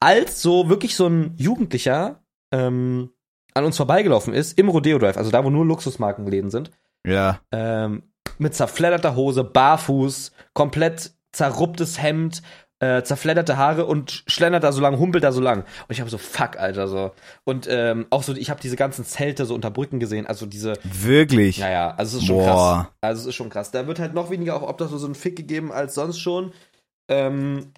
als 0.00 0.42
so 0.42 0.68
wirklich 0.68 0.94
so 0.94 1.06
ein 1.06 1.34
Jugendlicher 1.36 2.22
ähm, 2.52 3.10
an 3.54 3.64
uns 3.64 3.76
vorbeigelaufen 3.76 4.34
ist 4.34 4.58
im 4.58 4.68
Rodeo 4.68 4.98
Drive, 4.98 5.16
also 5.16 5.30
da, 5.30 5.44
wo 5.44 5.50
nur 5.50 5.64
Luxusmarkenläden 5.66 6.50
sind 6.50 6.70
Ja. 7.06 7.40
ähm, 7.52 8.02
mit 8.38 8.54
zerfledderter 8.54 9.14
Hose, 9.14 9.44
barfuß, 9.44 10.32
komplett 10.54 11.12
zerrupptes 11.32 12.00
Hemd, 12.02 12.42
äh, 12.80 13.02
zerfledderte 13.04 13.56
Haare 13.56 13.86
und 13.86 14.24
schlendert 14.26 14.64
da 14.64 14.72
so 14.72 14.80
lang, 14.80 14.98
humpelt 14.98 15.22
da 15.22 15.30
so 15.30 15.40
lang. 15.40 15.60
Und 15.60 15.90
ich 15.90 16.00
habe 16.00 16.10
so, 16.10 16.18
fuck, 16.18 16.58
Alter, 16.58 16.88
so. 16.88 17.12
Und 17.44 17.68
ähm, 17.70 18.06
auch 18.10 18.24
so, 18.24 18.34
ich 18.34 18.50
habe 18.50 18.60
diese 18.60 18.74
ganzen 18.74 19.04
Zelte 19.04 19.46
so 19.46 19.54
unter 19.54 19.70
Brücken 19.70 20.00
gesehen, 20.00 20.26
also 20.26 20.46
diese, 20.46 20.74
Wirklich? 20.82 21.58
ja, 21.58 21.70
ja, 21.70 21.94
also 21.94 22.16
es 22.16 22.22
ist 22.22 22.26
schon 22.26 22.38
Boah. 22.38 22.44
krass. 22.44 22.86
Also 23.00 23.20
es 23.20 23.26
ist 23.28 23.34
schon 23.36 23.50
krass. 23.50 23.70
Da 23.70 23.86
wird 23.86 24.00
halt 24.00 24.14
noch 24.14 24.30
weniger 24.30 24.56
auch 24.56 24.68
Obdachlos 24.68 25.00
so 25.00 25.06
einen 25.06 25.14
Fick 25.14 25.36
gegeben 25.36 25.70
als 25.70 25.94
sonst 25.94 26.18
schon. 26.18 26.52
Ähm, 27.08 27.72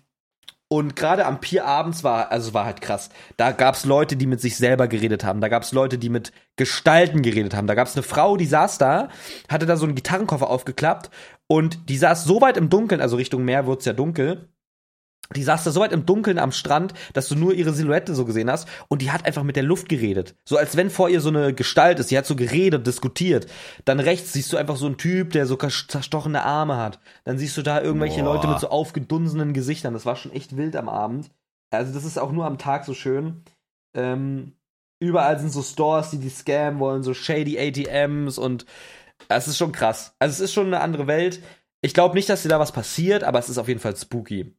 und 0.75 0.97
gerade 0.97 1.25
am 1.25 1.41
Pier 1.41 1.67
abends 1.67 2.03
war, 2.03 2.33
also 2.33 2.53
war 2.53 2.65
halt 2.65 2.81
krass. 2.81 3.09
Da 3.37 3.53
gab's 3.53 3.85
Leute, 3.85 4.17
die 4.17 4.27
mit 4.27 4.41
sich 4.41 4.57
selber 4.57 4.89
geredet 4.89 5.23
haben. 5.23 5.41
Da 5.41 5.47
gab's 5.47 5.71
Leute, 5.71 5.99
die 5.99 6.09
mit 6.09 6.33
Gestalten 6.57 7.23
geredet 7.23 7.55
haben. 7.55 7.69
Da 7.69 7.77
gab's 7.77 7.95
eine 7.95 8.03
Frau, 8.03 8.37
die 8.37 8.47
saß 8.47 8.79
da, 8.79 9.09
hatte 9.49 9.67
da 9.67 9.77
so 9.77 9.87
einen 9.87 9.95
Gitarrenkoffer 9.95 10.51
aufgeklappt 10.51 11.11
und 11.47 11.89
die 11.89 11.97
saß 11.97 12.25
so 12.25 12.41
weit 12.41 12.57
im 12.57 12.71
Dunkeln, 12.71 13.01
also 13.01 13.15
Richtung 13.15 13.45
Meer 13.45 13.69
wird's 13.69 13.85
ja 13.85 13.93
dunkel. 13.93 14.49
Die 15.35 15.43
saß 15.43 15.65
da 15.65 15.71
so 15.71 15.81
weit 15.81 15.93
im 15.93 16.07
Dunkeln 16.07 16.39
am 16.39 16.53
Strand, 16.53 16.93
dass 17.13 17.29
du 17.29 17.35
nur 17.35 17.55
ihre 17.55 17.73
Silhouette 17.73 18.15
so 18.15 18.25
gesehen 18.25 18.51
hast 18.51 18.69
und 18.89 19.01
die 19.03 19.11
hat 19.11 19.25
einfach 19.25 19.43
mit 19.43 19.57
der 19.57 19.63
Luft 19.63 19.89
geredet. 19.89 20.37
So 20.45 20.57
als 20.57 20.77
wenn 20.77 20.91
vor 20.91 21.09
ihr 21.09 21.21
so 21.21 21.31
eine 21.31 21.55
Gestalt 21.55 21.99
ist. 21.99 22.11
Die 22.11 22.19
hat 22.19 22.27
so 22.27 22.37
geredet, 22.37 22.87
diskutiert. 22.87 23.47
Dann 23.85 24.01
rechts 24.01 24.33
siehst 24.33 24.53
du 24.53 24.57
einfach 24.57 24.77
so 24.77 24.87
einen 24.87 24.99
Typ, 24.99 25.31
der 25.31 25.47
so 25.47 25.57
zerstochene 25.57 26.43
Arme 26.43 26.77
hat. 26.77 27.01
Dann 27.25 27.39
siehst 27.39 27.57
du 27.57 27.63
da 27.63 27.81
irgendwelche 27.81 28.23
Boah. 28.23 28.35
Leute 28.35 28.49
mit 28.49 28.61
so 28.61 28.69
aufgedunsenen 28.69 29.53
Gesichtern. 29.53 29.95
Das 29.95 30.07
war 30.07 30.17
schon 30.17 30.33
echt 30.33 30.57
wild 30.57 30.77
am 30.77 30.89
Abend. 30.89 31.31
Also 31.71 31.93
das 31.93 32.05
ist 32.05 32.19
auch 32.19 32.33
nur 32.33 32.45
am 32.45 32.59
Tag 32.59 32.85
so 32.85 32.95
schön. 32.95 33.43
Ähm, 33.95 34.53
überall 35.01 35.39
sind 35.39 35.51
so 35.51 35.63
Stores, 35.63 36.11
die 36.11 36.19
die 36.19 36.29
scammen 36.29 36.81
wollen, 36.81 37.03
so 37.03 37.15
shady 37.15 37.59
ATMs 37.59 38.39
und 38.39 38.67
es 39.29 39.49
ist 39.49 39.59
schon 39.59 39.73
krass. 39.73 40.15
Also 40.19 40.33
es 40.35 40.41
ist 40.41 40.53
schon 40.53 40.67
eine 40.67 40.81
andere 40.81 41.07
Welt. 41.07 41.43
Ich 41.81 41.95
glaube 41.95 42.15
nicht, 42.15 42.29
dass 42.29 42.43
dir 42.43 42.49
da 42.49 42.61
was 42.61 42.73
passiert, 42.73 43.25
aber 43.25 43.39
es 43.39 43.49
ist 43.49 43.59
auf 43.59 43.69
jeden 43.69 43.81
Fall 43.81 43.97
spooky. 43.97 44.55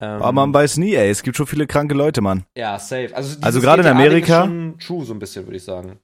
Ähm, 0.00 0.22
Aber 0.22 0.32
man 0.32 0.54
weiß 0.54 0.78
nie, 0.78 0.94
ey. 0.94 1.10
Es 1.10 1.22
gibt 1.22 1.36
schon 1.36 1.46
viele 1.46 1.66
kranke 1.66 1.94
Leute, 1.94 2.20
Mann. 2.22 2.44
ja, 2.56 2.78
safe. 2.78 3.10
Also, 3.14 3.36
Also 3.40 3.60
gerade 3.60 3.82
in 3.82 3.88
Amerika- 3.88 4.44
schon 4.46 4.78
true, 4.78 5.04
so 5.04 5.12
ein 5.12 5.18
bisschen, 5.18 5.46
würde 5.46 5.56
ich 5.58 5.64
sagen. 5.64 5.98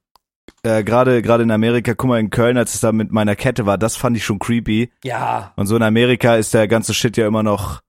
Äh, 0.62 0.84
Gerade 0.84 1.22
gerade 1.22 1.42
in 1.44 1.50
Amerika, 1.50 1.94
guck 1.94 2.08
mal, 2.08 2.20
in 2.20 2.30
Köln, 2.30 2.56
als 2.56 2.74
es 2.74 2.80
da 2.80 2.92
mit 2.92 3.10
meiner 3.12 3.36
Kette 3.36 3.66
war, 3.66 3.78
das 3.78 3.96
fand 3.96 4.16
ich 4.16 4.24
schon 4.24 4.38
creepy. 4.38 4.90
Ja, 5.04 5.52
Und 5.56 5.66
so 5.66 5.76
in 5.76 5.82
Amerika 5.82 6.36
ist 6.36 6.54
der 6.54 6.68
ganze 6.68 6.92
Shit 6.94 7.16
ja 7.16 7.26
immer 7.26 7.42
noch 7.42 7.80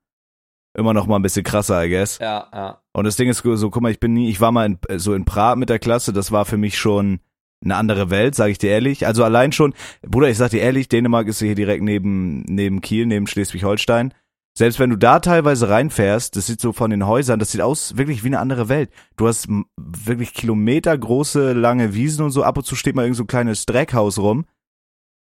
immer 0.77 0.93
noch 0.93 1.07
mal 1.07 1.15
ein 1.15 1.23
bisschen 1.23 1.43
krasser, 1.43 1.83
I 1.83 1.89
guess. 1.89 2.19
ja, 2.19 2.47
ja. 2.53 2.81
Und 2.93 3.05
das 3.05 3.15
Ding 3.15 3.29
ist 3.29 3.41
so, 3.43 3.69
guck 3.71 3.81
mal, 3.81 3.91
ich 3.91 3.99
bin 3.99 4.13
nie, 4.13 4.29
ich 4.29 4.39
war 4.41 4.51
mal 4.51 4.65
in, 4.65 4.79
so 4.99 5.13
in 5.15 5.25
Prag 5.25 5.55
mit 5.55 5.69
der 5.69 5.79
Klasse, 5.79 6.13
das 6.13 6.31
war 6.31 6.45
für 6.45 6.57
mich 6.57 6.77
schon 6.77 7.19
eine 7.63 7.75
andere 7.75 8.11
Welt, 8.11 8.35
sage 8.35 8.51
ich 8.51 8.59
dir 8.59 8.69
ehrlich. 8.69 9.07
Also 9.07 9.23
allein 9.23 9.51
schon, 9.51 9.73
Bruder, 10.03 10.29
ich 10.29 10.37
sag 10.37 10.51
dir 10.51 10.61
ehrlich, 10.61 10.87
Dänemark 10.87 11.27
ist 11.27 11.39
hier 11.39 11.55
direkt 11.55 11.83
neben 11.83 12.41
neben 12.43 12.81
Kiel, 12.81 13.07
neben 13.07 13.25
Schleswig-Holstein. 13.25 14.13
Selbst 14.57 14.79
wenn 14.79 14.89
du 14.89 14.95
da 14.95 15.19
teilweise 15.19 15.69
reinfährst, 15.69 16.35
das 16.35 16.47
sieht 16.47 16.59
so 16.59 16.73
von 16.73 16.89
den 16.89 17.05
Häusern, 17.05 17.37
das 17.37 17.51
sieht 17.51 17.61
aus 17.61 17.95
wirklich 17.95 18.23
wie 18.23 18.29
eine 18.29 18.39
andere 18.39 18.69
Welt. 18.69 18.89
Du 19.15 19.27
hast 19.27 19.47
wirklich 19.77 20.33
kilometergroße, 20.33 21.53
lange 21.53 21.93
Wiesen 21.93 22.25
und 22.25 22.31
so, 22.31 22.41
ab 22.41 22.57
und 22.57 22.63
zu 22.63 22.75
steht 22.75 22.95
mal 22.95 23.03
irgend 23.03 23.17
so 23.17 23.23
ein 23.25 23.27
kleines 23.27 23.67
Dreckhaus 23.67 24.17
rum. 24.17 24.45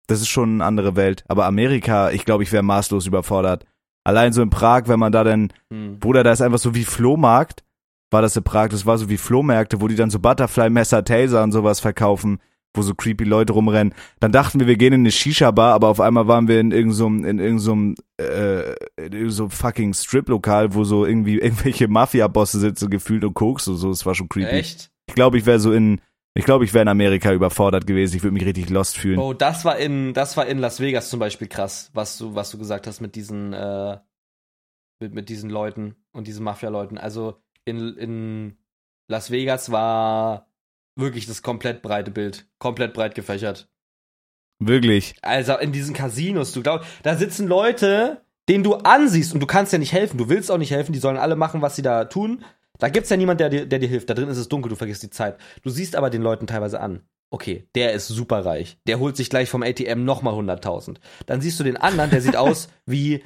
Das 0.09 0.21
ist 0.21 0.27
schon 0.27 0.55
eine 0.55 0.65
andere 0.65 0.97
Welt. 0.97 1.23
Aber 1.29 1.47
Amerika, 1.47 2.11
ich 2.11 2.25
glaube, 2.25 2.43
ich 2.43 2.51
wäre 2.51 2.65
maßlos 2.65 3.07
überfordert. 3.07 3.67
Allein 4.03 4.33
so 4.33 4.43
in 4.43 4.51
Prag, 4.51 4.89
wenn 4.89 4.99
man 4.99 5.13
da 5.13 5.23
dann 5.23 5.53
Hm. 5.73 6.01
Bruder, 6.01 6.25
da 6.25 6.33
ist 6.33 6.43
einfach 6.43 6.59
so 6.59 6.75
wie 6.75 6.85
Flohmarkt, 6.85 7.63
war 8.11 8.23
das 8.23 8.37
in 8.37 8.43
Prag, 8.43 8.71
das 8.71 8.85
war 8.85 8.99
so 8.99 9.09
wie 9.09 9.17
Flohmärkte, 9.17 9.81
wo 9.81 9.87
die 9.87 9.95
dann 9.95 10.11
so 10.11 10.19
Butterfly-Messer, 10.19 11.05
Taser 11.05 11.45
und 11.45 11.53
sowas 11.53 11.79
verkaufen, 11.79 12.41
wo 12.75 12.83
so 12.83 12.95
creepy 12.95 13.25
Leute 13.25 13.53
rumrennen. 13.53 13.95
Dann 14.21 14.33
dachten 14.33 14.61
wir, 14.61 14.67
wir 14.67 14.77
gehen 14.77 14.93
in 14.93 15.01
eine 15.01 15.11
Shisha-Bar, 15.11 15.75
aber 15.75 15.89
auf 15.89 16.01
einmal 16.01 16.29
waren 16.29 16.49
wir 16.49 16.61
in 16.61 16.71
irgendeinem, 16.71 17.25
in 17.25 17.39
irgendeinem, 17.39 17.95
äh, 18.19 18.75
in 19.05 19.31
so 19.31 19.49
fucking 19.49 19.93
Strip-Lokal, 19.93 20.75
wo 20.75 20.85
so 20.85 21.05
irgendwie 21.05 21.39
irgendwelche 21.41 21.89
Mafia-Bosse 21.89 22.61
sitzen, 22.61 22.91
gefühlt 22.91 23.25
und 23.25 23.35
Koks 23.35 23.67
und 23.69 23.77
so, 23.77 23.91
es 23.91 24.07
war 24.07 24.15
schon 24.15 24.29
creepy. 24.29 24.51
Echt? 24.51 24.91
Ich 25.09 25.15
glaube, 25.15 25.39
ich 25.39 25.47
wäre 25.47 25.59
so 25.59 25.73
in, 25.73 26.01
ich 26.35 26.45
glaube, 26.45 26.65
ich 26.65 26.73
wäre 26.73 26.83
in 26.83 26.89
Amerika 26.89 27.33
überfordert 27.33 27.87
gewesen, 27.87 28.17
ich 28.17 28.23
würde 28.23 28.35
mich 28.35 28.45
richtig 28.45 28.71
lost 28.71 28.97
fühlen. 28.97 29.19
Oh, 29.19 29.33
das 29.33 29.65
war 29.65 29.77
in, 29.79 30.15
das 30.15 30.37
war 30.37 30.47
in 30.47 30.59
Las 30.59 30.79
Vegas 30.81 31.11
zum 31.11 31.19
Beispiel 31.19 31.49
krass, 31.49 31.91
was 31.93 32.19
du, 32.19 32.37
was 32.37 32.51
du 32.51 32.59
gesagt 32.59 32.87
hast 32.87 33.01
mit 33.01 33.17
diesen, 33.17 33.53
äh, 33.53 33.99
mit, 35.01 35.13
mit 35.13 35.29
diesen 35.29 35.51
Leuten 35.51 35.97
und 36.13 36.29
diesen 36.29 36.45
Mafia-Leuten. 36.45 36.99
Also 36.99 37.43
in, 37.65 37.97
in 37.97 38.59
Las 39.09 39.33
Vegas 39.33 39.73
war 39.73 40.50
wirklich 40.97 41.27
das 41.27 41.43
komplett 41.43 41.83
breite 41.83 42.11
Bild, 42.11 42.47
komplett 42.59 42.95
breit 42.95 43.15
gefächert. 43.15 43.69
Wirklich. 44.59 45.15
Also 45.23 45.57
in 45.57 45.73
diesen 45.73 45.95
Casinos, 45.95 46.53
du 46.53 46.63
glaubst, 46.63 46.89
da 47.03 47.17
sitzen 47.17 47.49
Leute, 47.49 48.23
denen 48.49 48.63
du 48.63 48.75
ansiehst 48.75 49.33
und 49.33 49.41
du 49.41 49.47
kannst 49.47 49.73
ja 49.73 49.79
nicht 49.79 49.93
helfen, 49.93 50.19
du 50.19 50.29
willst 50.29 50.51
auch 50.51 50.59
nicht 50.59 50.71
helfen, 50.71 50.93
die 50.93 50.99
sollen 50.99 51.17
alle 51.17 51.37
machen, 51.37 51.63
was 51.63 51.77
sie 51.77 51.83
da 51.83 52.05
tun. 52.05 52.45
Da 52.79 52.89
gibt's 52.89 53.11
ja 53.11 53.17
niemand, 53.17 53.41
der 53.41 53.49
dir, 53.49 53.67
der 53.67 53.79
dir 53.79 53.89
hilft. 53.89 54.11
Da 54.11 54.15
drin 54.15 54.29
ist 54.29 54.39
es 54.39 54.49
dunkel, 54.49 54.71
du 54.71 54.77
vergisst 54.77 55.03
die 55.03 55.11
Zeit. 55.11 55.39
Du 55.63 55.71
siehst 55.71 55.97
aber 55.97 56.11
den 56.11 56.23
Leuten 56.23 56.47
teilweise 56.47 56.81
an. 56.81 57.03
Okay, 57.31 57.69
der 57.75 57.93
ist 57.93 58.09
superreich. 58.09 58.79
Der 58.87 58.99
holt 58.99 59.17
sich 59.17 59.31
gleich 59.31 59.49
vom 59.49 59.63
ATM 59.63 60.05
nochmal 60.05 60.35
100.000. 60.35 60.97
Dann 61.27 61.41
siehst 61.41 61.61
du 61.61 61.65
den 61.65 61.77
anderen, 61.77 62.11
der 62.11 62.21
sieht 62.21 62.37
aus 62.37 62.69
wie, 62.87 63.23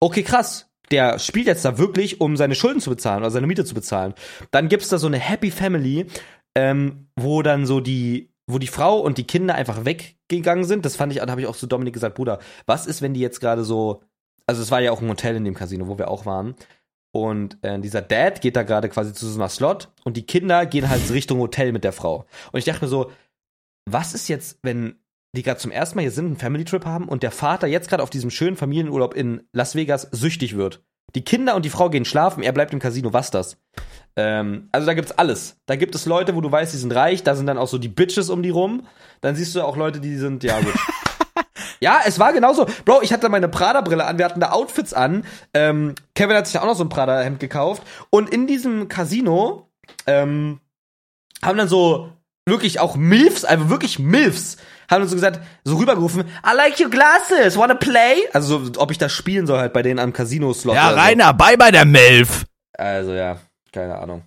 okay, 0.00 0.22
krass. 0.22 0.70
Der 0.90 1.18
spielt 1.18 1.46
jetzt 1.46 1.64
da 1.64 1.78
wirklich, 1.78 2.20
um 2.20 2.36
seine 2.36 2.54
Schulden 2.54 2.80
zu 2.80 2.90
bezahlen 2.90 3.22
oder 3.22 3.30
seine 3.30 3.46
Miete 3.46 3.64
zu 3.64 3.74
bezahlen. 3.74 4.14
Dann 4.50 4.68
gibt's 4.68 4.88
da 4.88 4.98
so 4.98 5.06
eine 5.06 5.18
Happy 5.18 5.50
Family, 5.50 6.06
ähm, 6.54 7.08
wo 7.16 7.42
dann 7.42 7.66
so 7.66 7.80
die, 7.80 8.32
wo 8.46 8.58
die 8.58 8.66
Frau 8.66 9.00
und 9.00 9.18
die 9.18 9.26
Kinder 9.26 9.54
einfach 9.54 9.84
weggegangen 9.84 10.64
sind. 10.64 10.84
Das 10.84 10.96
fand 10.96 11.12
ich, 11.12 11.20
da 11.20 11.30
habe 11.30 11.40
ich 11.40 11.46
auch 11.46 11.56
zu 11.56 11.66
Dominik 11.66 11.94
gesagt, 11.94 12.16
Bruder, 12.16 12.38
was 12.66 12.86
ist, 12.86 13.02
wenn 13.02 13.14
die 13.14 13.20
jetzt 13.20 13.40
gerade 13.40 13.64
so, 13.64 14.02
also 14.46 14.62
es 14.62 14.70
war 14.70 14.80
ja 14.80 14.92
auch 14.92 15.00
ein 15.00 15.08
Hotel 15.08 15.36
in 15.36 15.44
dem 15.44 15.54
Casino, 15.54 15.88
wo 15.88 15.98
wir 15.98 16.08
auch 16.08 16.26
waren. 16.26 16.54
Und 17.12 17.58
äh, 17.62 17.78
dieser 17.78 18.02
Dad 18.02 18.40
geht 18.40 18.56
da 18.56 18.64
gerade 18.64 18.88
quasi 18.88 19.12
zu 19.12 19.28
so 19.28 19.38
einer 19.38 19.48
Slot 19.48 19.88
und 20.04 20.16
die 20.16 20.26
Kinder 20.26 20.66
gehen 20.66 20.88
halt 20.88 21.10
Richtung 21.12 21.38
Hotel 21.38 21.72
mit 21.72 21.84
der 21.84 21.92
Frau. 21.92 22.26
Und 22.50 22.58
ich 22.58 22.64
dachte 22.64 22.84
mir 22.84 22.90
so, 22.90 23.12
was 23.88 24.14
ist 24.14 24.28
jetzt, 24.28 24.58
wenn 24.62 24.96
die 25.36 25.42
gerade 25.42 25.60
zum 25.60 25.70
ersten 25.70 25.96
Mal 25.96 26.02
hier 26.02 26.10
sind, 26.10 26.26
einen 26.26 26.36
Family 26.36 26.64
Trip 26.64 26.84
haben 26.84 27.08
und 27.08 27.22
der 27.22 27.30
Vater 27.30 27.66
jetzt 27.66 27.88
gerade 27.88 28.02
auf 28.02 28.10
diesem 28.10 28.30
schönen 28.30 28.56
Familienurlaub 28.56 29.14
in 29.14 29.44
Las 29.52 29.74
Vegas 29.74 30.08
süchtig 30.10 30.56
wird? 30.56 30.82
Die 31.14 31.22
Kinder 31.22 31.54
und 31.54 31.64
die 31.64 31.70
Frau 31.70 31.90
gehen 31.90 32.04
schlafen, 32.04 32.42
er 32.42 32.52
bleibt 32.52 32.72
im 32.72 32.80
Casino, 32.80 33.12
was 33.12 33.30
das? 33.30 33.58
Ähm, 34.16 34.68
also 34.72 34.86
da 34.86 34.94
gibt's 34.94 35.12
alles. 35.12 35.56
Da 35.66 35.76
gibt 35.76 35.94
es 35.94 36.06
Leute, 36.06 36.34
wo 36.34 36.40
du 36.40 36.50
weißt, 36.50 36.72
die 36.72 36.78
sind 36.78 36.94
reich, 36.94 37.22
da 37.22 37.34
sind 37.34 37.46
dann 37.46 37.58
auch 37.58 37.68
so 37.68 37.78
die 37.78 37.88
Bitches 37.88 38.30
um 38.30 38.42
die 38.42 38.50
rum. 38.50 38.86
Dann 39.20 39.34
siehst 39.36 39.54
du 39.54 39.62
auch 39.62 39.76
Leute, 39.76 40.00
die 40.00 40.16
sind, 40.16 40.44
ja 40.44 40.60
gut. 40.60 40.74
Ja, 41.80 42.00
es 42.06 42.18
war 42.18 42.32
genauso. 42.32 42.66
Bro, 42.86 43.02
ich 43.02 43.12
hatte 43.12 43.28
meine 43.28 43.48
Prada-Brille 43.48 44.06
an, 44.06 44.16
wir 44.16 44.24
hatten 44.24 44.40
da 44.40 44.52
Outfits 44.52 44.94
an. 44.94 45.26
Ähm, 45.52 45.94
Kevin 46.14 46.34
hat 46.36 46.46
sich 46.46 46.58
auch 46.58 46.64
noch 46.64 46.76
so 46.76 46.84
ein 46.84 46.88
Prada-Hemd 46.88 47.40
gekauft. 47.40 47.82
Und 48.08 48.30
in 48.30 48.46
diesem 48.46 48.88
Casino 48.88 49.68
ähm, 50.06 50.60
haben 51.42 51.58
dann 51.58 51.68
so 51.68 52.10
wirklich 52.46 52.80
auch 52.80 52.96
Milfs, 52.96 53.44
einfach 53.44 53.68
wirklich 53.68 53.98
Milfs, 53.98 54.56
haben 54.90 55.02
uns 55.02 55.10
so 55.10 55.16
gesagt, 55.16 55.40
so 55.64 55.76
rübergerufen, 55.76 56.22
I 56.22 56.56
like 56.56 56.80
your 56.80 56.90
glasses, 56.90 57.58
wanna 57.58 57.74
play? 57.74 58.16
Also 58.32 58.64
so, 58.64 58.72
ob 58.80 58.90
ich 58.90 58.98
das 58.98 59.12
spielen 59.12 59.46
soll 59.46 59.58
halt 59.58 59.72
bei 59.72 59.82
denen 59.82 59.98
am 59.98 60.12
Casino-Slot. 60.12 60.74
Ja, 60.74 60.88
oder 60.88 60.94
so. 60.94 61.00
Rainer, 61.02 61.34
bei 61.34 61.56
bei 61.56 61.70
der 61.70 61.84
Melf. 61.84 62.44
Also 62.76 63.12
ja, 63.12 63.38
keine 63.74 63.98
Ahnung. 63.98 64.24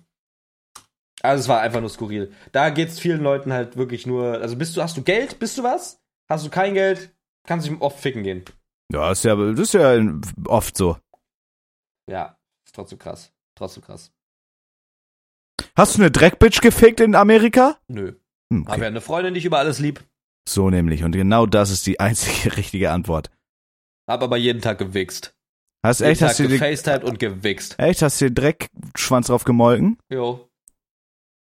Also 1.20 1.40
es 1.42 1.48
war 1.48 1.60
einfach 1.60 1.80
nur 1.80 1.90
skurril. 1.90 2.32
Da 2.52 2.70
geht's 2.70 3.00
vielen 3.00 3.22
Leuten 3.22 3.52
halt 3.52 3.76
wirklich 3.76 4.06
nur. 4.06 4.40
Also 4.40 4.56
bist 4.56 4.76
du, 4.76 4.82
hast 4.82 4.96
du 4.96 5.02
Geld? 5.02 5.40
Bist 5.40 5.58
du 5.58 5.64
was? 5.64 6.00
Hast 6.28 6.46
du 6.46 6.50
kein 6.50 6.74
Geld? 6.74 7.12
Kannst 7.46 7.66
du 7.66 7.76
oft 7.80 7.98
ficken 7.98 8.22
gehen. 8.22 8.44
Ja, 8.92 9.10
ist 9.10 9.24
ja, 9.24 9.34
das 9.34 9.58
ist 9.58 9.74
ja 9.74 9.98
oft 10.46 10.76
so. 10.76 10.96
Ja, 12.08 12.38
ist 12.64 12.74
trotzdem 12.74 12.98
krass. 12.98 13.32
Trotzdem 13.56 13.82
krass. 13.82 14.12
Hast 15.76 15.96
du 15.96 16.02
eine 16.02 16.10
Dreckbitch 16.10 16.60
gefickt 16.60 17.00
in 17.00 17.14
Amerika? 17.14 17.78
Nö. 17.88 18.14
Hm, 18.52 18.66
Hab 18.66 18.74
Okay. 18.74 18.82
ja 18.82 18.86
eine 18.86 19.00
Freundin, 19.00 19.34
die 19.34 19.38
ich 19.38 19.44
über 19.46 19.58
alles 19.58 19.78
lieb. 19.80 20.04
So 20.48 20.70
nämlich. 20.70 21.02
Und 21.04 21.12
genau 21.12 21.46
das 21.46 21.70
ist 21.70 21.86
die 21.86 21.98
einzige 22.06 22.56
richtige 22.56 22.90
Antwort. 22.92 23.30
Hab 24.08 24.22
aber 24.22 24.36
jeden 24.36 24.62
Tag 24.62 24.78
gewichst. 24.78 25.34
Hast 25.84 26.00
echt, 26.00 26.22
hast 26.22 26.38
du 26.40 26.48
gefacetimed 26.48 27.04
und 27.04 27.18
gewichst. 27.18 27.76
echt, 27.78 28.02
hast 28.02 28.20
du 28.20 28.30
den 28.30 28.34
Dreckschwanz 28.34 29.28
drauf 29.28 29.44
gemolken? 29.44 29.98
Jo. 30.12 30.48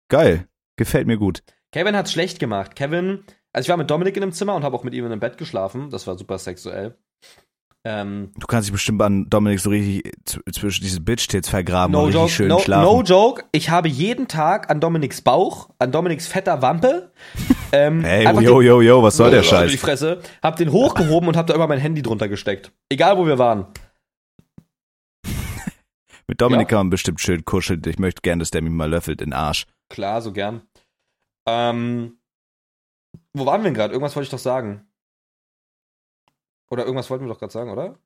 Geil. 0.09 0.47
Gefällt 0.77 1.07
mir 1.07 1.17
gut. 1.17 1.43
Kevin 1.71 1.95
hat's 1.95 2.11
schlecht 2.11 2.39
gemacht. 2.39 2.75
Kevin, 2.75 3.23
also 3.53 3.65
ich 3.65 3.69
war 3.69 3.77
mit 3.77 3.89
Dominik 3.89 4.15
in 4.17 4.23
einem 4.23 4.31
Zimmer 4.31 4.55
und 4.55 4.63
habe 4.63 4.75
auch 4.75 4.83
mit 4.83 4.93
ihm 4.93 5.05
in 5.05 5.11
einem 5.11 5.19
Bett 5.19 5.37
geschlafen. 5.37 5.89
Das 5.89 6.07
war 6.07 6.17
super 6.17 6.37
sexuell. 6.37 6.97
Ähm, 7.83 8.31
Du 8.37 8.47
kannst 8.47 8.67
dich 8.67 8.73
bestimmt 8.73 9.01
an 9.01 9.29
Dominik 9.29 9.59
so 9.59 9.69
richtig 9.69 10.11
zwischen 10.51 10.83
diese 10.83 10.99
Bitch-Tits 10.99 11.47
vergraben 11.49 11.93
no 11.93 11.99
und 12.01 12.05
richtig 12.07 12.21
joke, 12.21 12.31
schön 12.31 12.47
no, 12.49 12.59
schlafen. 12.59 12.83
no 12.85 13.01
joke. 13.03 13.43
Ich 13.51 13.69
habe 13.69 13.87
jeden 13.87 14.27
Tag 14.27 14.69
an 14.69 14.79
Dominiks 14.81 15.21
Bauch, 15.21 15.69
an 15.79 15.91
Dominiks 15.91 16.27
fetter 16.27 16.61
Wampe, 16.61 17.11
ähm, 17.71 18.01
Hey, 18.03 18.25
yo, 18.41 18.61
yo, 18.61 18.81
yo, 18.81 19.03
was 19.03 19.15
soll 19.15 19.31
der 19.31 19.41
Die 19.41 19.47
Scheiß? 19.47 19.75
Fresse, 19.75 20.19
hab 20.43 20.57
den 20.57 20.71
hochgehoben 20.71 21.29
und 21.29 21.37
hab 21.37 21.47
da 21.47 21.53
immer 21.53 21.67
mein 21.67 21.79
Handy 21.79 22.01
drunter 22.01 22.27
gesteckt. 22.27 22.71
Egal 22.89 23.17
wo 23.17 23.25
wir 23.25 23.37
waren. 23.37 23.67
Mit 26.27 26.41
Dominik 26.41 26.67
Ja. 26.67 26.69
kann 26.69 26.77
man 26.87 26.89
bestimmt 26.89 27.21
schön 27.21 27.45
kuscheln. 27.45 27.81
Ich 27.85 27.99
möchte 27.99 28.21
gern, 28.21 28.39
dass 28.39 28.51
der 28.51 28.61
mich 28.61 28.71
mal 28.71 28.89
löffelt 28.89 29.21
in 29.21 29.29
den 29.29 29.33
Arsch. 29.33 29.65
Klar, 29.89 30.21
so 30.21 30.33
gern. 30.33 30.61
Ähm, 31.47 32.19
wo 33.33 33.45
waren 33.45 33.61
wir 33.61 33.65
denn 33.65 33.73
gerade? 33.73 33.93
Irgendwas 33.93 34.15
wollte 34.15 34.25
ich 34.25 34.31
doch 34.31 34.39
sagen. 34.39 34.85
Oder 36.69 36.83
irgendwas 36.83 37.09
wollten 37.09 37.25
wir 37.25 37.29
doch 37.29 37.39
gerade 37.39 37.53
sagen, 37.53 37.71
oder? 37.71 37.97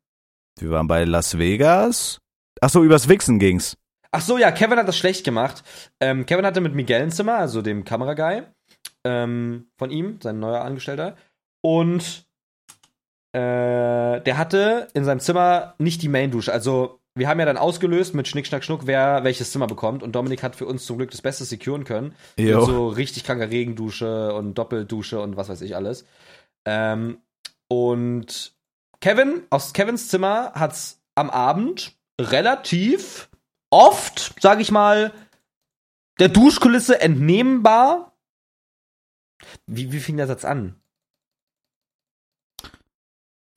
Wir 0.59 0.69
waren 0.69 0.87
bei 0.87 1.03
Las 1.03 1.37
Vegas. 1.39 2.21
Ach 2.61 2.69
so, 2.69 2.83
übers 2.83 3.07
Wichsen 3.07 3.39
ging's. 3.39 3.75
Ach 4.11 4.21
so, 4.21 4.37
ja, 4.37 4.51
Kevin 4.51 4.77
hat 4.77 4.87
das 4.87 4.97
schlecht 4.97 5.23
gemacht. 5.23 5.63
Ähm, 5.99 6.25
Kevin 6.25 6.45
hatte 6.45 6.61
mit 6.61 6.75
Miguel 6.75 7.01
ein 7.01 7.11
Zimmer, 7.11 7.37
also 7.37 7.61
dem 7.63 7.85
Kameraguy 7.85 8.43
ähm, 9.03 9.71
von 9.77 9.89
ihm, 9.89 10.19
sein 10.21 10.39
neuer 10.39 10.61
Angestellter. 10.61 11.15
Und 11.61 12.27
äh, 13.31 14.19
der 14.21 14.37
hatte 14.37 14.89
in 14.93 15.05
seinem 15.05 15.21
Zimmer 15.21 15.73
nicht 15.79 16.01
die 16.03 16.09
Main-Dusche. 16.09 16.51
Also, 16.53 17.00
wir 17.13 17.27
haben 17.27 17.39
ja 17.39 17.45
dann 17.45 17.57
ausgelöst 17.57 18.13
mit 18.13 18.27
Schnick, 18.27 18.47
Schnack, 18.47 18.63
Schnuck, 18.63 18.87
wer 18.87 19.23
welches 19.23 19.51
Zimmer 19.51 19.67
bekommt. 19.67 20.01
Und 20.01 20.13
Dominik 20.13 20.43
hat 20.43 20.55
für 20.55 20.65
uns 20.65 20.85
zum 20.85 20.97
Glück 20.97 21.11
das 21.11 21.21
Beste 21.21 21.43
securen 21.43 21.83
können. 21.83 22.15
Jo. 22.37 22.59
Mit 22.59 22.65
so 22.67 22.87
richtig 22.87 23.23
kranker 23.23 23.49
Regendusche 23.49 24.33
und 24.33 24.53
Doppeldusche 24.55 25.19
und 25.19 25.35
was 25.35 25.49
weiß 25.49 25.61
ich 25.61 25.75
alles. 25.75 26.05
Ähm, 26.65 27.17
und 27.67 28.53
Kevin, 29.01 29.43
aus 29.49 29.73
Kevins 29.73 30.07
Zimmer 30.07 30.53
hat's 30.53 31.01
am 31.15 31.29
Abend 31.29 31.95
relativ 32.19 33.29
oft, 33.69 34.35
sag 34.39 34.59
ich 34.61 34.71
mal, 34.71 35.11
der 36.19 36.29
Duschkulisse 36.29 37.01
entnehmbar. 37.01 38.15
Wie, 39.65 39.91
wie 39.91 39.99
fing 39.99 40.17
der 40.17 40.27
Satz 40.27 40.45
an? 40.45 40.80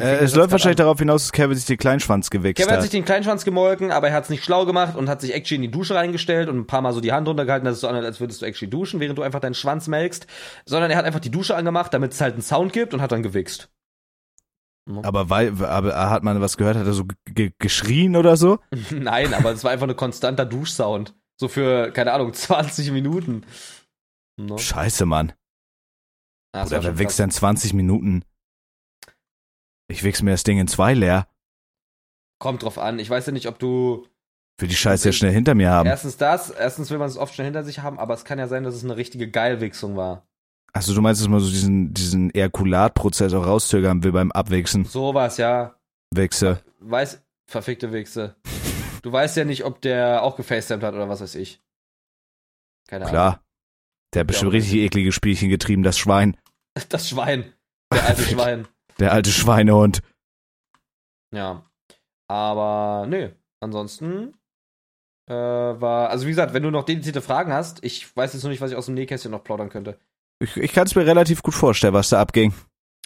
Äh, 0.00 0.16
es 0.16 0.34
läuft 0.34 0.50
wahrscheinlich 0.50 0.80
an? 0.80 0.86
darauf 0.86 0.98
hinaus, 0.98 1.22
dass 1.22 1.32
Kevin 1.32 1.56
sich 1.56 1.66
den 1.66 1.76
Kleinschwanz 1.76 2.28
gewichst 2.30 2.56
Kevin 2.56 2.70
hat 2.70 2.76
hat. 2.78 2.82
sich 2.82 2.90
den 2.90 3.04
Kleinschwanz 3.04 3.44
gemolken, 3.44 3.92
aber 3.92 4.08
er 4.08 4.14
hat's 4.14 4.28
nicht 4.28 4.42
schlau 4.44 4.66
gemacht 4.66 4.96
und 4.96 5.08
hat 5.08 5.20
sich 5.20 5.32
actually 5.32 5.64
in 5.64 5.70
die 5.70 5.76
Dusche 5.76 5.94
reingestellt 5.94 6.48
und 6.48 6.58
ein 6.58 6.66
paar 6.66 6.80
Mal 6.82 6.92
so 6.92 7.00
die 7.00 7.12
Hand 7.12 7.28
runtergehalten, 7.28 7.64
dass 7.64 7.76
es 7.76 7.80
so 7.80 7.86
anhört, 7.88 8.04
als 8.04 8.18
würdest 8.18 8.42
du 8.42 8.46
actually 8.46 8.68
duschen, 8.70 8.98
während 8.98 9.18
du 9.18 9.22
einfach 9.22 9.38
deinen 9.40 9.54
Schwanz 9.54 9.86
melkst. 9.86 10.26
Sondern 10.66 10.90
er 10.90 10.96
hat 10.96 11.04
einfach 11.04 11.20
die 11.20 11.30
Dusche 11.30 11.54
angemacht, 11.54 11.94
damit 11.94 12.12
es 12.12 12.20
halt 12.20 12.34
einen 12.34 12.42
Sound 12.42 12.72
gibt 12.72 12.92
und 12.92 13.00
hat 13.02 13.12
dann 13.12 13.22
gewichst. 13.22 13.70
aber, 15.02 15.30
weil, 15.30 15.64
aber 15.64 16.10
hat 16.10 16.24
man 16.24 16.40
was 16.40 16.56
gehört? 16.56 16.76
Hat 16.76 16.86
er 16.86 16.92
so 16.92 17.04
ge 17.26 17.52
geschrien 17.60 18.16
oder 18.16 18.36
so? 18.36 18.58
Nein, 18.90 19.32
aber 19.32 19.52
es 19.52 19.62
war 19.62 19.70
einfach 19.70 19.88
ein 19.88 19.94
konstanter 19.96 20.44
Duschsound. 20.44 21.14
So 21.40 21.46
für, 21.46 21.92
keine 21.92 22.12
Ahnung, 22.12 22.32
20 22.34 22.90
Minuten. 22.90 23.44
No. 24.36 24.58
Scheiße, 24.58 25.06
Mann. 25.06 25.32
Das 26.52 26.72
Oder 26.72 26.82
wer 26.82 26.98
wichst 26.98 27.16
krass. 27.16 27.16
denn 27.16 27.30
20 27.30 27.74
Minuten? 27.74 28.24
Ich 29.94 30.02
wichs 30.02 30.22
mir 30.22 30.32
das 30.32 30.42
Ding 30.42 30.58
in 30.58 30.66
zwei 30.66 30.92
leer. 30.92 31.28
Kommt 32.40 32.64
drauf 32.64 32.78
an. 32.78 32.98
Ich 32.98 33.08
weiß 33.08 33.26
ja 33.26 33.32
nicht, 33.32 33.46
ob 33.46 33.60
du 33.60 34.08
Will 34.58 34.68
die 34.68 34.74
Scheiße 34.74 35.08
ja 35.08 35.12
schnell 35.12 35.32
hinter 35.32 35.54
mir 35.54 35.70
haben. 35.70 35.88
erstens 35.88 36.16
das, 36.16 36.50
erstens 36.50 36.90
will 36.90 36.98
man 36.98 37.08
es 37.08 37.16
oft 37.16 37.32
schnell 37.34 37.44
hinter 37.46 37.62
sich 37.62 37.80
haben, 37.80 37.98
aber 37.98 38.14
es 38.14 38.24
kann 38.24 38.38
ja 38.40 38.48
sein, 38.48 38.64
dass 38.64 38.74
es 38.74 38.82
eine 38.84 38.96
richtige 38.96 39.28
Geilwichsung 39.30 39.96
war. 39.96 40.26
Achso, 40.72 40.94
du 40.94 41.00
meinst, 41.00 41.20
dass 41.20 41.28
man 41.28 41.38
so 41.38 41.48
diesen, 41.48 41.94
diesen 41.94 42.34
Ejakulatprozess 42.34 43.32
auch 43.34 43.46
rauszögern 43.46 44.02
will 44.02 44.10
beim 44.10 44.32
Abwichsen? 44.32 44.84
Sowas, 44.84 45.36
ja. 45.36 45.76
Wichse. 46.10 46.60
Weiß, 46.80 47.22
verfickte 47.46 47.92
Wichse. 47.92 48.36
Du 49.02 49.12
weißt 49.12 49.36
ja 49.36 49.44
nicht, 49.44 49.66
ob 49.66 49.82
der 49.82 50.22
auch 50.22 50.34
gefacetimed 50.34 50.82
hat 50.82 50.94
oder 50.94 51.10
was 51.10 51.20
weiß 51.20 51.34
ich. 51.34 51.60
Keine 52.88 53.04
Ahnung. 53.04 53.12
Klar. 53.12 53.44
Der 54.14 54.20
hat 54.20 54.28
bestimmt 54.28 54.52
richtig 54.52 54.76
eklige 54.76 55.12
Spielchen 55.12 55.50
getrieben, 55.50 55.82
das 55.82 55.98
Schwein. 55.98 56.38
Das 56.88 57.10
Schwein. 57.10 57.52
Der 57.92 58.02
alte 58.06 58.22
Schwein. 58.22 58.66
Der 58.98 59.12
alte 59.12 59.30
Schweinehund. 59.30 60.02
Ja. 61.34 61.68
Aber 62.28 63.06
nö. 63.08 63.30
Ansonsten 63.60 64.34
äh, 65.28 65.34
war, 65.34 66.10
also 66.10 66.26
wie 66.26 66.30
gesagt, 66.30 66.54
wenn 66.54 66.62
du 66.62 66.70
noch 66.70 66.84
dedizierte 66.84 67.22
Fragen 67.22 67.52
hast, 67.52 67.84
ich 67.84 68.14
weiß 68.16 68.34
jetzt 68.34 68.42
noch 68.42 68.50
nicht, 68.50 68.60
was 68.60 68.70
ich 68.70 68.76
aus 68.76 68.86
dem 68.86 68.94
Nähkästchen 68.94 69.30
noch 69.30 69.44
plaudern 69.44 69.70
könnte. 69.70 69.98
Ich, 70.40 70.56
ich 70.56 70.72
kann 70.72 70.86
es 70.86 70.94
mir 70.94 71.06
relativ 71.06 71.42
gut 71.42 71.54
vorstellen, 71.54 71.94
was 71.94 72.10
da 72.10 72.20
abging. 72.20 72.52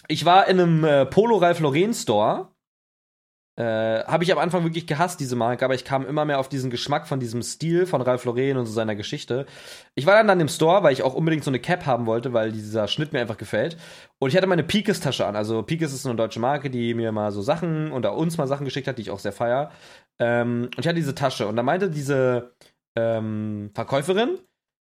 Ich 0.07 0.25
war 0.25 0.47
in 0.47 0.59
einem 0.59 0.83
äh, 0.83 1.05
Polo 1.05 1.37
Ralph 1.37 1.59
Lauren 1.59 1.93
Store. 1.93 2.51
Äh, 3.59 4.05
Habe 4.05 4.23
ich 4.23 4.31
am 4.31 4.37
Anfang 4.37 4.63
wirklich 4.63 4.87
gehasst, 4.87 5.19
diese 5.19 5.35
Marke, 5.35 5.65
aber 5.65 5.75
ich 5.75 5.83
kam 5.83 6.05
immer 6.05 6.23
mehr 6.23 6.39
auf 6.39 6.47
diesen 6.47 6.69
Geschmack 6.69 7.09
von 7.09 7.19
diesem 7.19 7.41
Stil 7.41 7.85
von 7.85 8.01
Ralph 8.01 8.23
Lauren 8.23 8.55
und 8.55 8.65
so 8.65 8.71
seiner 8.71 8.95
Geschichte. 8.95 9.45
Ich 9.95 10.05
war 10.05 10.15
dann 10.15 10.27
dann 10.27 10.39
im 10.39 10.47
Store, 10.47 10.81
weil 10.81 10.93
ich 10.93 11.03
auch 11.03 11.13
unbedingt 11.13 11.43
so 11.43 11.51
eine 11.51 11.59
Cap 11.59 11.85
haben 11.85 12.05
wollte, 12.05 12.31
weil 12.31 12.53
dieser 12.53 12.87
Schnitt 12.87 13.11
mir 13.11 13.19
einfach 13.19 13.37
gefällt. 13.37 13.75
Und 14.17 14.29
ich 14.29 14.37
hatte 14.37 14.47
meine 14.47 14.63
Pikes-Tasche 14.63 15.25
an. 15.25 15.35
Also 15.35 15.61
Pikes 15.61 15.91
ist 15.91 16.05
eine 16.05 16.15
deutsche 16.15 16.39
Marke, 16.39 16.69
die 16.69 16.93
mir 16.93 17.11
mal 17.11 17.33
so 17.33 17.41
Sachen 17.41 17.91
oder 17.91 18.15
uns 18.15 18.37
mal 18.37 18.47
Sachen 18.47 18.63
geschickt 18.63 18.87
hat, 18.87 18.97
die 18.97 19.01
ich 19.01 19.11
auch 19.11 19.19
sehr 19.19 19.33
feier. 19.33 19.71
Ähm, 20.19 20.69
und 20.75 20.79
ich 20.79 20.87
hatte 20.87 20.95
diese 20.95 21.15
Tasche. 21.15 21.45
Und 21.47 21.57
da 21.57 21.63
meinte 21.63 21.89
diese 21.89 22.53
ähm, 22.95 23.71
Verkäuferin, 23.73 24.39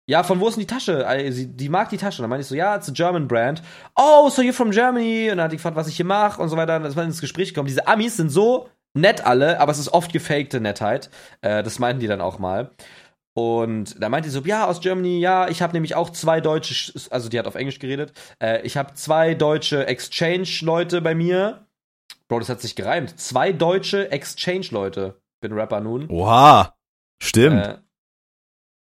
ja, 0.07 0.23
von 0.23 0.41
wo 0.41 0.49
ist 0.49 0.55
denn 0.55 0.63
die 0.63 0.67
Tasche? 0.73 1.07
Also, 1.07 1.33
sie, 1.33 1.47
die 1.49 1.69
mag 1.69 1.89
die 1.91 1.97
Tasche. 1.97 2.23
Dann 2.23 2.31
meinte 2.31 2.43
ich 2.43 2.49
so, 2.49 2.55
ja, 2.55 2.77
it's 2.77 2.89
a 2.89 2.93
German 2.93 3.27
brand. 3.29 3.63
Oh, 3.97 4.29
so 4.31 4.43
you're 4.43 4.53
from 4.53 4.71
Germany. 4.71 5.31
Und 5.31 5.39
dann 5.39 5.45
hat 5.45 5.53
die 5.53 5.57
gefragt, 5.57 5.77
was 5.77 5.89
ich 5.89 5.97
hier 5.97 6.05
mache 6.07 6.41
und 6.41 6.49
so 6.49 6.57
weiter. 6.57 6.79
Dann 6.79 6.85
ist 6.85 6.97
man 6.97 7.07
ins 7.07 7.21
Gespräch 7.21 7.49
gekommen. 7.51 7.69
Diese 7.69 7.87
Amis 7.87 8.17
sind 8.17 8.31
so 8.31 8.69
nett 8.95 9.27
alle, 9.27 9.61
aber 9.61 9.73
es 9.73 9.79
ist 9.79 9.93
oft 9.93 10.13
gefakte 10.13 10.61
Nettheit. 10.61 11.11
Äh, 11.43 11.63
das 11.63 11.79
meinten 11.79 12.01
die 12.01 12.07
dann 12.07 12.21
auch 12.21 12.39
mal. 12.39 12.71
Und 13.35 14.03
da 14.03 14.09
meinte 14.09 14.31
sie 14.31 14.35
so, 14.35 14.41
ja, 14.47 14.67
aus 14.67 14.81
Germany, 14.81 15.19
ja, 15.19 15.49
ich 15.49 15.61
habe 15.61 15.75
nämlich 15.75 15.95
auch 15.95 16.09
zwei 16.09 16.41
deutsche, 16.41 16.73
Sch- 16.73 17.11
also 17.11 17.29
die 17.29 17.39
hat 17.39 17.47
auf 17.47 17.55
Englisch 17.55 17.79
geredet, 17.79 18.15
äh, 18.43 18.63
ich 18.63 18.79
habe 18.79 18.95
zwei 18.95 19.35
deutsche 19.35 19.87
Exchange-Leute 19.87 21.03
bei 21.03 21.15
mir. 21.15 21.67
Bro, 22.29 22.39
das 22.39 22.49
hat 22.49 22.63
sich 22.63 22.75
gereimt. 22.77 23.21
Zwei 23.21 23.53
deutsche 23.53 24.11
Exchange-Leute. 24.11 25.21
Bin 25.43 25.53
Rapper 25.53 25.81
nun. 25.81 26.09
Oha. 26.09 26.75
Stimmt. 27.23 27.63
Äh, 27.67 27.79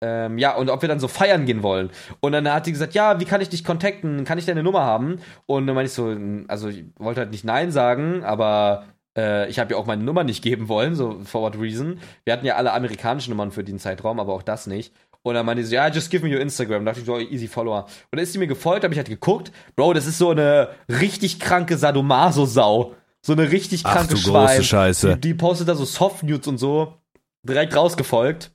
ähm, 0.01 0.39
ja, 0.39 0.55
und 0.55 0.69
ob 0.71 0.83
wir 0.83 0.89
dann 0.89 1.01
so 1.01 1.09
feiern 1.09 1.47
gehen 1.47 1.63
wollen. 1.63 1.91
Und 2.21 2.33
dann 2.33 2.51
hat 2.53 2.67
die 2.67 2.73
gesagt, 2.73 2.95
ja, 2.95 3.19
wie 3.21 3.25
kann 3.25 3.41
ich 3.41 3.49
dich 3.49 3.65
kontakten? 3.65 4.25
Kann 4.25 4.39
ich 4.39 4.47
deine 4.47 4.63
Nummer 4.63 4.83
haben? 4.83 5.21
Und 5.47 5.67
dann 5.67 5.75
meinte 5.75 5.89
ich 5.89 5.95
so, 5.95 6.15
also 6.49 6.69
ich 6.69 6.85
wollte 6.99 7.21
halt 7.21 7.31
nicht 7.31 7.45
Nein 7.45 7.71
sagen, 7.71 8.23
aber 8.23 8.85
äh, 9.17 9.49
ich 9.49 9.59
habe 9.59 9.73
ja 9.73 9.79
auch 9.79 9.87
meine 9.87 10.05
Nummer 10.05 10.25
nicht 10.25 10.43
geben 10.43 10.69
wollen, 10.69 10.95
so 10.95 11.21
for 11.25 11.41
what 11.43 11.59
reason. 11.59 11.99
Wir 12.25 12.35
hatten 12.35 12.47
ja 12.47 12.57
alle 12.57 12.73
amerikanische 12.73 13.31
Nummern 13.31 13.51
für 13.51 13.65
den 13.65 13.79
Zeitraum, 13.79 14.21
aber 14.21 14.35
auch 14.35 14.43
das 14.43 14.67
nicht. 14.67 14.93
Und 15.23 15.35
dann 15.35 15.45
meinte 15.45 15.65
sie 15.65 15.71
so, 15.71 15.75
ja, 15.75 15.89
just 15.89 16.11
give 16.11 16.25
me 16.25 16.33
your 16.33 16.41
Instagram. 16.41 16.85
Da 16.85 16.93
dachte 16.93 17.01
ich 17.01 17.07
so, 17.07 17.19
easy 17.19 17.49
Follower. 17.49 17.85
Und 17.85 17.91
dann 18.13 18.21
ist 18.21 18.33
sie 18.33 18.39
mir 18.39 18.47
gefolgt, 18.47 18.85
habe 18.85 18.95
ich 18.95 18.99
halt 18.99 19.09
geguckt. 19.09 19.51
Bro, 19.75 19.95
das 19.95 20.07
ist 20.07 20.19
so 20.19 20.31
eine 20.31 20.69
richtig 20.89 21.41
kranke 21.41 21.77
Sadomaso-Sau. 21.77 22.95
So 23.23 23.33
eine 23.33 23.51
richtig 23.51 23.85
Ach 23.85 23.95
kranke 23.95 24.15
du 24.15 24.21
Schwein. 24.21 24.47
große 24.47 24.63
Scheiße. 24.63 25.15
Die, 25.17 25.21
die 25.21 25.35
postet 25.35 25.69
da 25.69 25.75
so 25.75 25.85
Soft-Nudes 25.85 26.47
und 26.47 26.59
so. 26.59 26.95
Direkt 27.43 27.75
rausgefolgt. 27.75 28.53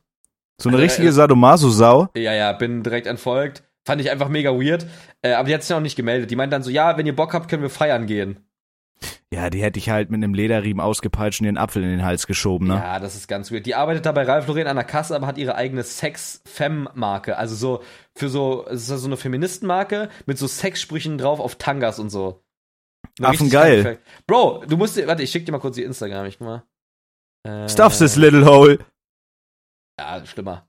So 0.62 0.70
eine 0.70 0.78
äh, 0.78 0.82
richtige 0.82 1.12
Sadomaso-Sau. 1.12 2.09
Ja, 2.16 2.34
ja, 2.34 2.51
bin 2.53 2.84
direkt 2.84 3.07
entfolgt. 3.07 3.64
Fand 3.86 3.99
ich 4.01 4.12
einfach 4.12 4.30
mega 4.30 4.51
weird. 4.51 4.86
Äh, 5.22 5.34
aber 5.34 5.47
die 5.47 5.53
hat 5.53 5.64
sich 5.64 5.76
auch 5.76 5.80
nicht 5.82 5.95
gemeldet. 5.95 6.30
Die 6.32 6.36
meint 6.36 6.53
dann 6.53 6.64
so, 6.64 6.70
ja, 6.70 6.97
wenn 6.97 7.05
ihr 7.07 7.16
Bock 7.16 7.34
habt, 7.34 7.49
können 7.49 7.64
wir 7.64 7.70
feiern 7.70 8.05
gehen. 8.05 8.45
Ja, 9.34 9.49
die 9.49 9.64
hätte 9.64 9.80
ich 9.80 9.89
halt 9.89 10.12
mit 10.12 10.20
einem 10.20 10.36
Lederriemen 10.36 10.80
ausgepeitscht 10.80 11.39
und 11.41 11.45
den 11.45 11.57
Apfel 11.57 11.82
in 11.84 11.89
den 11.89 12.05
Hals 12.05 12.28
geschoben, 12.28 12.68
ne? 12.68 12.76
Ja, 12.76 12.99
das 12.99 13.16
ist 13.16 13.28
ganz 13.28 13.51
weird. 13.51 13.66
Die 13.66 13.74
arbeitet 13.74 14.05
da 14.05 14.12
bei 14.12 14.22
Ralph 14.24 14.47
Lauren 14.47 14.68
an 14.68 14.76
der 14.76 14.86
Kasse, 14.86 15.16
aber 15.16 15.26
hat 15.26 15.39
ihre 15.39 15.55
eigene 15.55 15.82
Sex-Fem-Marke. 15.82 17.38
Also 17.38 17.55
so, 17.55 17.84
für 18.14 18.30
so, 18.30 18.66
es 18.68 18.88
ist 18.89 18.99
so 19.01 19.07
eine 19.07 19.18
Feministenmarke 19.18 20.09
mit 20.26 20.38
so 20.38 20.47
Sexsprüchen 20.47 21.18
drauf 21.18 21.39
auf 21.39 21.55
Tangas 21.55 21.97
und 21.97 22.09
so. 22.09 22.43
Eine 23.18 23.30
Affen 23.30 23.38
richtig 23.47 23.51
geil. 23.53 23.82
kranke- 23.84 23.99
Bro, 24.28 24.66
du 24.68 24.78
musst 24.78 24.97
dir, 24.97 25.07
warte, 25.07 25.24
ich 25.24 25.32
schick 25.32 25.45
dir 25.45 25.51
mal 25.51 25.59
kurz 25.59 25.76
die 25.76 25.84
Instagram, 25.84 26.26
ich 26.28 26.38
guck 26.38 26.47
mal. 26.47 26.64
Äh, 27.43 27.68
Stuff 27.70 27.97
this 27.97 28.16
little 28.18 28.45
hole. 28.45 28.78
Ja, 30.00 30.26
schlimmer. 30.26 30.68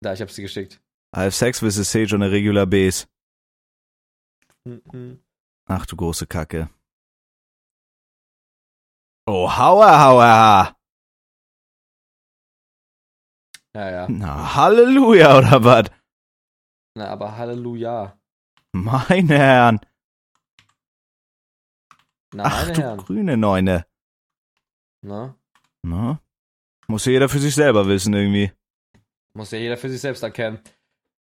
Da, 0.00 0.12
ich 0.12 0.20
hab's 0.20 0.34
dir 0.34 0.42
geschickt. 0.42 0.80
I 1.14 1.20
have 1.20 1.30
sex 1.32 1.62
with 1.62 1.78
a 1.78 1.84
sage 1.84 2.14
on 2.14 2.22
a 2.22 2.26
regular 2.26 2.66
base. 2.66 3.06
Mhm. 4.64 5.22
Ach 5.66 5.86
du 5.86 5.96
große 5.96 6.26
Kacke. 6.26 6.68
Oh, 9.26 9.48
hauer, 9.56 9.98
hauer. 10.00 10.76
Ja, 13.74 13.90
ja. 13.90 14.08
Na, 14.08 14.54
Halleluja, 14.54 15.38
oder 15.38 15.64
was? 15.64 15.90
Na, 16.94 17.08
aber 17.08 17.36
Halleluja. 17.36 18.18
Meine 18.72 19.36
Herren. 19.38 19.80
Na, 22.32 22.44
Ach 22.44 22.62
meine 22.62 22.72
du 22.72 22.82
Herren. 22.82 22.98
grüne 22.98 23.36
Neune. 23.36 23.86
Ne? 25.02 25.34
Na? 25.82 26.20
Muss 26.88 27.04
ja 27.04 27.12
jeder 27.12 27.28
für 27.28 27.38
sich 27.38 27.54
selber 27.54 27.86
wissen, 27.88 28.14
irgendwie. 28.14 28.52
Muss 29.34 29.50
ja 29.50 29.58
jeder 29.58 29.76
für 29.76 29.90
sich 29.90 30.00
selbst 30.00 30.22
erkennen. 30.22 30.60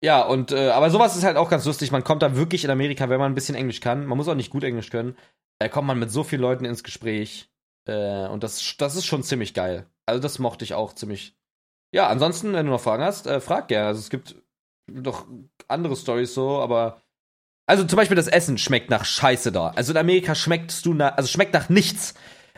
Ja, 0.03 0.23
und 0.23 0.53
äh, 0.53 0.69
aber 0.69 0.91
sowas 0.91 1.17
ist 1.17 1.25
halt 1.25 1.37
auch 1.37 1.49
ganz 1.49 1.65
lustig. 1.65 1.91
Man 1.91 2.05
kommt 2.05 2.23
da 2.23 2.37
wirklich 2.37 2.65
in 2.65 2.71
Amerika, 2.71 3.09
wenn 3.09 3.21
man 3.21 3.33
ein 3.33 3.35
bisschen 3.35 3.55
Englisch 3.55 3.81
kann, 3.81 4.05
man 4.05 4.19
muss 4.19 4.29
auch 4.29 4.35
nicht 4.35 4.51
gut 4.51 4.65
Englisch 4.65 4.91
können, 4.91 5.17
äh, 5.59 5.69
kommt 5.69 5.87
man 5.87 5.99
mit 5.99 6.11
so 6.11 6.25
vielen 6.25 6.43
Leuten 6.43 6.65
ins 6.65 6.85
Gespräch. 6.85 7.51
Äh, 7.87 8.27
und 8.29 8.43
das, 8.43 8.77
das 8.77 8.97
ist 8.97 9.07
schon 9.07 9.23
ziemlich 9.23 9.55
geil. 9.55 9.87
Also 10.07 10.21
das 10.21 10.39
mochte 10.39 10.65
ich 10.65 10.75
auch 10.75 10.93
ziemlich. 10.93 11.37
Ja, 11.93 12.09
ansonsten, 12.09 12.53
wenn 12.53 12.67
du 12.67 12.73
noch 12.73 12.81
Fragen 12.81 13.05
hast, 13.05 13.27
äh, 13.27 13.41
frag 13.41 13.69
gerne. 13.69 13.87
Also 13.87 14.01
es 14.01 14.11
gibt 14.11 14.37
noch 14.87 15.27
andere 15.69 15.97
Stories 15.97 16.35
so, 16.35 16.59
aber. 16.61 17.01
Also 17.67 17.85
zum 17.85 17.97
Beispiel 17.97 18.17
das 18.17 18.29
Essen 18.29 18.59
schmeckt 18.59 18.91
nach 18.91 19.07
Scheiße 19.07 19.53
da. 19.53 19.69
Also 19.69 19.93
in 19.93 19.99
Amerika 19.99 20.35
schmeckst 20.35 20.85
du 20.85 20.93
nach, 20.93 21.17
also 21.17 21.29
schmeckt 21.29 21.55
nach 21.55 21.71
nichts. 21.71 22.15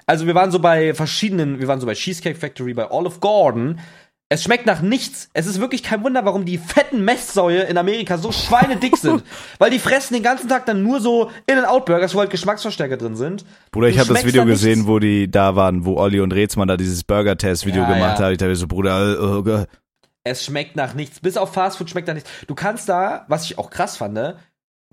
Also 0.07 0.27
wir 0.27 0.35
waren 0.35 0.51
so 0.51 0.59
bei 0.61 0.95
verschiedenen, 0.95 1.59
wir 1.59 1.69
waren 1.69 1.81
so 1.81 1.87
bei 1.87 1.95
Cheesecake 1.95 2.39
Factory, 2.39 2.75
bei 2.75 2.91
Olive 2.91 3.19
Garden. 3.21 3.81
Es 4.29 4.43
schmeckt 4.43 4.67
nach 4.67 4.83
nichts. 4.83 5.31
Es 5.35 5.47
ist 5.47 5.61
wirklich 5.61 5.85
kein 5.85 6.03
Wunder, 6.03 6.25
warum 6.25 6.45
die 6.45 6.59
fetten 6.59 7.05
Messsäue 7.05 7.61
in 7.63 7.79
Amerika 7.79 8.19
so 8.19 8.33
schweinedick 8.33 8.97
sind. 9.01 9.23
Weil 9.59 9.71
die 9.71 9.79
fressen 9.79 10.15
den 10.15 10.25
ganzen 10.25 10.49
Tag 10.49 10.67
dann 10.67 10.83
nur 10.83 11.01
so 11.01 11.31
In-N-Out-Burgers, 11.47 12.13
wo 12.15 12.19
halt 12.21 12.31
Geschmacksverstärker 12.31 12.97
drin 12.97 13.15
sind. 13.15 13.45
Bruder, 13.71 13.89
ich 13.89 13.99
habe 14.01 14.13
das 14.13 14.25
Video 14.25 14.43
da 14.43 14.47
nichts. 14.47 14.63
gesehen, 14.63 14.89
wo 14.89 14.99
die 14.99 15.31
da 15.31 15.55
waren, 15.55 15.85
wo 15.85 15.97
Olli 15.97 16.19
und 16.21 16.33
Rätsmann 16.33 16.67
da 16.67 16.77
dieses 16.77 17.05
Burger-Test-Video 17.05 17.83
Ja, 17.83 17.93
gemacht 17.95 18.19
ja. 18.19 18.25
haben. 18.25 18.33
Ich 18.33 18.39
dachte 18.39 18.57
so, 18.57 18.67
Bruder, 18.67 19.17
oh 19.21 19.43
Gott. 19.45 19.69
Es 20.25 20.45
schmeckt 20.45 20.75
nach 20.75 20.95
nichts. 20.95 21.21
Bis 21.21 21.37
auf 21.37 21.53
Fastfood 21.53 21.89
schmeckt 21.89 22.09
nach 22.09 22.15
nichts. 22.15 22.29
Du 22.49 22.57
kannst 22.57 22.89
da, 22.89 23.27
was 23.29 23.45
ich 23.45 23.59
auch 23.59 23.71
krass 23.71 23.97
fand, 23.97 24.15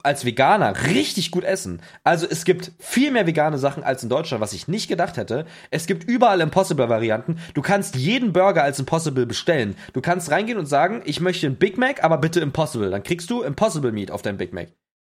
als 0.02 0.26
Veganer 0.26 0.74
richtig 0.88 1.32
gut 1.32 1.44
essen. 1.44 1.82
Also 2.04 2.28
es 2.30 2.44
gibt 2.44 2.72
viel 2.80 3.12
mehr 3.12 3.28
vegane 3.28 3.58
Sachen 3.58 3.84
als 3.84 4.04
in 4.04 4.10
Deutschland, 4.10 4.41
was 4.41 4.54
ich 4.54 4.68
nicht 4.68 4.88
gedacht 4.89 5.18
hätte. 5.18 5.46
Es 5.72 5.86
gibt 5.86 6.04
überall 6.04 6.41
Impossible-Varianten. 6.41 7.39
Du 7.54 7.62
kannst 7.62 7.96
jeden 7.96 8.34
Burger 8.34 8.64
als 8.64 8.80
Impossible 8.80 9.26
bestellen. 9.26 9.76
Du 9.94 10.02
kannst 10.02 10.30
reingehen 10.30 10.58
und 10.58 10.66
sagen, 10.66 11.02
ich 11.06 11.22
möchte 11.22 11.48
einen 11.48 11.56
Big 11.56 11.78
Mac, 11.78 12.04
aber 12.04 12.18
bitte 12.18 12.41
Impossible. 12.41 12.89
Dann 12.89 13.04
kriegst 13.04 13.30
du 13.30 13.44
Impossible 13.44 13.91
Meat 13.91 14.12
auf 14.12 14.22
dein 14.22 14.38
Big 14.38 14.52
Mac. 14.52 14.70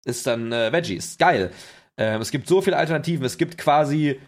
Ist 0.04 0.26
dann 0.26 0.52
äh, 0.52 0.72
Veggies. 0.72 1.18
Geil. 1.18 1.50
Ähm, 1.98 2.20
es 2.22 2.30
gibt 2.30 2.48
so 2.48 2.62
viele 2.62 2.76
Alternativen. 2.76 3.26
Es 3.26 3.36
gibt 3.36 3.58
quasi 3.58 4.18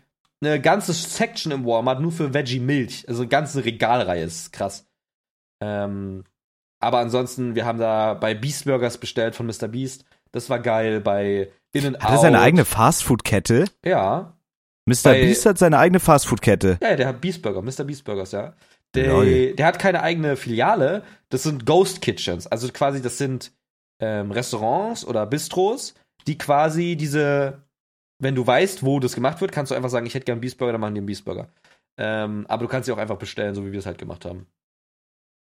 eine 0.43 0.61
ganze 0.61 0.93
Section 0.93 1.53
im 1.53 1.65
Walmart 1.65 2.01
nur 2.01 2.13
für 2.13 2.35
Veggie-Milch. 2.35 3.09
Also 3.09 3.23
eine 3.23 3.29
ganze 3.29 3.65
Regalreihe. 3.65 4.25
Ist 4.25 4.53
krass. 4.53 4.87
Ähm, 5.63 6.25
aber 6.81 6.99
ansonsten, 6.99 7.55
wir 7.55 7.65
haben 7.65 7.79
da 7.79 8.15
bei 8.15 8.35
Beast 8.35 8.65
Burgers 8.65 8.99
bestellt 8.99 9.37
von 9.37 9.47
Mr. 9.47 9.69
Beast. 9.69 10.05
Das 10.33 10.49
war 10.51 10.59
geil. 10.61 11.01
Bei 11.01 11.51
In-N-Out. 11.73 12.03
Hat 12.03 12.11
er 12.13 12.19
seine 12.19 12.41
eigene 12.41 12.65
Fastfood-Kette? 12.65 13.65
Ja. 13.85 14.37
Mr. 14.87 14.95
Bei- 15.05 15.21
Beast 15.23 15.47
hat 15.47 15.59
seine 15.59 15.79
eigene 15.79 16.01
Fastfood-Kette. 16.01 16.79
Ja, 16.83 16.97
der 16.97 17.07
hat 17.09 17.21
Beast 17.21 17.43
Burger, 17.43 17.63
Mr. 17.63 17.85
Beast 17.85 18.05
Burgers, 18.05 18.33
ja. 18.33 18.55
Der, 18.95 19.53
der 19.55 19.67
hat 19.67 19.79
keine 19.79 20.03
eigene 20.03 20.37
Filiale. 20.37 21.05
Das 21.29 21.45
sind 21.45 21.65
Ghost 21.65 22.01
Kitchens. 22.03 22.49
Also 22.49 22.69
quasi, 22.73 23.01
das 23.01 23.19
sind 23.19 23.53
ähm, 24.01 24.33
Restaurants 24.33 25.05
oder 25.05 25.27
Bistros, 25.27 25.95
die 26.27 26.37
quasi 26.39 26.97
diese, 26.97 27.63
wenn 28.19 28.35
du 28.35 28.45
weißt, 28.45 28.83
wo 28.85 28.99
das 28.99 29.15
gemacht 29.15 29.41
wird, 29.41 29.53
kannst 29.53 29.71
du 29.71 29.77
einfach 29.77 29.91
sagen, 29.91 30.07
ich 30.07 30.15
hätte 30.15 30.25
gern 30.25 30.35
einen 30.37 30.41
Beast 30.41 30.59
Burger, 30.59 30.73
dann 30.73 30.81
machen 30.81 30.95
die 30.95 31.01
einen 31.01 31.07
Beast 31.07 31.25
Burger. 31.25 31.53
Ähm, 31.99 32.47
aber 32.49 32.65
du 32.65 32.69
kannst 32.69 32.87
sie 32.87 32.93
auch 32.93 32.99
einfach 32.99 33.19
bestellen, 33.19 33.55
so 33.55 33.65
wie 33.65 33.71
wir 33.73 33.79
es 33.79 33.87
halt 33.87 33.99
gemacht 33.99 34.25
haben. 34.25 34.47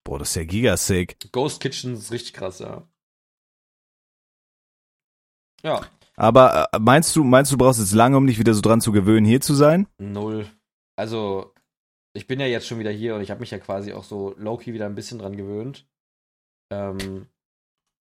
Boah, 0.04 0.18
das 0.18 0.30
ist 0.30 0.36
ja 0.36 0.44
gigasick. 0.44 1.16
Ghost 1.32 1.60
Kitchen 1.60 1.94
ist 1.94 2.12
richtig 2.12 2.32
krass, 2.34 2.60
ja. 2.60 2.84
Ja, 5.62 5.80
Aber 6.16 6.68
äh, 6.72 6.78
meinst 6.78 7.14
du, 7.16 7.24
meinst 7.24 7.52
du, 7.52 7.56
brauchst 7.58 7.80
jetzt 7.80 7.92
lange, 7.92 8.16
um 8.16 8.26
dich 8.26 8.38
wieder 8.38 8.54
so 8.54 8.60
dran 8.60 8.80
zu 8.80 8.92
gewöhnen, 8.92 9.26
hier 9.26 9.40
zu 9.40 9.54
sein? 9.54 9.86
null. 9.98 10.46
Also, 10.96 11.52
ich 12.14 12.26
bin 12.26 12.40
ja 12.40 12.46
jetzt 12.46 12.66
schon 12.66 12.78
wieder 12.78 12.90
hier 12.90 13.14
und 13.14 13.20
ich 13.20 13.30
habe 13.30 13.40
mich 13.40 13.50
ja 13.50 13.58
quasi 13.58 13.92
auch 13.92 14.04
so 14.04 14.34
low-key 14.38 14.72
wieder 14.72 14.86
ein 14.86 14.94
bisschen 14.94 15.18
dran 15.18 15.36
gewöhnt. 15.36 15.86
Ähm, 16.72 17.26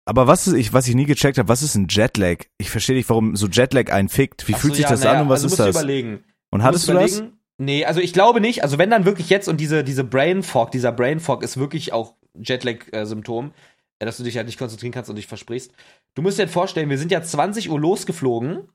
Aber 0.05 0.27
was 0.27 0.47
ist, 0.47 0.53
ich, 0.53 0.71
was 0.73 0.87
ich 0.87 0.95
nie 0.95 1.05
gecheckt 1.05 1.37
habe, 1.37 1.49
was 1.49 1.61
ist 1.63 1.75
ein 1.75 1.87
Jetlag? 1.89 2.45
Ich 2.57 2.69
verstehe 2.69 2.95
nicht, 2.95 3.09
warum 3.09 3.35
so 3.35 3.47
Jetlag 3.47 3.91
einen 3.91 4.07
fickt. 4.09 4.47
Wie 4.47 4.53
ach 4.53 4.59
fühlt 4.59 4.73
so, 4.73 4.77
sich 4.77 4.83
ja, 4.83 4.91
das 4.91 5.03
naja, 5.03 5.19
an 5.19 5.23
und 5.23 5.29
was 5.29 5.43
also 5.43 5.53
ist 5.53 5.59
das? 5.59 5.65
Du 5.75 5.79
überlegen. 5.81 6.23
Und 6.51 6.59
Du 6.61 6.65
hattest 6.65 6.87
musst 6.87 7.13
du 7.17 7.19
das? 7.21 7.31
Nee, 7.57 7.85
also 7.85 7.99
ich 7.99 8.13
glaube 8.13 8.41
nicht. 8.41 8.63
Also 8.63 8.77
wenn 8.77 8.89
dann 8.89 9.05
wirklich 9.05 9.29
jetzt 9.29 9.47
und 9.47 9.59
diese, 9.59 9.83
diese 9.83 10.03
Brain 10.03 10.43
Fog, 10.43 10.71
dieser 10.71 10.91
Brain 10.91 11.19
Fog 11.19 11.43
ist 11.43 11.57
wirklich 11.57 11.93
auch 11.93 12.13
Jetlag-Symptom, 12.37 13.51
äh, 13.99 14.05
dass 14.05 14.17
du 14.17 14.23
dich 14.23 14.37
halt 14.37 14.45
nicht 14.47 14.59
konzentrieren 14.59 14.93
kannst 14.93 15.09
und 15.09 15.15
dich 15.15 15.27
versprichst. 15.27 15.71
Du 16.15 16.21
musst 16.21 16.39
dir 16.39 16.47
vorstellen, 16.47 16.89
wir 16.89 16.97
sind 16.97 17.11
ja 17.11 17.21
20 17.21 17.69
Uhr 17.69 17.79
losgeflogen 17.79 18.69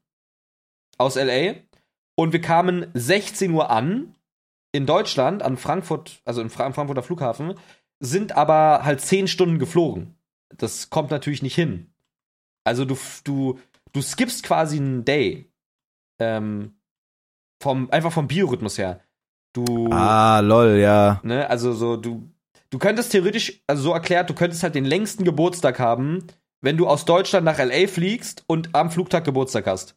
aus 0.98 1.16
LA 1.16 1.54
und 2.14 2.32
wir 2.32 2.40
kamen 2.40 2.86
16 2.94 3.50
Uhr 3.50 3.70
an 3.70 4.14
in 4.72 4.86
Deutschland, 4.86 5.42
an 5.42 5.56
Frankfurt, 5.56 6.20
also 6.24 6.46
Fra 6.48 6.64
am 6.66 6.74
Frankfurter 6.74 7.02
Flughafen, 7.02 7.54
sind 7.98 8.32
aber 8.36 8.84
halt 8.84 9.00
10 9.00 9.26
Stunden 9.26 9.58
geflogen. 9.58 10.14
Das 10.56 10.90
kommt 10.90 11.10
natürlich 11.10 11.42
nicht 11.42 11.54
hin. 11.54 11.92
Also 12.64 12.84
du, 12.84 12.96
du, 13.24 13.58
du 13.92 14.02
skippst 14.02 14.42
quasi 14.42 14.76
einen 14.76 15.04
Day. 15.04 15.50
Ähm, 16.18 16.74
vom, 17.62 17.90
einfach 17.90 18.12
vom 18.12 18.28
Biorhythmus 18.28 18.78
her. 18.78 19.00
Du, 19.52 19.88
Ah, 19.90 20.40
lol, 20.40 20.76
ja. 20.78 21.20
ne, 21.24 21.48
also 21.48 21.72
so, 21.72 21.96
du, 21.96 22.30
du 22.70 22.78
könntest 22.78 23.12
theoretisch, 23.12 23.62
also 23.66 23.82
so 23.82 23.92
erklärt, 23.92 24.30
du 24.30 24.34
könntest 24.34 24.62
halt 24.62 24.74
den 24.74 24.84
längsten 24.84 25.24
Geburtstag 25.24 25.78
haben, 25.78 26.26
wenn 26.60 26.76
du 26.76 26.86
aus 26.86 27.04
Deutschland 27.04 27.44
nach 27.44 27.58
LA 27.58 27.86
fliegst 27.86 28.44
und 28.46 28.74
am 28.74 28.90
Flugtag 28.90 29.24
Geburtstag 29.24 29.66
hast. 29.66 29.96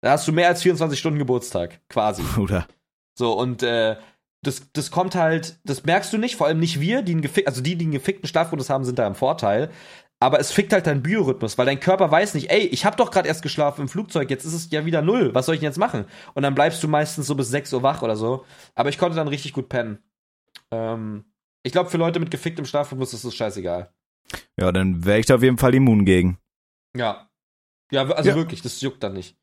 Da 0.00 0.12
hast 0.12 0.26
du 0.28 0.32
mehr 0.32 0.48
als 0.48 0.62
24 0.62 0.98
Stunden 0.98 1.18
Geburtstag, 1.18 1.80
quasi. 1.88 2.22
Bruder. 2.34 2.66
So, 3.14 3.32
und 3.32 3.62
äh, 3.62 3.96
das, 4.42 4.70
das 4.72 4.90
kommt 4.90 5.14
halt, 5.14 5.58
das 5.64 5.84
merkst 5.84 6.12
du 6.12 6.18
nicht, 6.18 6.36
vor 6.36 6.46
allem 6.46 6.60
nicht 6.60 6.80
wir, 6.80 7.02
die 7.02 7.12
einen 7.12 7.22
gefick, 7.22 7.46
also 7.46 7.60
die, 7.60 7.76
die 7.76 7.86
einen 7.86 7.92
gefickten 7.92 8.28
Schlafrhythmus 8.28 8.70
haben, 8.70 8.84
sind 8.84 8.98
da 8.98 9.06
im 9.06 9.16
Vorteil. 9.16 9.70
Aber 10.20 10.40
es 10.40 10.50
fickt 10.50 10.72
halt 10.72 10.86
deinen 10.86 11.02
Biorhythmus, 11.02 11.58
weil 11.58 11.66
dein 11.66 11.78
Körper 11.78 12.10
weiß 12.10 12.34
nicht, 12.34 12.50
ey, 12.50 12.62
ich 12.62 12.84
hab 12.84 12.96
doch 12.96 13.12
gerade 13.12 13.28
erst 13.28 13.42
geschlafen 13.42 13.82
im 13.82 13.88
Flugzeug, 13.88 14.30
jetzt 14.30 14.44
ist 14.44 14.54
es 14.54 14.70
ja 14.70 14.84
wieder 14.84 15.00
null, 15.00 15.32
was 15.32 15.46
soll 15.46 15.54
ich 15.54 15.60
denn 15.60 15.68
jetzt 15.68 15.78
machen? 15.78 16.06
Und 16.34 16.42
dann 16.42 16.56
bleibst 16.56 16.82
du 16.82 16.88
meistens 16.88 17.26
so 17.26 17.36
bis 17.36 17.50
6 17.50 17.72
Uhr 17.72 17.82
wach 17.84 18.02
oder 18.02 18.16
so. 18.16 18.44
Aber 18.74 18.88
ich 18.88 18.98
konnte 18.98 19.16
dann 19.16 19.28
richtig 19.28 19.52
gut 19.52 19.68
pennen. 19.68 19.98
Ähm, 20.72 21.24
ich 21.62 21.72
glaube, 21.72 21.90
für 21.90 21.98
Leute 21.98 22.18
mit 22.18 22.30
geficktem 22.30 22.64
Schlafrhythmus 22.64 23.14
ist 23.14 23.24
es 23.24 23.34
scheißegal. 23.34 23.92
Ja, 24.58 24.72
dann 24.72 25.04
wäre 25.04 25.18
ich 25.18 25.26
da 25.26 25.36
auf 25.36 25.42
jeden 25.42 25.58
Fall 25.58 25.74
immun 25.74 26.04
gegen. 26.04 26.38
Ja. 26.96 27.28
Ja, 27.90 28.06
also 28.10 28.30
Ja. 28.30 28.36
wirklich, 28.36 28.60
das 28.62 28.80
juckt 28.80 29.02
dann 29.02 29.14
nicht. 29.14 29.36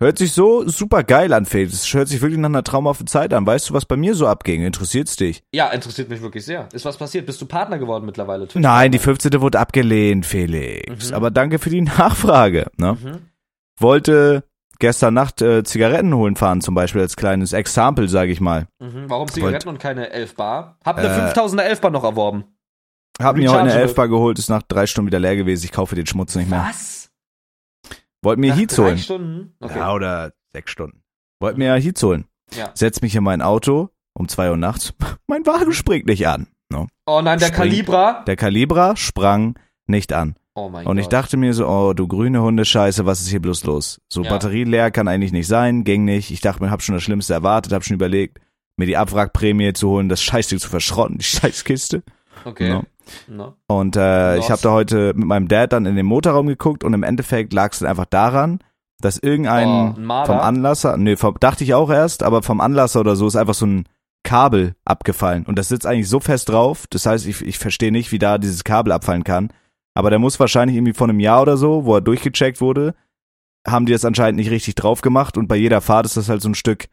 Hört 0.00 0.18
sich 0.18 0.32
so 0.32 0.66
super 0.66 1.04
geil 1.04 1.32
an, 1.32 1.44
Felix. 1.46 1.72
Das 1.72 1.94
hört 1.94 2.08
sich 2.08 2.20
wirklich 2.22 2.40
nach 2.40 2.48
einer 2.48 2.64
traumhaften 2.64 3.06
Zeit 3.06 3.32
an. 3.34 3.46
Weißt 3.46 3.70
du, 3.70 3.74
was 3.74 3.84
bei 3.84 3.96
mir 3.96 4.14
so 4.14 4.26
abging? 4.26 4.62
Interessiert's 4.62 5.14
dich? 5.16 5.44
Ja, 5.54 5.68
interessiert 5.68 6.08
mich 6.08 6.22
wirklich 6.22 6.44
sehr. 6.44 6.68
Ist 6.72 6.84
was 6.84 6.96
passiert? 6.96 7.26
Bist 7.26 7.40
du 7.40 7.46
Partner 7.46 7.78
geworden 7.78 8.04
mittlerweile? 8.06 8.48
Nein, 8.54 8.90
die 8.90 8.98
15. 8.98 9.40
wurde 9.40 9.60
abgelehnt, 9.60 10.26
Felix. 10.26 11.10
Mhm. 11.10 11.14
Aber 11.14 11.30
danke 11.30 11.58
für 11.60 11.70
die 11.70 11.82
Nachfrage. 11.82 12.70
Ne? 12.78 12.96
Mhm. 13.00 13.18
Wollte 13.78 14.44
gestern 14.78 15.14
Nacht 15.14 15.40
äh, 15.42 15.62
Zigaretten 15.62 16.12
holen 16.14 16.34
fahren, 16.34 16.60
zum 16.60 16.74
Beispiel 16.74 17.02
als 17.02 17.14
kleines 17.16 17.52
Exempel, 17.52 18.08
sage 18.08 18.32
ich 18.32 18.40
mal. 18.40 18.66
Mhm. 18.80 19.04
Warum 19.08 19.28
Zigaretten 19.28 19.68
und 19.68 19.78
keine 19.78 20.10
11 20.10 20.34
Bar? 20.34 20.78
Hab 20.84 20.96
eine 20.98 21.08
Äh, 21.08 21.32
5000er 21.32 21.62
11 21.62 21.80
Bar 21.80 21.90
noch 21.92 22.02
erworben. 22.04 22.44
Hab 23.22 23.36
mir 23.36 23.50
heute 23.50 23.60
eine. 23.62 23.72
Elfbar 23.74 24.08
geholt, 24.08 24.38
ist 24.38 24.48
nach 24.48 24.62
drei 24.62 24.86
Stunden 24.86 25.06
wieder 25.08 25.18
leer 25.20 25.36
gewesen. 25.36 25.64
Ich 25.64 25.72
kaufe 25.72 25.94
den 25.94 26.06
Schmutz 26.06 26.34
nicht 26.34 26.50
mehr. 26.50 26.66
Was? 26.68 27.10
Wollt 28.22 28.38
mir 28.38 28.50
Nach 28.50 28.58
Heats 28.58 28.76
drei 28.76 28.82
holen. 28.84 28.98
Stunden? 28.98 29.54
Okay. 29.60 29.78
Ja, 29.78 29.92
oder 29.92 30.32
sechs 30.52 30.70
Stunden. 30.70 31.02
Wollt 31.40 31.58
mir 31.58 31.74
Heats 31.74 32.02
holen. 32.02 32.26
Ja. 32.54 32.70
Setz 32.74 33.00
mich 33.02 33.14
in 33.16 33.24
mein 33.24 33.42
Auto 33.42 33.90
um 34.14 34.28
zwei 34.28 34.50
Uhr 34.50 34.56
nachts. 34.56 34.92
Mein 35.26 35.44
Wagen 35.46 35.72
springt 35.72 36.06
nicht 36.06 36.26
an. 36.28 36.46
No. 36.70 36.86
Oh 37.06 37.20
nein, 37.22 37.38
der 37.38 37.46
Spring. 37.48 37.58
Kalibra. 37.70 38.22
Der 38.26 38.36
Calibra 38.36 38.96
sprang 38.96 39.58
nicht 39.86 40.12
an. 40.12 40.36
Oh 40.54 40.68
mein 40.68 40.86
Und 40.86 40.96
Gott. 40.96 41.02
ich 41.02 41.08
dachte 41.08 41.36
mir 41.38 41.54
so, 41.54 41.66
oh, 41.66 41.94
du 41.94 42.06
grüne 42.06 42.42
Hundescheiße, 42.42 43.06
was 43.06 43.20
ist 43.22 43.28
hier 43.28 43.40
bloß 43.40 43.64
los? 43.64 44.00
So 44.10 44.22
Ja. 44.22 44.30
Batterie 44.30 44.64
leer 44.64 44.90
kann 44.90 45.08
eigentlich 45.08 45.32
nicht 45.32 45.46
sein, 45.46 45.82
ging 45.84 46.04
nicht. 46.04 46.30
Ich 46.30 46.42
dachte 46.42 46.62
mir, 46.62 46.70
hab 46.70 46.82
schon 46.82 46.94
das 46.94 47.02
Schlimmste 47.02 47.32
erwartet, 47.32 47.72
hab 47.72 47.84
schon 47.84 47.94
überlegt, 47.94 48.38
mir 48.76 48.84
die 48.86 48.98
Abwrackprämie 48.98 49.72
zu 49.72 49.88
holen, 49.88 50.10
das 50.10 50.22
Scheißding 50.22 50.58
zu 50.58 50.68
verschrotten, 50.68 51.16
die 51.18 51.24
Scheißkiste. 51.24 52.02
Okay. 52.44 52.68
No. 52.68 52.84
No. 53.28 53.54
Und 53.66 53.96
äh, 53.96 54.38
ich 54.38 54.50
habe 54.50 54.62
da 54.62 54.70
heute 54.70 55.14
mit 55.14 55.26
meinem 55.26 55.48
Dad 55.48 55.72
dann 55.72 55.86
in 55.86 55.96
den 55.96 56.06
Motorraum 56.06 56.46
geguckt 56.46 56.84
und 56.84 56.94
im 56.94 57.02
Endeffekt 57.02 57.52
lag 57.52 57.72
es 57.72 57.80
dann 57.80 57.88
einfach 57.88 58.06
daran, 58.06 58.60
dass 59.00 59.18
irgendein 59.18 59.68
Oh, 59.68 60.24
vom 60.24 60.38
Anlasser, 60.38 60.96
nee, 60.96 61.16
vom, 61.16 61.36
dachte 61.40 61.64
ich 61.64 61.74
auch 61.74 61.90
erst, 61.90 62.22
aber 62.22 62.42
vom 62.42 62.60
Anlasser 62.60 63.00
oder 63.00 63.16
so 63.16 63.26
ist 63.26 63.36
einfach 63.36 63.54
so 63.54 63.66
ein 63.66 63.88
Kabel 64.22 64.76
abgefallen. 64.84 65.44
Und 65.44 65.58
das 65.58 65.68
sitzt 65.68 65.86
eigentlich 65.86 66.08
so 66.08 66.20
fest 66.20 66.48
drauf. 66.48 66.86
Das 66.88 67.06
heißt, 67.06 67.26
ich, 67.26 67.42
ich 67.42 67.58
verstehe 67.58 67.92
nicht, 67.92 68.12
wie 68.12 68.18
da 68.18 68.38
dieses 68.38 68.64
Kabel 68.64 68.92
abfallen 68.92 69.24
kann. 69.24 69.52
Aber 69.94 70.10
der 70.10 70.18
muss 70.18 70.40
wahrscheinlich 70.40 70.76
irgendwie 70.76 70.94
vor 70.94 71.08
einem 71.08 71.20
Jahr 71.20 71.42
oder 71.42 71.56
so, 71.56 71.84
wo 71.84 71.96
er 71.96 72.00
durchgecheckt 72.00 72.60
wurde, 72.60 72.94
haben 73.66 73.86
die 73.86 73.92
das 73.92 74.04
anscheinend 74.04 74.38
nicht 74.38 74.50
richtig 74.50 74.74
drauf 74.74 75.02
gemacht. 75.02 75.36
Und 75.36 75.48
bei 75.48 75.56
jeder 75.56 75.80
Fahrt 75.80 76.06
ist 76.06 76.16
das 76.16 76.28
halt 76.28 76.40
so 76.40 76.48
ein 76.48 76.54
Stück 76.54 76.86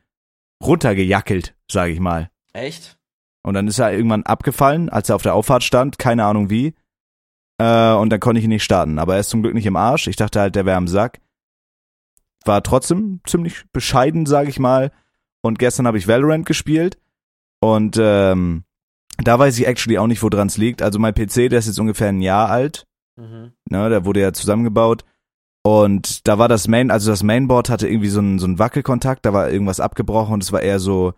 runtergejackelt, 0.64 1.55
sage 1.72 1.93
ich 1.93 1.99
mal. 1.99 2.30
Echt? 2.53 2.98
Und 3.43 3.53
dann 3.53 3.67
ist 3.67 3.79
er 3.79 3.93
irgendwann 3.93 4.23
abgefallen, 4.23 4.89
als 4.89 5.09
er 5.09 5.15
auf 5.15 5.21
der 5.21 5.33
Auffahrt 5.33 5.63
stand, 5.63 5.97
keine 5.97 6.25
Ahnung 6.25 6.49
wie. 6.49 6.73
Äh, 7.57 7.93
und 7.93 8.09
dann 8.09 8.19
konnte 8.19 8.39
ich 8.39 8.45
ihn 8.45 8.49
nicht 8.49 8.63
starten. 8.63 8.99
Aber 8.99 9.15
er 9.15 9.21
ist 9.21 9.29
zum 9.29 9.41
Glück 9.41 9.53
nicht 9.53 9.65
im 9.65 9.75
Arsch. 9.75 10.07
Ich 10.07 10.15
dachte 10.15 10.39
halt, 10.39 10.55
der 10.55 10.65
wäre 10.65 10.77
am 10.77 10.87
Sack. 10.87 11.19
War 12.45 12.63
trotzdem 12.63 13.21
ziemlich 13.25 13.65
bescheiden, 13.71 14.25
sage 14.25 14.49
ich 14.49 14.59
mal. 14.59 14.91
Und 15.41 15.59
gestern 15.59 15.87
habe 15.87 15.97
ich 15.97 16.07
Valorant 16.07 16.45
gespielt. 16.45 16.97
Und 17.61 17.97
ähm, 17.99 18.63
da 19.17 19.37
weiß 19.37 19.57
ich 19.59 19.67
actually 19.67 19.97
auch 19.97 20.07
nicht, 20.07 20.23
woran 20.23 20.47
es 20.47 20.57
liegt. 20.57 20.81
Also 20.81 20.99
mein 20.99 21.13
PC, 21.13 21.49
der 21.49 21.59
ist 21.59 21.67
jetzt 21.67 21.79
ungefähr 21.79 22.09
ein 22.09 22.21
Jahr 22.21 22.49
alt. 22.49 22.87
Mhm. 23.17 23.51
Ne, 23.69 23.89
der 23.89 24.05
wurde 24.05 24.21
ja 24.21 24.33
zusammengebaut. 24.33 25.03
Und 25.63 26.27
da 26.27 26.37
war 26.37 26.47
das 26.47 26.67
Main, 26.67 26.89
also 26.89 27.11
das 27.11 27.23
Mainboard 27.23 27.69
hatte 27.69 27.87
irgendwie 27.87 28.09
so 28.09 28.19
einen, 28.19 28.39
so 28.39 28.45
einen 28.45 28.59
Wackelkontakt, 28.59 29.25
da 29.25 29.33
war 29.33 29.51
irgendwas 29.51 29.81
abgebrochen 29.81 30.35
und 30.35 30.43
es 30.43 30.53
war 30.53 30.61
eher 30.61 30.79
so 30.79 31.13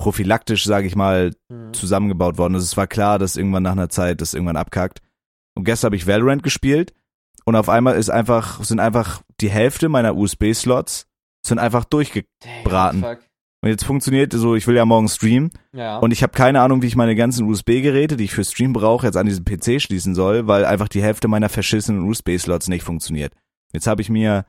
prophylaktisch, 0.00 0.64
sage 0.64 0.86
ich 0.86 0.96
mal, 0.96 1.32
mhm. 1.50 1.74
zusammengebaut 1.74 2.38
worden. 2.38 2.54
Also 2.54 2.64
es 2.64 2.76
war 2.76 2.86
klar, 2.86 3.18
dass 3.18 3.36
irgendwann 3.36 3.62
nach 3.62 3.72
einer 3.72 3.90
Zeit 3.90 4.22
das 4.22 4.32
irgendwann 4.32 4.56
abkackt. 4.56 5.02
Und 5.54 5.64
gestern 5.64 5.88
habe 5.88 5.96
ich 5.96 6.06
Valorant 6.06 6.42
gespielt 6.42 6.94
und 7.44 7.54
auf 7.54 7.68
einmal 7.68 7.96
ist 7.96 8.08
einfach, 8.08 8.64
sind 8.64 8.80
einfach 8.80 9.22
die 9.40 9.50
Hälfte 9.50 9.88
meiner 9.88 10.16
USB-Slots 10.16 11.06
sind 11.44 11.58
einfach 11.58 11.84
durchgebraten. 11.84 13.02
Damn, 13.02 13.18
und 13.62 13.68
jetzt 13.68 13.84
funktioniert 13.84 14.32
so, 14.32 14.54
ich 14.54 14.66
will 14.66 14.76
ja 14.76 14.86
morgen 14.86 15.08
streamen. 15.08 15.50
Ja. 15.74 15.98
Und 15.98 16.12
ich 16.12 16.22
habe 16.22 16.32
keine 16.32 16.62
Ahnung, 16.62 16.80
wie 16.80 16.86
ich 16.86 16.96
meine 16.96 17.14
ganzen 17.14 17.46
USB-Geräte, 17.46 18.16
die 18.16 18.24
ich 18.24 18.32
für 18.32 18.44
Stream 18.44 18.72
brauche, 18.72 19.06
jetzt 19.06 19.16
an 19.16 19.26
diesen 19.26 19.44
PC 19.44 19.82
schließen 19.82 20.14
soll, 20.14 20.46
weil 20.46 20.64
einfach 20.64 20.88
die 20.88 21.02
Hälfte 21.02 21.28
meiner 21.28 21.50
verschissenen 21.50 22.08
USB-Slots 22.08 22.68
nicht 22.68 22.84
funktioniert. 22.84 23.34
Jetzt 23.72 23.86
habe 23.86 24.00
ich 24.00 24.08
mir 24.08 24.46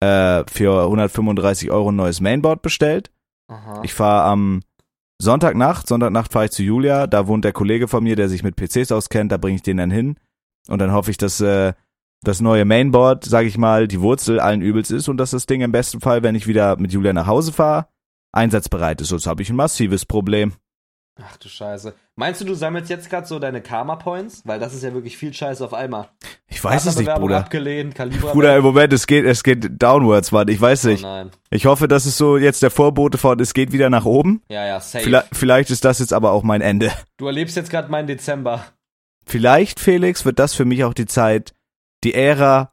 äh, 0.00 0.42
für 0.50 0.82
135 0.82 1.70
Euro 1.70 1.92
ein 1.92 1.96
neues 1.96 2.20
Mainboard 2.20 2.62
bestellt. 2.62 3.12
Aha. 3.46 3.82
Ich 3.84 3.94
fahre 3.94 4.24
am 4.24 4.62
Sonntagnacht, 5.20 5.86
Sonntagnacht 5.86 6.32
fahre 6.32 6.46
ich 6.46 6.50
zu 6.50 6.62
Julia, 6.62 7.06
da 7.06 7.26
wohnt 7.26 7.44
der 7.44 7.52
Kollege 7.52 7.88
von 7.88 8.02
mir, 8.02 8.16
der 8.16 8.30
sich 8.30 8.42
mit 8.42 8.56
PCs 8.56 8.90
auskennt, 8.90 9.30
da 9.30 9.36
bringe 9.36 9.56
ich 9.56 9.62
den 9.62 9.76
dann 9.76 9.90
hin. 9.90 10.16
Und 10.66 10.78
dann 10.78 10.92
hoffe 10.92 11.10
ich, 11.10 11.18
dass 11.18 11.42
äh, 11.42 11.74
das 12.22 12.40
neue 12.40 12.64
Mainboard, 12.64 13.26
sage 13.26 13.46
ich 13.46 13.58
mal, 13.58 13.86
die 13.86 14.00
Wurzel 14.00 14.40
allen 14.40 14.62
Übels 14.62 14.90
ist 14.90 15.08
und 15.08 15.18
dass 15.18 15.32
das 15.32 15.44
Ding 15.44 15.60
im 15.60 15.72
besten 15.72 16.00
Fall, 16.00 16.22
wenn 16.22 16.34
ich 16.34 16.46
wieder 16.46 16.78
mit 16.78 16.92
Julia 16.92 17.12
nach 17.12 17.26
Hause 17.26 17.52
fahre, 17.52 17.88
einsatzbereit 18.32 19.02
ist. 19.02 19.08
Sonst 19.08 19.26
habe 19.26 19.42
ich 19.42 19.50
ein 19.50 19.56
massives 19.56 20.06
Problem. 20.06 20.54
Ach 21.22 21.36
du 21.36 21.48
Scheiße. 21.48 21.94
Meinst 22.16 22.40
du, 22.40 22.44
du 22.44 22.54
sammelst 22.54 22.90
jetzt 22.90 23.10
gerade 23.10 23.26
so 23.26 23.38
deine 23.38 23.60
Karma-Points? 23.60 24.42
Weil 24.44 24.58
das 24.58 24.74
ist 24.74 24.82
ja 24.82 24.92
wirklich 24.92 25.16
viel 25.16 25.32
Scheiße 25.32 25.64
auf 25.64 25.74
einmal. 25.74 26.08
Ich 26.48 26.62
weiß 26.62 26.86
es 26.86 26.96
nicht, 26.96 27.12
Bruder. 27.14 27.38
Abgelehnt, 27.38 27.94
Kaliber 27.94 28.32
Bruder, 28.32 28.56
im 28.56 28.62
Moment, 28.62 28.92
es 28.92 29.06
geht, 29.06 29.24
es 29.24 29.42
geht 29.42 29.82
downwards, 29.82 30.32
Mann. 30.32 30.48
Ich 30.48 30.60
weiß 30.60 30.84
nicht. 30.84 31.04
Oh 31.04 31.06
nein. 31.06 31.30
Ich 31.50 31.66
hoffe, 31.66 31.88
das 31.88 32.06
ist 32.06 32.16
so 32.16 32.36
jetzt 32.36 32.62
der 32.62 32.70
Vorbote 32.70 33.18
von, 33.18 33.38
es 33.40 33.54
geht 33.54 33.72
wieder 33.72 33.90
nach 33.90 34.04
oben. 34.04 34.42
Ja, 34.48 34.66
ja, 34.66 34.80
safe. 34.80 35.04
Vielleicht, 35.04 35.28
vielleicht 35.32 35.70
ist 35.70 35.84
das 35.84 35.98
jetzt 35.98 36.12
aber 36.12 36.32
auch 36.32 36.42
mein 36.42 36.60
Ende. 36.60 36.92
Du 37.16 37.26
erlebst 37.26 37.56
jetzt 37.56 37.70
gerade 37.70 37.90
meinen 37.90 38.06
Dezember. 38.06 38.64
Vielleicht, 39.26 39.80
Felix, 39.80 40.24
wird 40.24 40.38
das 40.38 40.54
für 40.54 40.64
mich 40.64 40.84
auch 40.84 40.94
die 40.94 41.06
Zeit, 41.06 41.54
die 42.04 42.14
Ära 42.14 42.72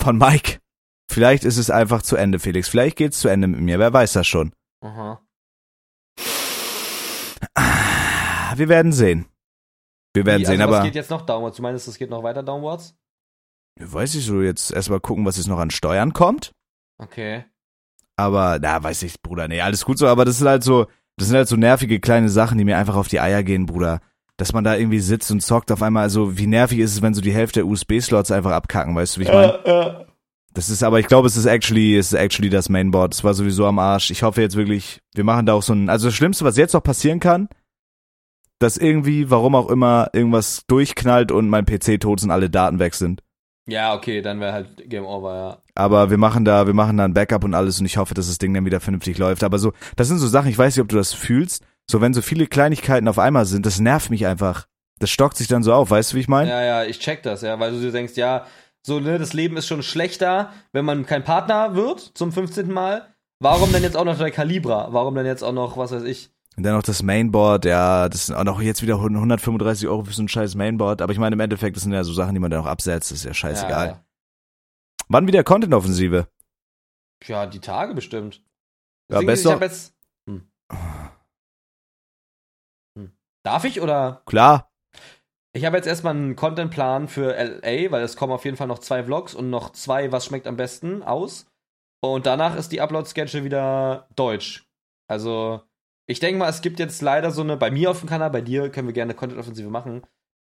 von 0.00 0.18
Mike. 0.18 0.58
Vielleicht 1.08 1.44
ist 1.44 1.58
es 1.58 1.70
einfach 1.70 2.02
zu 2.02 2.16
Ende, 2.16 2.38
Felix. 2.38 2.68
Vielleicht 2.68 2.96
geht's 2.96 3.18
zu 3.20 3.28
Ende 3.28 3.46
mit 3.46 3.60
mir. 3.60 3.78
Wer 3.78 3.92
weiß 3.92 4.14
das 4.14 4.26
schon. 4.26 4.52
Aha. 4.80 5.20
Wir 8.56 8.68
werden 8.68 8.92
sehen. 8.92 9.26
Wir 10.14 10.26
werden 10.26 10.42
Wie, 10.42 10.46
sehen, 10.46 10.60
also 10.60 10.64
aber. 10.64 10.78
Was 10.78 10.84
geht 10.84 10.94
jetzt 10.94 11.10
noch 11.10 11.22
downwards? 11.22 11.56
Du 11.56 11.62
meinst, 11.62 11.88
es 11.88 11.98
geht 11.98 12.10
noch 12.10 12.22
weiter 12.22 12.42
downwards? 12.42 12.94
Weiß 13.80 14.14
ich 14.14 14.24
so, 14.24 14.42
jetzt 14.42 14.70
erstmal 14.70 15.00
gucken, 15.00 15.24
was 15.24 15.36
jetzt 15.36 15.48
noch 15.48 15.58
an 15.58 15.70
Steuern 15.70 16.12
kommt. 16.12 16.52
Okay. 16.98 17.44
Aber, 18.16 18.58
na, 18.60 18.82
weiß 18.82 19.02
ich, 19.04 19.20
Bruder, 19.22 19.48
nee, 19.48 19.60
alles 19.60 19.84
gut 19.84 19.98
so, 19.98 20.06
aber 20.06 20.24
das 20.24 20.38
sind 20.38 20.48
halt 20.48 20.62
so, 20.62 20.86
das 21.16 21.28
sind 21.28 21.36
halt 21.36 21.48
so 21.48 21.56
nervige 21.56 21.98
kleine 21.98 22.28
Sachen, 22.28 22.58
die 22.58 22.64
mir 22.64 22.76
einfach 22.76 22.96
auf 22.96 23.08
die 23.08 23.20
Eier 23.20 23.42
gehen, 23.42 23.66
Bruder. 23.66 24.00
Dass 24.36 24.52
man 24.52 24.64
da 24.64 24.76
irgendwie 24.76 25.00
sitzt 25.00 25.30
und 25.30 25.40
zockt 25.40 25.72
auf 25.72 25.82
einmal, 25.82 26.02
also 26.02 26.36
wie 26.36 26.46
nervig 26.46 26.78
ist 26.78 26.92
es, 26.92 27.02
wenn 27.02 27.14
so 27.14 27.20
die 27.20 27.32
Hälfte 27.32 27.60
der 27.60 27.66
USB-Slots 27.66 28.30
einfach 28.30 28.52
abkacken, 28.52 28.94
weißt 28.94 29.16
du, 29.16 29.20
wie 29.20 29.24
ich 29.24 29.32
meine? 29.32 29.64
Äh, 29.64 29.70
äh. 29.70 30.06
Das 30.54 30.68
ist 30.68 30.82
aber, 30.82 31.00
ich 31.00 31.06
glaube, 31.06 31.26
es 31.28 31.36
ist 31.36 31.46
actually, 31.46 31.96
es 31.96 32.12
ist 32.12 32.18
actually 32.18 32.50
das 32.50 32.68
Mainboard. 32.68 33.14
Es 33.14 33.24
war 33.24 33.32
sowieso 33.32 33.66
am 33.66 33.78
Arsch. 33.78 34.10
Ich 34.10 34.22
hoffe 34.22 34.42
jetzt 34.42 34.56
wirklich, 34.56 35.00
wir 35.14 35.24
machen 35.24 35.46
da 35.46 35.54
auch 35.54 35.62
so 35.62 35.72
ein, 35.72 35.88
also 35.88 36.08
das 36.08 36.14
Schlimmste, 36.14 36.44
was 36.44 36.58
jetzt 36.58 36.74
noch 36.74 36.82
passieren 36.82 37.20
kann, 37.20 37.48
dass 38.62 38.76
irgendwie, 38.76 39.30
warum 39.30 39.54
auch 39.54 39.68
immer, 39.68 40.10
irgendwas 40.12 40.64
durchknallt 40.66 41.32
und 41.32 41.48
mein 41.48 41.66
PC 41.66 42.00
tot 42.00 42.20
ist 42.20 42.24
und 42.24 42.30
alle 42.30 42.48
Daten 42.48 42.78
weg 42.78 42.94
sind. 42.94 43.22
Ja, 43.66 43.94
okay, 43.94 44.22
dann 44.22 44.40
wäre 44.40 44.52
halt 44.52 44.88
Game 44.88 45.04
Over, 45.04 45.34
ja. 45.34 45.58
Aber 45.74 46.10
wir 46.10 46.18
machen 46.18 46.44
da, 46.44 46.66
wir 46.66 46.74
machen 46.74 46.96
da 46.96 47.04
ein 47.04 47.14
Backup 47.14 47.44
und 47.44 47.54
alles 47.54 47.78
und 47.80 47.86
ich 47.86 47.96
hoffe, 47.96 48.14
dass 48.14 48.26
das 48.26 48.38
Ding 48.38 48.52
dann 48.54 48.64
wieder 48.64 48.80
vernünftig 48.80 49.18
läuft. 49.18 49.44
Aber 49.44 49.58
so, 49.58 49.72
das 49.96 50.08
sind 50.08 50.18
so 50.18 50.26
Sachen, 50.26 50.50
ich 50.50 50.58
weiß 50.58 50.76
nicht, 50.76 50.82
ob 50.82 50.88
du 50.88 50.96
das 50.96 51.12
fühlst. 51.12 51.64
So, 51.90 52.00
wenn 52.00 52.14
so 52.14 52.22
viele 52.22 52.46
Kleinigkeiten 52.46 53.08
auf 53.08 53.18
einmal 53.18 53.46
sind, 53.46 53.66
das 53.66 53.80
nervt 53.80 54.10
mich 54.10 54.26
einfach. 54.26 54.66
Das 54.98 55.10
stockt 55.10 55.36
sich 55.36 55.48
dann 55.48 55.62
so 55.62 55.72
auf, 55.72 55.90
weißt 55.90 56.12
du, 56.12 56.16
wie 56.16 56.20
ich 56.20 56.28
meine? 56.28 56.50
Ja, 56.50 56.62
ja, 56.62 56.84
ich 56.84 56.98
check 56.98 57.22
das, 57.22 57.42
ja, 57.42 57.58
weil 57.58 57.72
du 57.72 57.80
dir 57.80 57.92
denkst, 57.92 58.14
ja, 58.16 58.46
so, 58.84 58.98
ne, 58.98 59.18
das 59.18 59.32
Leben 59.32 59.56
ist 59.56 59.66
schon 59.66 59.82
schlechter, 59.82 60.52
wenn 60.72 60.84
man 60.84 61.06
kein 61.06 61.24
Partner 61.24 61.74
wird 61.74 62.12
zum 62.14 62.32
15. 62.32 62.70
Mal. 62.70 63.08
Warum 63.38 63.72
denn 63.72 63.82
jetzt 63.82 63.96
auch 63.96 64.04
noch 64.04 64.18
der 64.18 64.30
Kalibra? 64.30 64.88
Warum 64.90 65.14
denn 65.14 65.26
jetzt 65.26 65.42
auch 65.42 65.52
noch, 65.52 65.76
was 65.76 65.92
weiß 65.92 66.04
ich? 66.04 66.30
Und 66.56 66.64
dann 66.64 66.74
noch 66.74 66.82
das 66.82 67.02
Mainboard, 67.02 67.64
ja, 67.64 68.08
das 68.08 68.26
sind 68.26 68.36
auch 68.36 68.44
noch 68.44 68.60
jetzt 68.60 68.82
wieder 68.82 68.96
135 68.96 69.88
Euro 69.88 70.04
für 70.04 70.12
so 70.12 70.22
ein 70.22 70.28
scheiß 70.28 70.54
Mainboard. 70.54 71.00
Aber 71.00 71.12
ich 71.12 71.18
meine, 71.18 71.34
im 71.34 71.40
Endeffekt, 71.40 71.76
das 71.76 71.84
sind 71.84 71.92
ja 71.92 72.04
so 72.04 72.12
Sachen, 72.12 72.34
die 72.34 72.40
man 72.40 72.50
dann 72.50 72.60
auch 72.60 72.66
absetzt, 72.66 73.10
das 73.10 73.18
ist 73.18 73.24
ja 73.24 73.32
scheißegal. 73.32 73.86
Ja, 73.86 73.92
ja. 73.92 74.04
Wann 75.08 75.26
wieder 75.26 75.44
Content-Offensive? 75.44 76.28
Ja, 77.26 77.46
die 77.46 77.60
Tage 77.60 77.94
bestimmt. 77.94 78.44
Ja, 79.10 79.20
besser. 79.20 79.58
Jetzt... 79.60 79.94
Hm. 80.28 80.50
Hm. 82.98 83.12
Darf 83.42 83.64
ich 83.64 83.80
oder? 83.80 84.22
Klar. 84.26 84.70
Ich 85.54 85.64
habe 85.64 85.76
jetzt 85.76 85.86
erstmal 85.86 86.14
einen 86.14 86.36
Contentplan 86.36 87.08
für 87.08 87.32
LA, 87.32 87.90
weil 87.90 88.02
es 88.02 88.16
kommen 88.16 88.32
auf 88.32 88.44
jeden 88.44 88.56
Fall 88.56 88.66
noch 88.66 88.78
zwei 88.78 89.04
Vlogs 89.04 89.34
und 89.34 89.50
noch 89.50 89.70
zwei, 89.70 90.10
was 90.12 90.26
schmeckt 90.26 90.46
am 90.46 90.56
besten, 90.56 91.02
aus. 91.02 91.46
Und 92.00 92.26
danach 92.26 92.56
ist 92.56 92.72
die 92.72 92.80
Upload-Schedule 92.80 93.44
wieder 93.44 94.08
deutsch. 94.16 94.66
Also, 95.08 95.62
ich 96.12 96.20
denke 96.20 96.38
mal, 96.38 96.48
es 96.48 96.60
gibt 96.60 96.78
jetzt 96.78 97.02
leider 97.02 97.30
so 97.30 97.42
eine, 97.42 97.56
bei 97.56 97.70
mir 97.70 97.90
auf 97.90 98.00
dem 98.00 98.08
Kanal, 98.08 98.30
bei 98.30 98.42
dir 98.42 98.70
können 98.70 98.86
wir 98.86 98.92
gerne 98.92 99.14
Content-Offensive 99.14 99.70
machen. 99.70 100.02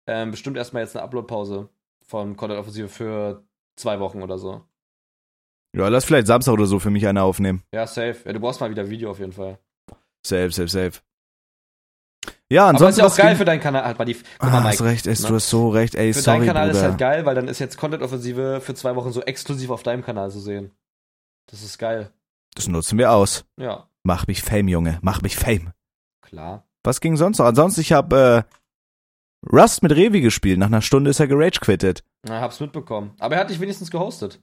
Ähm, 0.07 0.31
bestimmt 0.31 0.57
erstmal 0.57 0.83
jetzt 0.83 0.97
eine 0.97 1.03
Upload-Pause 1.05 1.69
von 2.07 2.37
Content-Offensive 2.37 2.89
für 2.89 3.45
zwei 3.77 3.99
Wochen 4.01 4.23
oder 4.23 4.39
so. 4.39 4.63
Ja, 5.77 5.89
lass 5.89 6.05
vielleicht 6.05 6.29
Samstag 6.29 6.53
oder 6.53 6.67
so 6.67 6.79
für 6.79 6.91
mich 6.91 7.07
eine 7.07 7.23
aufnehmen. 7.23 7.63
Ja, 7.75 7.87
safe. 7.87 8.17
Ja, 8.25 8.33
du 8.33 8.41
brauchst 8.41 8.61
mal 8.61 8.71
wieder 8.71 8.89
Video 8.89 9.11
auf 9.11 9.19
jeden 9.19 9.33
Fall. 9.33 9.59
Safe, 10.25 10.51
safe, 10.51 10.69
safe. 10.69 11.01
Ja, 12.49 12.69
ansonsten. 12.69 13.01
Aber 13.01 13.09
ist 13.11 13.19
ja 13.19 13.25
auch 13.25 13.29
geil 13.29 13.37
für 13.37 13.45
deinen 13.45 13.61
Kanal. 13.61 13.85
Halt 13.85 13.99
mal 13.99 14.05
die, 14.05 14.17
ah, 14.39 14.47
mal, 14.47 14.65
hast 14.65 14.83
recht, 14.83 15.07
ey, 15.07 15.15
ne? 15.15 15.29
du 15.29 15.35
hast 15.35 15.51
so 15.51 15.69
recht, 15.69 15.97
ey, 15.97 16.13
für 16.13 16.21
sorry, 16.21 16.39
Für 16.39 16.45
deinen 16.45 16.47
Kanal 16.47 16.69
Bruder. 16.69 16.79
ist 16.79 16.85
halt 16.89 16.99
geil, 16.99 17.27
weil 17.27 17.35
dann 17.35 17.49
ist 17.49 17.59
jetzt 17.59 17.77
Content-Offensive 17.77 18.61
für 18.61 18.75
zwei 18.75 18.95
Wochen 18.95 19.11
so 19.11 19.21
exklusiv 19.23 19.71
auf 19.71 19.83
deinem 19.83 20.05
Kanal 20.05 20.31
zu 20.31 20.39
sehen. 20.39 20.71
Das 21.51 21.63
ist 21.63 21.77
geil. 21.79 22.13
Das 22.55 22.69
nutzen 22.69 22.99
wir 22.99 23.11
aus. 23.11 23.45
Ja. 23.59 23.89
Mach 24.07 24.29
mich 24.29 24.43
Fame, 24.43 24.69
Junge. 24.69 25.01
Mach 25.03 25.21
mich 25.23 25.35
Fame. 25.35 25.73
Klar. 26.23 26.65
Was 26.85 27.01
ging 27.01 27.17
sonst 27.17 27.39
noch? 27.39 27.47
Ansonsten, 27.47 27.81
ich 27.81 27.93
hab 27.93 28.13
äh, 28.13 28.45
Rust 29.53 29.83
mit 29.83 29.91
Revi 29.91 30.21
gespielt. 30.21 30.61
Nach 30.61 30.69
einer 30.69 30.81
Stunde 30.81 31.11
ist 31.11 31.19
er 31.19 31.27
gerage 31.27 31.59
quittet. 31.61 32.05
Na, 32.23 32.41
hab's 32.41 32.61
mitbekommen. 32.61 33.15
Aber 33.19 33.35
er 33.35 33.41
hat 33.41 33.51
dich 33.51 33.59
wenigstens 33.59 33.91
gehostet. 33.91 34.41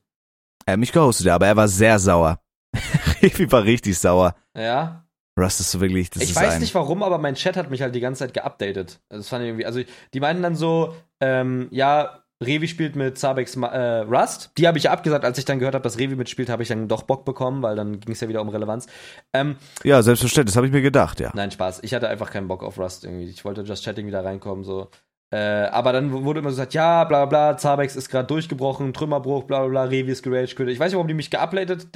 Er 0.66 0.74
hat 0.74 0.80
mich 0.82 0.92
gehostet, 0.92 1.28
ja, 1.28 1.36
aber 1.36 1.48
er 1.48 1.56
war 1.56 1.70
sehr 1.70 1.98
sauer. 1.98 2.42
Revi 3.22 3.50
war 3.54 3.64
richtig 3.64 3.98
sauer. 3.98 4.36
Ja. 4.54 5.06
Rust 5.40 5.62
ist 5.62 5.80
wirklich, 5.80 6.10
das 6.10 6.24
ich 6.24 6.32
ist 6.32 6.36
weiß 6.36 6.56
ein 6.56 6.60
nicht 6.60 6.76
warum, 6.76 7.02
aber 7.02 7.18
mein 7.18 7.36
Chat 7.36 7.56
hat 7.56 7.70
mich 7.72 7.82
halt 7.82 7.96
die 7.96 8.02
ganze 8.02 8.20
Zeit 8.20 8.34
geupdatet. 8.34 9.02
Das 9.08 9.30
fand 9.30 9.44
ich 9.44 9.48
irgendwie, 9.48 9.66
also 9.66 9.82
die 10.14 10.20
meinten 10.20 10.44
dann 10.44 10.56
so, 10.56 10.94
ähm, 11.22 11.70
ja, 11.72 12.23
Revi 12.46 12.68
spielt 12.68 12.96
mit 12.96 13.18
Zabex 13.18 13.56
äh, 13.56 14.00
Rust. 14.00 14.52
Die 14.58 14.68
habe 14.68 14.78
ich 14.78 14.86
ja 14.86 14.92
abgesagt, 14.92 15.26
als 15.26 15.38
ich 15.38 15.46
dann 15.46 15.60
gehört 15.60 15.76
habe, 15.76 15.84
dass 15.84 15.98
Revi 15.98 16.16
mitspielt, 16.16 16.50
habe 16.50 16.64
ich 16.64 16.70
dann 16.70 16.88
doch 16.88 17.04
Bock 17.04 17.26
bekommen, 17.26 17.62
weil 17.62 17.76
dann 17.76 18.00
ging 18.00 18.14
es 18.14 18.22
ja 18.22 18.28
wieder 18.28 18.42
um 18.42 18.50
Relevanz. 18.50 18.88
Ähm, 19.34 19.56
ja, 19.84 20.02
selbstverständlich, 20.02 20.54
das 20.54 20.58
habe 20.58 20.68
ich 20.68 20.74
mir 20.74 20.82
gedacht, 20.82 21.20
ja. 21.20 21.32
Nein, 21.34 21.52
Spaß. 21.52 21.80
Ich 21.84 21.94
hatte 21.94 22.10
einfach 22.10 22.32
keinen 22.32 22.48
Bock 22.48 22.64
auf 22.64 22.78
Rust 22.78 23.06
irgendwie. 23.06 23.26
Ich 23.26 23.44
wollte 23.46 23.62
Just 23.62 23.84
Chatting 23.84 24.08
wieder 24.08 24.24
reinkommen, 24.24 24.64
so. 24.64 24.90
Äh, 25.34 25.66
aber 25.72 25.94
dann 25.94 26.12
wurde 26.12 26.42
immer 26.42 26.52
so 26.52 26.58
gesagt, 26.58 26.76
ja, 26.76 27.04
bla 27.06 27.26
bla, 27.26 27.58
Zabex 27.58 27.96
ist 27.96 28.10
gerade 28.10 28.28
durchgebrochen, 28.28 28.94
Trümmerbruch, 28.94 29.46
bla 29.46 29.62
bla 29.62 29.70
bla, 29.70 29.84
Revi 29.86 30.12
ist 30.12 30.22
gerage 30.22 30.54
Ich 30.70 30.80
weiß 30.80 30.92
nicht, 30.92 30.94
warum 30.94 31.08
die 31.08 31.16
mich 31.16 31.32
geupdatet, 31.32 31.88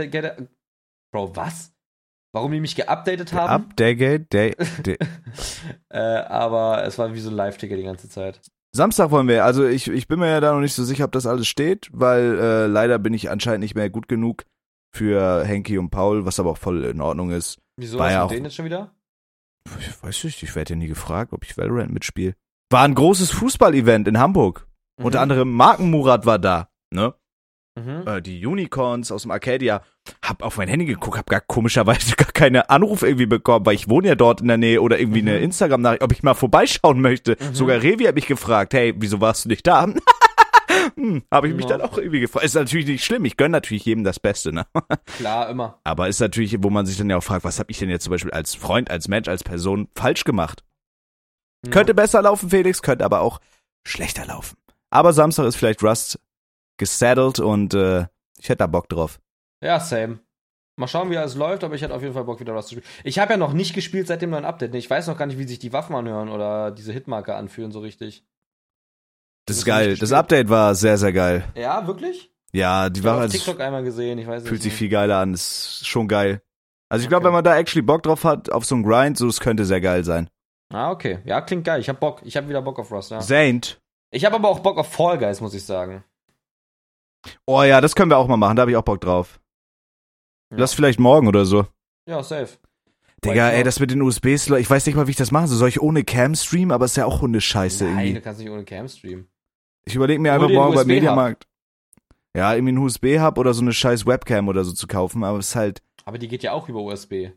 Bro, 1.13 1.35
was? 1.35 1.71
Warum 2.33 2.51
die 2.51 2.59
mich 2.59 2.75
geupdatet 2.75 3.33
haben? 3.33 3.65
Update, 3.65 4.33
day, 4.33 4.55
day. 4.85 4.97
äh, 5.89 5.97
aber 5.99 6.83
es 6.83 6.97
war 6.97 7.13
wie 7.13 7.19
so 7.19 7.29
ein 7.29 7.35
Live-Ticker 7.35 7.75
die 7.75 7.83
ganze 7.83 8.09
Zeit. 8.09 8.41
Samstag 8.71 9.11
wollen 9.11 9.27
wir, 9.27 9.45
also 9.45 9.65
ich, 9.65 9.87
ich 9.87 10.07
bin 10.07 10.19
mir 10.19 10.29
ja 10.29 10.39
da 10.39 10.53
noch 10.53 10.59
nicht 10.59 10.73
so 10.73 10.83
sicher, 10.83 11.05
ob 11.05 11.11
das 11.11 11.25
alles 11.25 11.47
steht, 11.47 11.89
weil 11.91 12.37
äh, 12.39 12.67
leider 12.67 12.99
bin 12.99 13.13
ich 13.13 13.29
anscheinend 13.29 13.61
nicht 13.61 13.75
mehr 13.75 13.89
gut 13.89 14.07
genug 14.07 14.45
für 14.93 15.43
Henky 15.43 15.77
und 15.77 15.89
Paul, 15.89 16.25
was 16.25 16.39
aber 16.39 16.51
auch 16.51 16.57
voll 16.57 16.85
in 16.85 17.01
Ordnung 17.01 17.31
ist. 17.31 17.59
Wieso, 17.77 17.99
was 17.99 18.11
ja 18.11 18.23
mit 18.23 18.31
denen 18.31 18.45
jetzt 18.45 18.55
schon 18.55 18.65
wieder? 18.65 18.93
Ich 19.79 20.01
weiß 20.01 20.23
nicht, 20.23 20.43
ich 20.43 20.55
werde 20.55 20.73
ja 20.73 20.77
nie 20.77 20.87
gefragt, 20.87 21.33
ob 21.33 21.43
ich 21.43 21.57
Valorant 21.57 21.91
mitspiele. 21.91 22.35
War 22.69 22.83
ein 22.83 22.95
großes 22.95 23.31
Fußball-Event 23.31 24.07
in 24.07 24.19
Hamburg. 24.19 24.67
Mhm. 24.97 25.05
Unter 25.05 25.21
anderem 25.21 25.51
Marken 25.51 25.89
Murat 25.89 26.25
war 26.25 26.39
da, 26.39 26.69
ne? 26.91 27.13
Mhm. 27.77 28.07
Äh, 28.07 28.21
die 28.21 28.45
Unicorns 28.45 29.11
aus 29.11 29.21
dem 29.21 29.31
Arcadia. 29.31 29.81
Hab 30.23 30.41
auf 30.41 30.57
mein 30.57 30.67
Handy 30.67 30.85
geguckt, 30.85 31.17
hab 31.17 31.29
gar 31.29 31.41
komischerweise 31.41 32.15
gar 32.17 32.31
keine 32.31 32.69
Anruf 32.69 33.03
irgendwie 33.03 33.25
bekommen, 33.25 33.65
weil 33.65 33.75
ich 33.75 33.87
wohne 33.89 34.07
ja 34.07 34.15
dort 34.15 34.41
in 34.41 34.47
der 34.47 34.57
Nähe 34.57 34.81
oder 34.81 34.99
irgendwie 34.99 35.19
eine 35.19 35.37
Mhm. 35.37 35.43
Instagram-Nachricht, 35.43 36.01
ob 36.03 36.11
ich 36.11 36.23
mal 36.23 36.33
vorbeischauen 36.33 37.01
möchte. 37.01 37.37
Mhm. 37.39 37.53
Sogar 37.53 37.81
Revi 37.83 38.05
hat 38.05 38.15
mich 38.15 38.25
gefragt, 38.27 38.73
hey, 38.73 38.93
wieso 38.97 39.21
warst 39.21 39.45
du 39.45 39.49
nicht 39.49 39.67
da? 39.67 39.87
hm, 40.95 41.23
habe 41.31 41.47
ich 41.49 41.53
mich 41.55 41.65
Ja. 41.65 41.77
dann 41.77 41.81
auch 41.81 41.97
irgendwie 41.97 42.19
gefragt. 42.21 42.45
Ist 42.45 42.55
natürlich 42.55 42.87
nicht 42.87 43.03
schlimm, 43.05 43.25
ich 43.25 43.37
gönne 43.37 43.51
natürlich 43.51 43.85
jedem 43.85 44.03
das 44.03 44.19
Beste, 44.19 44.51
ne? 44.53 44.65
Klar, 45.17 45.49
immer. 45.49 45.79
Aber 45.83 46.07
ist 46.07 46.19
natürlich, 46.19 46.55
wo 46.63 46.69
man 46.69 46.85
sich 46.85 46.97
dann 46.97 47.09
ja 47.09 47.17
auch 47.17 47.23
fragt, 47.23 47.43
was 47.43 47.59
habe 47.59 47.71
ich 47.71 47.79
denn 47.79 47.89
jetzt 47.89 48.03
zum 48.05 48.11
Beispiel 48.11 48.31
als 48.31 48.55
Freund, 48.55 48.89
als 48.89 49.07
Mensch, 49.07 49.27
als 49.27 49.43
Person 49.43 49.87
falsch 49.95 50.23
gemacht? 50.23 50.63
Ja. 51.65 51.71
Könnte 51.71 51.93
besser 51.93 52.21
laufen, 52.21 52.49
Felix, 52.49 52.81
könnte 52.81 53.03
aber 53.05 53.21
auch 53.21 53.39
schlechter 53.85 54.25
laufen. 54.25 54.57
Aber 54.89 55.11
Samstag 55.11 55.45
ist 55.45 55.55
vielleicht 55.57 55.83
Rust 55.83 56.19
gesaddelt 56.77 57.39
und 57.39 57.73
äh, 57.73 58.07
ich 58.39 58.49
hätte 58.49 58.57
da 58.57 58.67
Bock 58.67 58.89
drauf. 58.89 59.19
Ja, 59.63 59.79
same. 59.79 60.19
Mal 60.79 60.87
schauen, 60.87 61.09
wie 61.09 61.17
alles 61.17 61.35
läuft, 61.35 61.63
aber 61.63 61.73
ich 61.73 61.81
hätte 61.81 61.95
auf 61.95 62.03
jeden 62.03 62.13
Fall 62.13 62.23
Bock, 62.25 62.39
wieder 62.39 62.53
was 62.53 62.67
zu 62.67 62.75
spielen. 62.75 62.85
Ich 63.03 63.17
habe 63.17 63.33
ja 63.33 63.37
noch 63.37 63.53
nicht 63.53 63.73
gespielt 63.73 64.05
seit 64.07 64.21
dem 64.21 64.29
neuen 64.29 64.45
Update. 64.45 64.75
Ich 64.75 64.87
weiß 64.89 65.07
noch 65.07 65.17
gar 65.17 65.25
nicht, 65.25 65.39
wie 65.39 65.47
sich 65.47 65.57
die 65.57 65.73
Waffen 65.73 65.95
anhören 65.95 66.29
oder 66.29 66.69
diese 66.69 66.93
Hitmarker 66.93 67.35
anfühlen, 67.35 67.71
so 67.71 67.79
richtig. 67.79 68.23
Das 69.47 69.57
ist 69.57 69.65
geil. 69.65 69.97
Das? 69.97 70.11
Update 70.11 70.49
war 70.49 70.75
sehr, 70.75 70.97
sehr 70.97 71.13
geil. 71.13 71.43
Ja, 71.55 71.87
wirklich? 71.87 72.31
Ja, 72.53 72.89
die 72.89 72.99
Ich 72.99 73.05
war 73.05 73.19
also, 73.19 73.35
TikTok 73.35 73.59
einmal 73.59 73.83
gesehen, 73.83 74.19
ich 74.19 74.27
weiß 74.27 74.43
fühlt 74.47 74.61
sich 74.61 74.73
viel 74.73 74.89
geiler 74.89 75.17
an. 75.17 75.33
Ist 75.33 75.87
schon 75.87 76.07
geil. 76.07 76.41
Also 76.89 77.03
ich 77.03 77.09
glaube, 77.09 77.21
Okay. 77.21 77.27
wenn 77.27 77.33
man 77.33 77.43
da 77.43 77.57
actually 77.57 77.81
Bock 77.81 78.03
drauf 78.03 78.23
hat, 78.23 78.51
auf 78.51 78.65
so 78.65 78.75
einen 78.75 78.83
Grind, 78.83 79.17
so, 79.17 79.27
es 79.27 79.39
könnte 79.39 79.65
sehr 79.65 79.81
geil 79.81 80.03
sein. 80.03 80.29
Ah, 80.73 80.91
okay. 80.91 81.19
Ja, 81.25 81.41
klingt 81.41 81.63
geil. 81.63 81.79
Ich 81.79 81.89
hab 81.89 81.99
Bock. 81.99 82.21
Ich 82.23 82.37
hab 82.37 82.47
wieder 82.47 82.61
Bock 82.61 82.77
auf 82.79 82.91
Rust, 82.91 83.11
ja. 83.11 83.21
Saint. 83.21 83.79
Ich 84.11 84.25
habe 84.25 84.35
aber 84.35 84.49
auch 84.49 84.59
Bock 84.59 84.77
auf 84.77 84.91
Fall 84.91 85.17
Guys, 85.17 85.41
muss 85.41 85.53
ich 85.53 85.65
sagen. 85.65 86.03
Oh 87.45 87.63
ja, 87.63 87.81
das 87.81 87.95
können 87.95 88.11
wir 88.11 88.17
auch 88.17 88.27
mal 88.27 88.37
machen, 88.37 88.55
da 88.55 88.61
habe 88.61 88.71
ich 88.71 88.77
auch 88.77 88.83
Bock 88.83 89.01
drauf. 89.01 89.39
Ja. 90.51 90.57
Lass 90.57 90.73
vielleicht 90.73 90.99
morgen 90.99 91.27
oder 91.27 91.45
so. 91.45 91.67
Ja, 92.07 92.23
safe. 92.23 92.57
Digga, 93.25 93.49
ey, 93.49 93.63
das 93.63 93.79
mit 93.79 93.89
den 93.91 94.01
USBs, 94.01 94.49
ich 94.51 94.69
weiß 94.69 94.85
nicht 94.85 94.95
mal, 94.95 95.07
wie 95.07 95.11
ich 95.11 95.17
das 95.17 95.31
mache. 95.31 95.47
So 95.47 95.55
soll 95.55 95.69
ich 95.69 95.81
ohne 95.81 96.03
Cam 96.03 96.35
streamen, 96.35 96.71
aber 96.71 96.85
ist 96.85 96.97
ja 96.97 97.05
auch 97.05 97.21
Hundescheiße 97.21 97.83
Nein, 97.83 97.97
irgendwie. 97.97 98.13
du 98.13 98.21
kannst 98.21 98.39
nicht 98.39 98.49
ohne 98.49 98.63
Cam 98.63 98.87
streamen. 98.87 99.27
Ich 99.85 99.95
überlege 99.95 100.21
mir 100.21 100.33
Hol 100.33 100.39
einfach 100.39 100.53
morgen 100.53 100.75
beim. 100.75 100.87
Mediamarkt. 100.87 101.47
Ja, 102.35 102.53
irgendwie 102.53 102.69
einen 102.69 102.77
USB-Hub 102.77 103.37
oder 103.39 103.53
so 103.53 103.61
eine 103.61 103.73
scheiß 103.73 104.05
Webcam 104.05 104.47
oder 104.47 104.63
so 104.63 104.71
zu 104.71 104.85
kaufen, 104.85 105.23
aber 105.23 105.39
es 105.39 105.49
ist 105.49 105.55
halt. 105.55 105.81
Aber 106.05 106.19
die 106.19 106.27
geht 106.27 106.43
ja 106.43 106.51
auch 106.51 106.69
über 106.69 106.81
USB. 106.81 107.31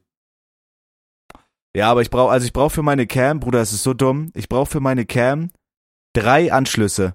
Ja, 1.75 1.91
aber 1.91 2.03
ich 2.03 2.11
brauche, 2.11 2.31
also 2.31 2.45
ich 2.45 2.53
brauche 2.53 2.71
für 2.71 2.83
meine 2.83 3.07
Cam, 3.07 3.41
Bruder, 3.41 3.61
es 3.61 3.73
ist 3.73 3.83
so 3.83 3.95
dumm. 3.95 4.31
Ich 4.35 4.49
brauche 4.49 4.67
für 4.67 4.81
meine 4.81 5.07
Cam 5.07 5.51
drei 6.13 6.53
Anschlüsse. 6.53 7.15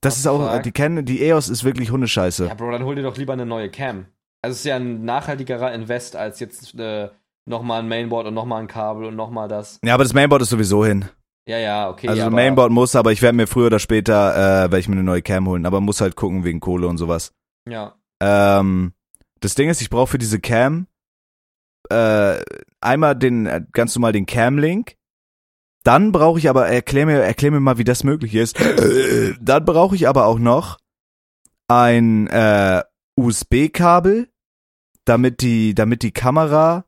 Das 0.00 0.16
ist 0.16 0.26
auch, 0.26 0.52
fuck? 0.52 0.62
die 0.62 0.72
Canon, 0.72 1.04
die 1.04 1.22
EOS 1.22 1.48
ist 1.48 1.64
wirklich 1.64 1.90
Hundescheiße. 1.90 2.46
Ja, 2.46 2.54
Bro, 2.54 2.70
dann 2.70 2.84
hol 2.84 2.94
dir 2.94 3.02
doch 3.02 3.16
lieber 3.16 3.34
eine 3.34 3.46
neue 3.46 3.70
Cam. 3.70 4.06
Also 4.42 4.52
es 4.52 4.58
ist 4.60 4.64
ja 4.64 4.76
ein 4.76 5.04
nachhaltigerer 5.04 5.72
Invest 5.74 6.16
als 6.16 6.40
jetzt 6.40 6.78
äh, 6.78 7.10
nochmal 7.44 7.80
ein 7.80 7.88
Mainboard 7.88 8.28
und 8.28 8.34
nochmal 8.34 8.62
ein 8.62 8.66
Kabel 8.66 9.04
und 9.04 9.16
nochmal 9.16 9.48
das. 9.48 9.78
Ja, 9.84 9.94
aber 9.94 10.04
das 10.04 10.14
Mainboard 10.14 10.42
ist 10.42 10.50
sowieso 10.50 10.84
hin. 10.84 11.06
Ja, 11.46 11.58
ja, 11.58 11.90
okay. 11.90 12.08
also 12.08 12.22
ja, 12.22 12.30
Mainboard 12.30 12.70
muss, 12.70 12.94
aber 12.96 13.12
ich 13.12 13.22
werde 13.22 13.36
mir 13.36 13.46
früher 13.46 13.66
oder 13.66 13.78
später, 13.78 14.34
äh, 14.34 14.62
werde 14.62 14.78
ich 14.78 14.88
mir 14.88 14.94
eine 14.94 15.02
neue 15.02 15.22
Cam 15.22 15.46
holen. 15.48 15.66
Aber 15.66 15.80
muss 15.80 16.00
halt 16.00 16.16
gucken 16.16 16.44
wegen 16.44 16.60
Kohle 16.60 16.86
und 16.86 16.96
sowas. 16.96 17.32
Ja. 17.68 17.94
Ähm, 18.22 18.92
das 19.40 19.54
Ding 19.54 19.68
ist, 19.68 19.82
ich 19.82 19.90
brauche 19.90 20.06
für 20.06 20.18
diese 20.18 20.38
Cam 20.40 20.86
äh, 21.90 22.40
einmal 22.80 23.16
den 23.16 23.46
äh, 23.46 23.62
ganz 23.72 23.94
normal 23.94 24.12
den 24.12 24.26
Cam-Link. 24.26 24.96
Dann 25.82 26.12
brauche 26.12 26.38
ich 26.38 26.48
aber, 26.50 26.68
erklär 26.68 27.06
mir, 27.06 27.20
erklär 27.22 27.50
mir 27.52 27.60
mal, 27.60 27.78
wie 27.78 27.84
das 27.84 28.04
möglich 28.04 28.34
ist. 28.34 28.58
Dann 29.40 29.64
brauche 29.64 29.94
ich 29.96 30.08
aber 30.08 30.26
auch 30.26 30.38
noch 30.38 30.78
ein 31.68 32.26
äh, 32.28 32.82
USB-Kabel, 33.18 34.28
damit 35.04 35.40
die, 35.40 35.74
damit 35.74 36.02
die 36.02 36.12
Kamera 36.12 36.84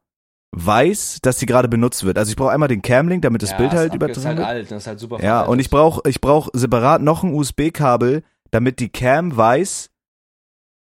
weiß, 0.54 1.20
dass 1.22 1.38
sie 1.38 1.46
gerade 1.46 1.68
benutzt 1.68 2.04
wird. 2.04 2.18
Also 2.18 2.30
ich 2.30 2.36
brauche 2.36 2.50
einmal 2.50 2.68
den 2.68 2.82
Cam-Link, 2.82 3.22
damit 3.22 3.42
das 3.42 3.52
ja, 3.52 3.56
Bild 3.56 3.72
ist 3.72 3.78
halt 3.78 3.92
abge- 3.92 4.10
Ist 4.10 4.16
übertragen 4.18 4.26
halt 4.26 4.38
wird. 4.38 4.46
alt, 4.48 4.70
das 4.70 4.82
ist 4.82 4.86
halt 4.86 5.00
super 5.00 5.22
Ja, 5.22 5.42
und 5.42 5.58
ich 5.58 5.70
brauche 5.70 6.06
ich 6.08 6.20
brauch 6.20 6.48
separat 6.52 7.00
noch 7.00 7.22
ein 7.22 7.32
USB-Kabel, 7.32 8.22
damit 8.50 8.78
die 8.80 8.90
Cam 8.90 9.34
weiß, 9.34 9.88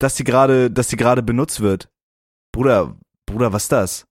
dass 0.01 0.17
sie 0.17 0.25
gerade, 0.25 0.71
dass 0.73 0.89
sie 0.89 0.97
gerade 0.97 1.23
benutzt 1.23 1.61
wird. 1.61 1.89
Bruder, 2.53 2.97
Bruder, 3.27 3.53
was 3.53 3.65
ist 3.65 3.73
das? 3.73 4.07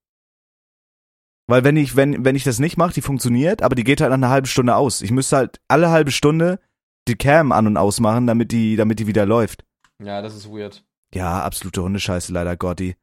Weil 1.54 1.64
wenn 1.64 1.78
ich, 1.78 1.96
wenn, 1.96 2.26
wenn 2.26 2.36
ich 2.36 2.44
das 2.44 2.58
nicht 2.58 2.78
mache, 2.78 2.96
die 2.96 3.04
funktioniert, 3.04 3.62
aber 3.62 3.76
die 3.76 3.84
geht 3.84 4.02
halt 4.02 4.10
nach 4.10 4.18
einer 4.18 4.32
halben 4.32 4.48
Stunde 4.48 4.76
aus. 4.76 5.04
Ich 5.04 5.12
müsste 5.12 5.38
halt 5.38 5.62
alle 5.68 5.92
halbe 5.92 6.10
Stunde 6.10 6.60
die 7.08 7.16
Cam 7.16 7.52
an 7.52 7.68
und 7.68 7.78
ausmachen, 7.78 8.26
damit 8.26 8.52
die, 8.52 8.76
damit 8.76 8.98
die 8.98 9.06
wieder 9.06 9.28
läuft. 9.28 9.64
Ja, 10.04 10.24
das 10.24 10.34
ist 10.34 10.50
weird. 10.50 10.84
Ja, 11.14 11.44
absolute 11.44 11.84
Hundescheiße 11.84 12.34
leider, 12.34 12.58
Gotti. 12.58 12.96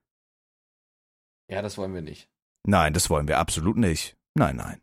Ja, 1.48 1.62
das 1.62 1.78
wollen 1.78 1.94
wir 1.94 2.02
nicht. 2.02 2.28
Nein, 2.66 2.92
das 2.92 3.08
wollen 3.08 3.28
wir 3.28 3.38
absolut 3.38 3.76
nicht. 3.76 4.16
Nein, 4.34 4.56
nein. 4.56 4.80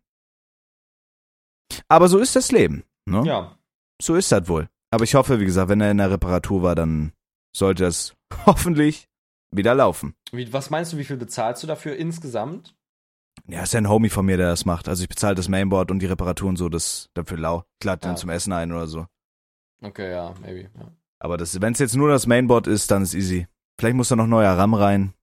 Aber 1.90 2.08
so 2.08 2.20
ist 2.20 2.38
das 2.38 2.54
Leben. 2.54 2.86
Ne? 3.06 3.24
Ja. 3.26 3.60
So 4.02 4.16
ist 4.16 4.32
das 4.32 4.48
wohl. 4.48 4.70
Aber 4.92 5.04
ich 5.04 5.14
hoffe, 5.14 5.42
wie 5.42 5.46
gesagt, 5.46 5.68
wenn 5.68 5.82
er 5.82 5.92
in 5.92 5.98
der 5.98 6.12
Reparatur 6.12 6.64
war, 6.64 6.76
dann 6.76 7.12
sollte 7.54 7.84
das 7.84 8.16
hoffentlich 8.46 9.10
wieder 9.54 9.76
laufen. 9.76 10.16
Wie, 10.32 10.54
was 10.54 10.70
meinst 10.70 10.94
du, 10.94 10.98
wie 10.98 11.04
viel 11.04 11.18
bezahlst 11.18 11.64
du 11.64 11.68
dafür 11.68 11.98
insgesamt? 11.98 12.77
Ja, 13.50 13.64
ist 13.64 13.74
ja 13.74 13.80
ein 13.80 13.90
Homie 13.90 14.10
von 14.10 14.26
mir, 14.26 14.38
der 14.38 14.50
das 14.50 14.66
macht. 14.66 14.88
Also 14.90 15.04
ich 15.04 15.10
bezahle 15.10 15.36
das 15.36 15.48
Mainboard 15.48 15.92
und 15.92 16.00
die 16.00 16.06
Reparatur 16.06 16.50
und 16.50 16.58
so, 16.58 16.68
das 16.70 17.10
dafür 17.14 17.38
lau. 17.38 17.64
Lade 17.84 18.02
den 18.02 18.12
Ah, 18.12 18.16
zum. 18.16 18.30
Essen 18.30 18.52
ein 18.54 18.72
oder 18.72 18.88
so. 18.88 19.08
Okay, 19.82 20.12
ja, 20.12 20.34
maybe. 20.42 20.70
Ja. 20.78 20.92
Aber 21.20 21.38
das, 21.38 21.60
wenn 21.62 21.74
es 21.74 21.80
jetzt 21.80 21.96
nur 21.96 22.10
das 22.10 22.28
Mainboard 22.28 22.68
ist, 22.68 22.92
dann 22.92 23.04
ist 23.04 23.14
easy. 23.14 23.48
Vielleicht 23.80 23.96
muss 23.96 24.10
da 24.10 24.16
noch 24.16 24.28
neuer 24.28 24.58
RAM 24.58 24.74
rein, 24.74 25.14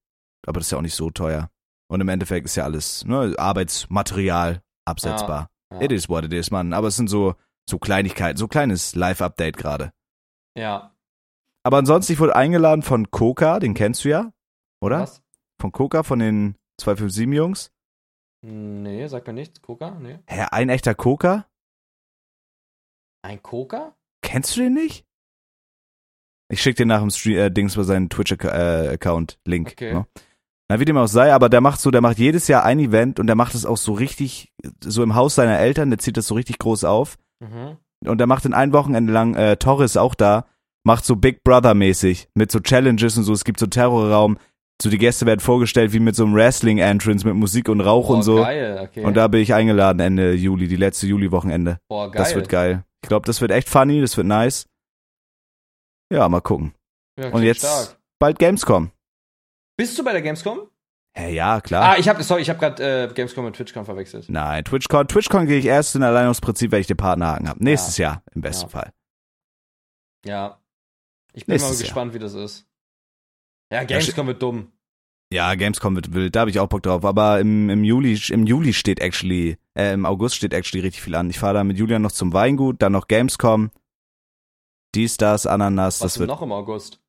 aber 0.47 0.61
das 0.61 0.69
ist 0.69 0.71
ja 0.71 0.79
auch 0.79 0.83
nicht 0.83 0.95
so 0.95 1.11
teuer. 1.11 1.51
Und 1.89 2.01
im 2.01 2.09
Endeffekt 2.09 2.47
ist 2.47 2.57
ja 2.57 2.65
alles 2.65 3.05
ne, 3.05 3.35
Arbeitsmaterial 3.37 4.63
absetzbar. 4.87 5.51
Ja. 5.73 5.83
It 5.83 5.93
is 5.93 6.09
what 6.09 6.25
it 6.25 6.33
is, 6.33 6.51
Mann. 6.51 6.73
Aber 6.73 6.89
es 6.89 6.97
sind 6.97 7.11
so 7.11 7.35
so 7.69 7.79
Kleinigkeiten, 7.79 8.37
so 8.37 8.49
kleines 8.49 8.95
Live-Update 8.95 9.57
gerade. 9.57 9.93
Ja. 10.57 10.95
Aber 11.63 11.79
ansonsten, 11.79 12.13
ich 12.13 12.21
wurde 12.21 12.37
eingeladen 12.37 12.83
von 12.83 13.11
Coca, 13.11 13.59
den 13.59 13.75
kennst 13.75 14.05
du 14.05 14.11
ja, 14.11 14.33
oder? 14.81 15.01
Was? 15.01 15.23
Von 15.61 15.73
Coca, 15.73 16.03
von 16.03 16.19
den 16.19 16.57
257-Jungs. 16.81 17.71
Nee, 18.47 19.07
sag 19.07 19.27
mir 19.27 19.33
nichts. 19.33 19.63
Coca? 19.63 19.93
Nee. 19.93 20.19
Hä, 20.27 20.47
ein 20.51 20.69
echter 20.69 20.95
Coca? 20.95 21.47
Ein 23.23 23.43
Coca? 23.43 23.95
Kennst 24.21 24.55
du 24.55 24.61
den 24.61 24.75
nicht? 24.75 25.07
Ich 26.51 26.61
schick 26.61 26.77
dir 26.77 26.85
nach 26.85 27.01
dem 27.01 27.11
Stream, 27.11 27.39
äh, 27.39 27.51
Dings 27.51 27.75
bei 27.75 27.85
seinen 27.85 28.11
Twitch-Account 28.11 29.39
Link. 29.47 29.71
Okay. 29.73 29.95
Ne? 29.95 30.07
Na, 30.69 30.79
wie 30.79 30.85
dem 30.85 30.99
auch 30.99 31.07
sei, 31.07 31.33
aber 31.33 31.49
der 31.49 31.63
macht 31.63 31.81
so, 31.81 31.91
der 31.91 32.03
macht 32.03 32.19
jedes 32.19 32.47
Jahr 32.49 32.65
ein 32.65 32.79
Event 32.79 33.19
und 33.19 33.29
der 33.29 33.37
macht 33.37 33.55
es 33.55 33.65
auch 33.65 33.79
so 33.79 33.95
richtig, 33.95 34.53
so 34.83 35.03
im 35.03 35.15
Haus 35.15 35.35
seiner 35.35 35.59
Eltern, 35.59 35.89
der 35.89 35.99
zieht 35.99 36.19
das 36.19 36.27
so 36.27 36.35
richtig 36.35 36.59
groß 36.59 36.85
auf. 36.85 37.17
Mhm. 37.41 37.79
Und 38.07 38.19
der 38.19 38.27
macht 38.27 38.45
in 38.45 38.53
ein 38.53 38.75
Wochenende 38.75 39.13
lang, 39.13 39.35
äh, 39.37 39.57
Torres 39.57 39.97
auch 39.97 40.15
da, 40.15 40.47
macht 40.85 41.07
so 41.07 41.17
Big 41.17 41.45
Brother-mäßig, 41.45 42.29
mit 42.35 42.53
so 42.53 42.61
Challenges 42.61 43.17
und 43.17 43.25
so, 43.25 43.33
es 43.33 43.45
gibt 43.45 43.59
so 43.59 43.67
Terrorraum, 43.67 44.37
so 44.85 44.91
die 44.91 44.99
Gäste 44.99 45.27
werden 45.27 45.41
vorgestellt 45.41 45.93
wie 45.93 45.99
mit 45.99 46.15
so 46.15 46.25
einem 46.25 46.35
Wrestling-Entrance 46.35 47.27
mit 47.27 47.35
Musik 47.35 47.69
und 47.69 47.81
Rauch 47.81 48.07
Boah, 48.09 48.17
und 48.17 48.23
so. 48.23 48.37
geil, 48.37 48.79
okay. 48.83 49.05
Und 49.05 49.15
da 49.15 49.27
bin 49.29 49.41
ich 49.41 49.53
eingeladen 49.53 49.99
Ende 49.99 50.35
Juli, 50.35 50.69
die 50.69 50.77
letzte 50.77 51.07
Juli-Wochenende. 51.07 51.79
Boah, 51.89 52.11
geil. 52.11 52.23
Das 52.23 52.35
wird 52.35 52.49
geil. 52.49 52.85
Ich 53.03 53.09
glaube, 53.09 53.27
das 53.27 53.41
wird 53.41 53.51
echt 53.51 53.69
funny, 53.69 54.01
das 54.01 54.17
wird 54.17 54.27
nice. 54.27 54.67
Ja, 56.13 56.29
mal 56.29 56.41
gucken. 56.41 56.75
Ja, 57.19 57.31
Und 57.31 57.43
jetzt 57.43 57.61
Stark. 57.61 57.99
bald 58.19 58.39
Gamescom. 58.39 58.91
Bist 59.77 59.99
du 59.99 60.05
bei 60.05 60.13
der 60.13 60.23
Gamescom? 60.23 60.69
Hä, 61.17 61.33
ja, 61.35 61.61
klar. 61.61 61.93
Ah, 61.93 61.97
ich 61.99 62.09
habe, 62.09 62.23
sorry, 62.23 62.43
ich 62.43 62.51
habe 62.51 62.59
gerade 62.59 63.05
äh, 63.11 63.13
Gamescom 63.15 63.45
mit 63.45 63.55
TwitchCon 63.57 63.85
verwechselt. 63.85 64.29
Nein, 64.29 64.65
TwitchCon, 64.65 65.07
TwitchCon 65.09 65.47
gehe 65.47 65.59
ich 65.59 65.67
erst 65.67 65.95
in 65.97 66.03
allein 66.03 66.27
aus 66.29 66.41
Prinzip, 66.41 66.73
wenn 66.73 66.81
ich 66.81 66.87
den 66.89 66.97
Partnerhaken 66.97 67.49
habe. 67.49 67.63
Nächstes 67.63 67.97
Jahr, 67.99 68.23
im 68.35 68.41
besten 68.43 68.65
Ja. 68.65 68.69
Fall. 68.69 68.93
Ja. 70.27 70.61
Ich 71.33 71.47
bin 71.47 71.55
Nächstes 71.55 71.71
mal 71.73 71.77
Jahr. 71.77 71.83
gespannt, 71.85 72.15
wie 72.15 72.19
das 72.19 72.35
ist. 72.35 72.67
Ja, 73.73 73.83
Gamescom 73.85 74.27
wird 74.27 74.43
dumm. 74.43 74.73
Ja, 75.33 75.55
Gamescom 75.55 75.97
wird 75.97 76.13
wild, 76.15 76.37
da 76.37 76.41
habe 76.41 76.51
ich 76.51 76.61
auch 76.61 76.69
Bock 76.69 76.83
drauf. 76.83 77.05
Aber 77.05 77.41
im, 77.41 77.69
im 77.71 77.83
Juli, 77.83 78.21
im 78.31 78.47
Juli 78.47 78.73
steht 78.73 79.01
actually, 79.01 79.59
äh, 79.77 79.93
im 79.93 80.07
August 80.07 80.37
steht 80.37 80.53
actually 80.55 80.81
richtig 80.85 81.03
viel 81.03 81.15
an. 81.15 81.31
Ich 81.31 81.39
fahre 81.39 81.55
da 81.55 81.65
mit 81.65 81.77
Julian 81.77 82.03
noch 82.03 82.13
zum 82.13 82.33
Weingut, 82.33 82.81
dann 82.83 82.93
noch 82.93 83.09
Gamescom. 83.09 83.71
Dies, 84.95 85.17
das, 85.17 85.47
Ananas, 85.47 86.01
Was 86.01 86.13
das 86.13 86.19
wird. 86.21 86.29
noch 86.29 86.43
im 86.43 86.53
August? 86.53 87.01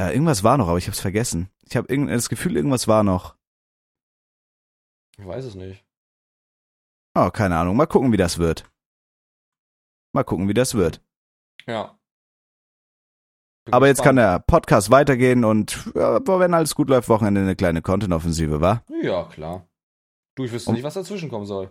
Äh, 0.00 0.12
irgendwas 0.12 0.42
war 0.42 0.56
noch, 0.58 0.68
aber 0.68 0.78
ich 0.78 0.86
hab's 0.88 1.00
vergessen. 1.00 1.50
Ich 1.62 1.76
habe 1.76 1.94
das 2.06 2.28
Gefühl, 2.28 2.56
irgendwas 2.56 2.88
war 2.88 3.04
noch. 3.04 3.36
Ich 5.18 5.26
weiß 5.26 5.44
es 5.44 5.54
nicht. 5.54 5.84
Oh, 7.14 7.30
keine 7.30 7.56
Ahnung. 7.58 7.76
Mal 7.76 7.86
gucken, 7.86 8.12
wie 8.12 8.16
das 8.16 8.38
wird. 8.38 8.70
Mal 10.12 10.24
gucken, 10.24 10.48
wie 10.48 10.54
das 10.54 10.74
wird. 10.74 11.02
Ja. 11.66 11.97
Aber 13.70 13.86
jetzt 13.86 14.02
kann 14.02 14.16
der 14.16 14.38
Podcast 14.40 14.90
weitergehen 14.90 15.44
und 15.44 15.90
ja, 15.94 16.20
wenn 16.26 16.54
alles 16.54 16.74
gut 16.74 16.88
läuft, 16.90 17.08
Wochenende 17.08 17.40
eine 17.42 17.56
kleine 17.56 17.82
Content-Offensive, 17.82 18.60
wa? 18.60 18.82
Ja, 19.02 19.24
klar. 19.24 19.66
Du, 20.36 20.44
ich 20.44 20.52
wüsste 20.52 20.70
Und- 20.70 20.76
nicht, 20.76 20.84
was 20.84 20.94
dazwischen 20.94 21.28
kommen 21.30 21.46
soll. 21.46 21.70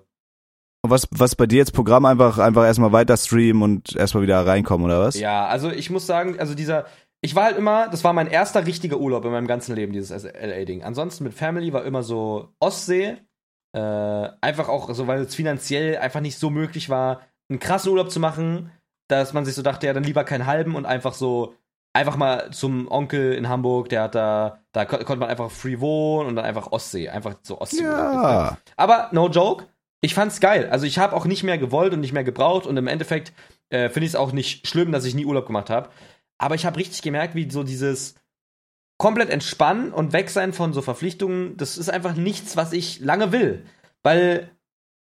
Und 0.83 0.91
was, 0.91 1.07
was 1.11 1.35
bei 1.35 1.47
dir 1.47 1.57
jetzt 1.57 1.73
Programm 1.73 2.05
einfach, 2.05 2.37
einfach 2.37 2.63
erstmal 2.65 2.91
weiter 2.91 3.17
streamen 3.17 3.63
und 3.63 3.95
erstmal 3.95 4.23
wieder 4.23 4.45
reinkommen, 4.45 4.85
oder 4.85 4.99
was? 5.01 5.19
Ja, 5.19 5.47
also 5.47 5.71
ich 5.71 5.89
muss 5.89 6.05
sagen, 6.05 6.39
also 6.39 6.53
dieser, 6.53 6.85
ich 7.21 7.35
war 7.35 7.45
halt 7.45 7.57
immer, 7.57 7.87
das 7.89 8.03
war 8.03 8.13
mein 8.13 8.27
erster 8.27 8.65
richtiger 8.65 8.97
Urlaub 8.97 9.25
in 9.25 9.31
meinem 9.31 9.47
ganzen 9.47 9.75
Leben, 9.75 9.91
dieses 9.93 10.23
LA-Ding. 10.23 10.83
Ansonsten 10.83 11.23
mit 11.23 11.33
Family 11.33 11.73
war 11.73 11.83
immer 11.83 12.03
so 12.03 12.49
Ostsee. 12.59 13.17
Äh, 13.73 13.79
einfach 14.41 14.69
auch 14.69 14.93
so, 14.93 15.07
weil 15.07 15.21
es 15.21 15.35
finanziell 15.35 15.97
einfach 15.97 16.21
nicht 16.21 16.37
so 16.37 16.49
möglich 16.49 16.89
war, 16.89 17.21
einen 17.49 17.59
krassen 17.59 17.91
Urlaub 17.91 18.11
zu 18.11 18.19
machen, 18.19 18.71
dass 19.09 19.33
man 19.33 19.45
sich 19.45 19.55
so 19.55 19.61
dachte, 19.61 19.87
ja, 19.87 19.93
dann 19.93 20.03
lieber 20.03 20.23
keinen 20.23 20.45
halben 20.45 20.75
und 20.75 20.85
einfach 20.85 21.13
so, 21.13 21.55
einfach 21.93 22.15
mal 22.15 22.51
zum 22.51 22.89
Onkel 22.89 23.33
in 23.33 23.49
Hamburg, 23.49 23.89
der 23.89 24.03
hat 24.03 24.15
da, 24.15 24.59
da 24.71 24.85
kon 24.85 24.99
konnte 24.99 25.19
man 25.19 25.29
einfach 25.29 25.49
free 25.51 25.79
wohnen 25.79 26.29
und 26.29 26.35
dann 26.35 26.45
einfach 26.45 26.71
Ostsee, 26.71 27.09
einfach 27.09 27.35
so 27.41 27.59
Ostsee. 27.59 27.83
Ja. 27.83 28.57
Aber 28.75 29.09
no 29.11 29.29
joke, 29.29 29.65
ich 30.01 30.13
fand's 30.13 30.39
geil. 30.39 30.69
Also 30.69 30.85
ich 30.85 30.99
habe 30.99 31.15
auch 31.15 31.25
nicht 31.25 31.43
mehr 31.43 31.57
gewollt 31.57 31.93
und 31.93 32.01
nicht 32.01 32.13
mehr 32.13 32.23
gebraucht 32.23 32.65
und 32.65 32.77
im 32.77 32.87
Endeffekt 32.87 33.33
äh, 33.69 33.89
finde 33.89 34.05
ich 34.05 34.11
es 34.11 34.15
auch 34.15 34.31
nicht 34.31 34.67
schlimm, 34.67 34.91
dass 34.91 35.05
ich 35.05 35.15
nie 35.15 35.25
Urlaub 35.25 35.47
gemacht 35.47 35.69
habe. 35.69 35.89
Aber 36.37 36.55
ich 36.55 36.65
habe 36.65 36.77
richtig 36.77 37.01
gemerkt, 37.01 37.35
wie 37.35 37.49
so 37.49 37.63
dieses 37.63 38.15
komplett 38.97 39.29
entspannen 39.29 39.91
und 39.91 40.13
weg 40.13 40.29
sein 40.29 40.53
von 40.53 40.73
so 40.73 40.81
Verpflichtungen, 40.81 41.57
das 41.57 41.77
ist 41.77 41.89
einfach 41.89 42.15
nichts, 42.15 42.57
was 42.57 42.73
ich 42.73 42.99
lange 42.99 43.31
will. 43.31 43.65
Weil 44.03 44.51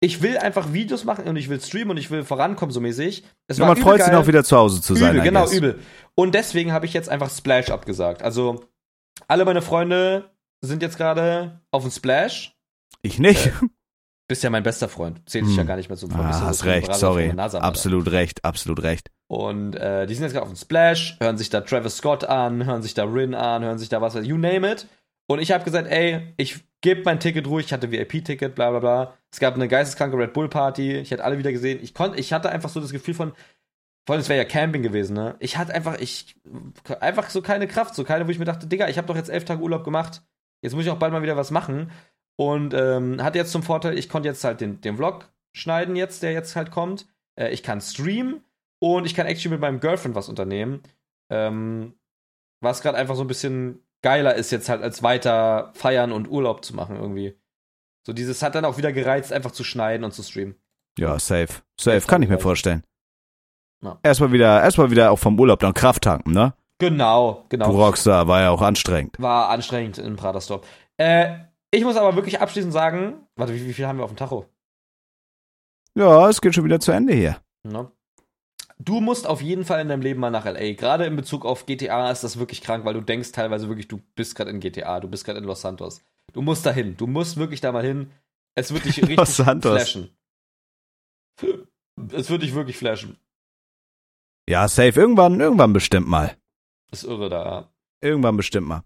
ich 0.03 0.21
will 0.21 0.37
einfach 0.37 0.73
Videos 0.73 1.03
machen 1.05 1.25
und 1.25 1.35
ich 1.37 1.47
will 1.47 1.61
streamen 1.61 1.91
und 1.91 1.97
ich 1.97 2.11
will 2.11 2.23
vorankommen, 2.23 2.73
so 2.73 2.81
mäßig. 2.81 3.23
Es 3.47 3.57
Ja, 3.59 3.65
man 3.67 3.77
freut 3.77 4.01
sich 4.01 4.07
geil. 4.11 4.15
auch 4.21 4.27
wieder 4.27 4.43
zu 4.43 4.57
Hause 4.57 4.81
zu 4.81 4.95
sein. 4.95 5.11
Übel, 5.11 5.21
I 5.21 5.23
genau, 5.23 5.41
guess. 5.43 5.53
übel. 5.53 5.79
Und 6.15 6.35
deswegen 6.35 6.73
habe 6.73 6.85
ich 6.85 6.93
jetzt 6.93 7.07
einfach 7.07 7.29
Splash 7.29 7.69
abgesagt. 7.69 8.23
Also, 8.23 8.65
alle 9.27 9.45
meine 9.45 9.61
Freunde 9.61 10.31
sind 10.61 10.81
jetzt 10.81 10.97
gerade 10.97 11.61
auf 11.71 11.83
dem 11.83 11.91
Splash. 11.91 12.57
Ich 13.03 13.19
nicht. 13.19 13.51
Bist 14.27 14.43
ja 14.43 14.49
mein 14.49 14.63
bester 14.63 14.87
Freund. 14.89 15.21
Zählt 15.29 15.45
sich 15.45 15.55
ja 15.55 15.61
Hm. 15.61 15.67
gar 15.67 15.75
nicht 15.75 15.89
mehr 15.89 15.97
zum 15.97 16.09
Freund. 16.09 16.25
Ah, 16.25 16.31
ja 16.31 16.41
hast 16.41 16.63
recht, 16.65 16.93
sorry. 16.95 17.33
NASA. 17.33 17.59
Absolut 17.59 18.09
recht, 18.11 18.43
absolut 18.45 18.81
recht. 18.81 19.09
Und 19.27 19.75
äh, 19.75 20.07
die 20.07 20.13
sind 20.15 20.23
jetzt 20.23 20.33
gerade 20.33 20.43
auf 20.45 20.51
dem 20.51 20.55
Splash, 20.57 21.17
hören 21.19 21.37
sich 21.37 21.49
da 21.49 21.61
Travis 21.61 21.97
Scott 21.97 22.23
an, 22.23 22.65
hören 22.65 22.81
sich 22.81 22.93
da 22.93 23.03
Rin 23.03 23.33
an, 23.35 23.63
hören 23.63 23.77
sich 23.77 23.89
da 23.89 24.01
was, 24.01 24.15
you 24.15 24.37
name 24.37 24.69
it. 24.71 24.87
Und 25.31 25.39
ich 25.39 25.53
habe 25.53 25.63
gesagt, 25.63 25.87
ey, 25.87 26.33
ich 26.35 26.59
gebe 26.81 27.03
mein 27.05 27.21
Ticket 27.21 27.47
ruhig, 27.47 27.67
ich 27.67 27.73
hatte 27.73 27.89
VIP-Ticket, 27.89 28.53
bla 28.53 28.69
bla 28.71 28.79
bla. 28.79 29.13
Es 29.31 29.39
gab 29.39 29.55
eine 29.55 29.69
geisteskranke 29.69 30.17
Red 30.17 30.33
Bull-Party, 30.33 30.97
ich 30.97 31.11
hätte 31.11 31.23
alle 31.23 31.37
wieder 31.37 31.53
gesehen. 31.53 31.79
Ich 31.81 31.93
konnte, 31.93 32.19
ich 32.19 32.33
hatte 32.33 32.49
einfach 32.49 32.67
so 32.67 32.81
das 32.81 32.91
Gefühl 32.91 33.13
von, 33.13 33.31
vor 34.05 34.13
allem, 34.13 34.19
es 34.19 34.27
wäre 34.27 34.39
ja 34.39 34.45
Camping 34.45 34.83
gewesen, 34.83 35.13
ne? 35.13 35.37
Ich 35.39 35.57
hatte 35.57 35.73
einfach, 35.73 35.97
ich, 35.99 36.35
einfach 36.99 37.29
so 37.29 37.41
keine 37.41 37.67
Kraft, 37.67 37.95
so 37.95 38.03
keine, 38.03 38.27
wo 38.27 38.31
ich 38.31 38.39
mir 38.39 38.45
dachte, 38.45 38.67
Digga, 38.67 38.89
ich 38.89 38.97
habe 38.97 39.07
doch 39.07 39.15
jetzt 39.15 39.29
elf 39.29 39.45
Tage 39.45 39.61
Urlaub 39.61 39.85
gemacht, 39.85 40.21
jetzt 40.61 40.75
muss 40.75 40.83
ich 40.83 40.91
auch 40.91 40.99
bald 40.99 41.13
mal 41.13 41.23
wieder 41.23 41.37
was 41.37 41.49
machen. 41.49 41.91
Und 42.35 42.73
ähm, 42.73 43.23
hatte 43.23 43.37
jetzt 43.37 43.53
zum 43.53 43.63
Vorteil, 43.63 43.97
ich 43.97 44.09
konnte 44.09 44.27
jetzt 44.27 44.43
halt 44.43 44.59
den, 44.59 44.81
den 44.81 44.97
Vlog 44.97 45.31
schneiden 45.55 45.95
jetzt, 45.95 46.23
der 46.23 46.33
jetzt 46.33 46.57
halt 46.57 46.71
kommt. 46.71 47.07
Äh, 47.39 47.51
ich 47.51 47.63
kann 47.63 47.79
streamen 47.79 48.43
und 48.79 49.05
ich 49.05 49.15
kann 49.15 49.27
actually 49.27 49.53
mit 49.53 49.61
meinem 49.61 49.79
Girlfriend 49.79 50.15
was 50.15 50.27
unternehmen. 50.27 50.81
Ähm, 51.29 51.93
was 52.59 52.81
gerade 52.81 52.97
einfach 52.97 53.15
so 53.15 53.23
ein 53.23 53.27
bisschen 53.27 53.79
geiler 54.01 54.35
ist, 54.35 54.51
jetzt 54.51 54.69
halt 54.69 54.81
als 54.81 55.03
weiter 55.03 55.71
feiern 55.73 56.11
und 56.11 56.29
Urlaub 56.29 56.63
zu 56.65 56.75
machen 56.75 56.97
irgendwie. 56.97 57.37
So 58.05 58.13
dieses 58.13 58.41
hat 58.41 58.55
dann 58.55 58.65
auch 58.65 58.77
wieder 58.77 58.91
gereizt, 58.91 59.31
einfach 59.31 59.51
zu 59.51 59.63
schneiden 59.63 60.03
und 60.03 60.13
zu 60.13 60.23
streamen. 60.23 60.55
Ja, 60.97 61.19
safe. 61.19 61.61
Safe, 61.79 62.05
kann 62.07 62.23
ich 62.23 62.29
mir 62.29 62.39
vorstellen. 62.39 62.83
Ja. 63.83 63.99
Erstmal 64.03 64.31
wieder, 64.31 64.61
erstmal 64.61 64.91
wieder 64.91 65.11
auch 65.11 65.19
vom 65.19 65.39
Urlaub 65.39 65.59
dann 65.59 65.73
Kraft 65.73 66.03
tanken, 66.03 66.31
ne? 66.31 66.53
Genau, 66.79 67.43
Du 67.43 67.49
genau. 67.49 67.69
Rockstar, 67.69 68.27
war 68.27 68.41
ja 68.41 68.49
auch 68.49 68.61
anstrengend. 68.61 69.19
War 69.19 69.49
anstrengend 69.49 69.99
in 69.99 70.15
Praterstop. 70.15 70.65
Äh, 70.97 71.37
ich 71.69 71.83
muss 71.83 71.95
aber 71.95 72.15
wirklich 72.15 72.41
abschließend 72.41 72.73
sagen, 72.73 73.27
warte, 73.35 73.53
wie, 73.53 73.65
wie 73.65 73.73
viel 73.73 73.85
haben 73.85 73.99
wir 73.99 74.03
auf 74.03 74.11
dem 74.11 74.17
Tacho? 74.17 74.47
Ja, 75.93 76.27
es 76.27 76.41
geht 76.41 76.55
schon 76.55 76.63
wieder 76.63 76.79
zu 76.79 76.91
Ende 76.91 77.13
hier. 77.13 77.37
Ne? 77.63 77.91
Du 78.83 78.99
musst 78.99 79.27
auf 79.27 79.41
jeden 79.41 79.63
Fall 79.65 79.81
in 79.81 79.89
deinem 79.89 80.01
Leben 80.01 80.19
mal 80.19 80.31
nach 80.31 80.45
LA. 80.45 80.73
Gerade 80.73 81.05
in 81.05 81.15
Bezug 81.15 81.45
auf 81.45 81.65
GTA 81.65 82.09
ist 82.09 82.23
das 82.23 82.39
wirklich 82.39 82.61
krank, 82.61 82.83
weil 82.85 82.93
du 82.95 83.01
denkst 83.01 83.31
teilweise 83.31 83.67
wirklich, 83.67 83.87
du 83.87 84.01
bist 84.15 84.35
gerade 84.35 84.49
in 84.49 84.59
GTA, 84.59 84.99
du 84.99 85.07
bist 85.07 85.23
gerade 85.25 85.37
in 85.39 85.45
Los 85.45 85.61
Santos. 85.61 86.01
Du 86.33 86.41
musst 86.41 86.65
dahin. 86.65 86.97
Du 86.97 87.05
musst 87.05 87.37
wirklich 87.37 87.61
da 87.61 87.71
mal 87.71 87.85
hin. 87.85 88.11
Es 88.55 88.73
wird 88.73 88.85
dich 88.85 88.97
richtig 89.01 89.17
Los 89.17 89.35
Santos. 89.35 89.71
flashen. 89.75 90.09
Es 92.13 92.29
wird 92.29 92.41
dich 92.43 92.53
wirklich 92.53 92.77
flashen. 92.77 93.17
Ja, 94.49 94.67
safe. 94.67 94.99
Irgendwann, 94.99 95.39
irgendwann 95.39 95.73
bestimmt 95.73 96.07
mal. 96.07 96.35
Ist 96.91 97.03
irre 97.03 97.29
da. 97.29 97.71
Irgendwann 98.01 98.37
bestimmt 98.37 98.67
mal. 98.67 98.83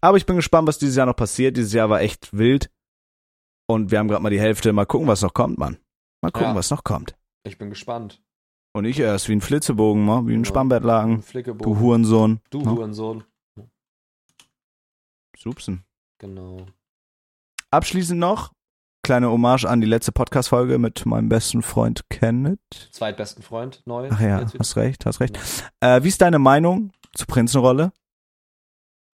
Aber 0.00 0.16
ich 0.18 0.26
bin 0.26 0.36
gespannt, 0.36 0.68
was 0.68 0.78
dieses 0.78 0.96
Jahr 0.96 1.06
noch 1.06 1.16
passiert. 1.16 1.56
Dieses 1.56 1.72
Jahr 1.72 1.88
war 1.88 2.00
echt 2.00 2.36
wild. 2.36 2.70
Und 3.66 3.90
wir 3.90 3.98
haben 3.98 4.08
gerade 4.08 4.22
mal 4.22 4.30
die 4.30 4.40
Hälfte. 4.40 4.72
Mal 4.72 4.84
gucken, 4.84 5.08
was 5.08 5.22
noch 5.22 5.32
kommt, 5.32 5.56
Mann. 5.58 5.78
Mal 6.20 6.30
gucken, 6.30 6.48
Ja. 6.50 6.54
was 6.54 6.70
noch 6.70 6.84
kommt. 6.84 7.16
Ich 7.44 7.56
bin 7.58 7.70
gespannt. 7.70 8.20
Und 8.76 8.86
ich 8.86 8.98
erst 8.98 9.28
wie 9.28 9.32
ein 9.36 9.40
Flitzebogen, 9.40 10.04
ma, 10.04 10.22
wie 10.26 10.34
ein 10.34 10.40
Ja. 10.42 10.44
Spannbettlagen. 10.46 11.22
Flickebogen. 11.22 11.72
Du 11.74 11.80
Hurensohn. 11.80 12.40
Du 12.50 12.60
Ja. 12.60 12.70
Hurensohn. 12.70 13.22
Supsen. 15.38 15.84
Genau. 16.18 16.66
Abschließend 17.70 18.18
noch, 18.18 18.52
kleine 19.04 19.30
Hommage 19.30 19.64
an 19.66 19.80
die 19.80 19.86
letzte 19.86 20.10
Podcast-Folge 20.10 20.78
mit 20.78 21.06
meinem 21.06 21.28
besten 21.28 21.62
Freund 21.62 22.08
Kenneth. 22.08 22.58
Zweitbesten 22.90 23.42
Freund, 23.42 23.82
neu. 23.84 24.08
Ach 24.10 24.20
ja, 24.20 24.44
hast 24.58 24.76
recht, 24.76 25.06
hast 25.06 25.20
recht. 25.20 25.38
Äh, 25.80 26.02
wie 26.02 26.08
ist 26.08 26.20
deine 26.20 26.38
Meinung 26.38 26.92
zur 27.14 27.26
Prinzenrolle? 27.26 27.92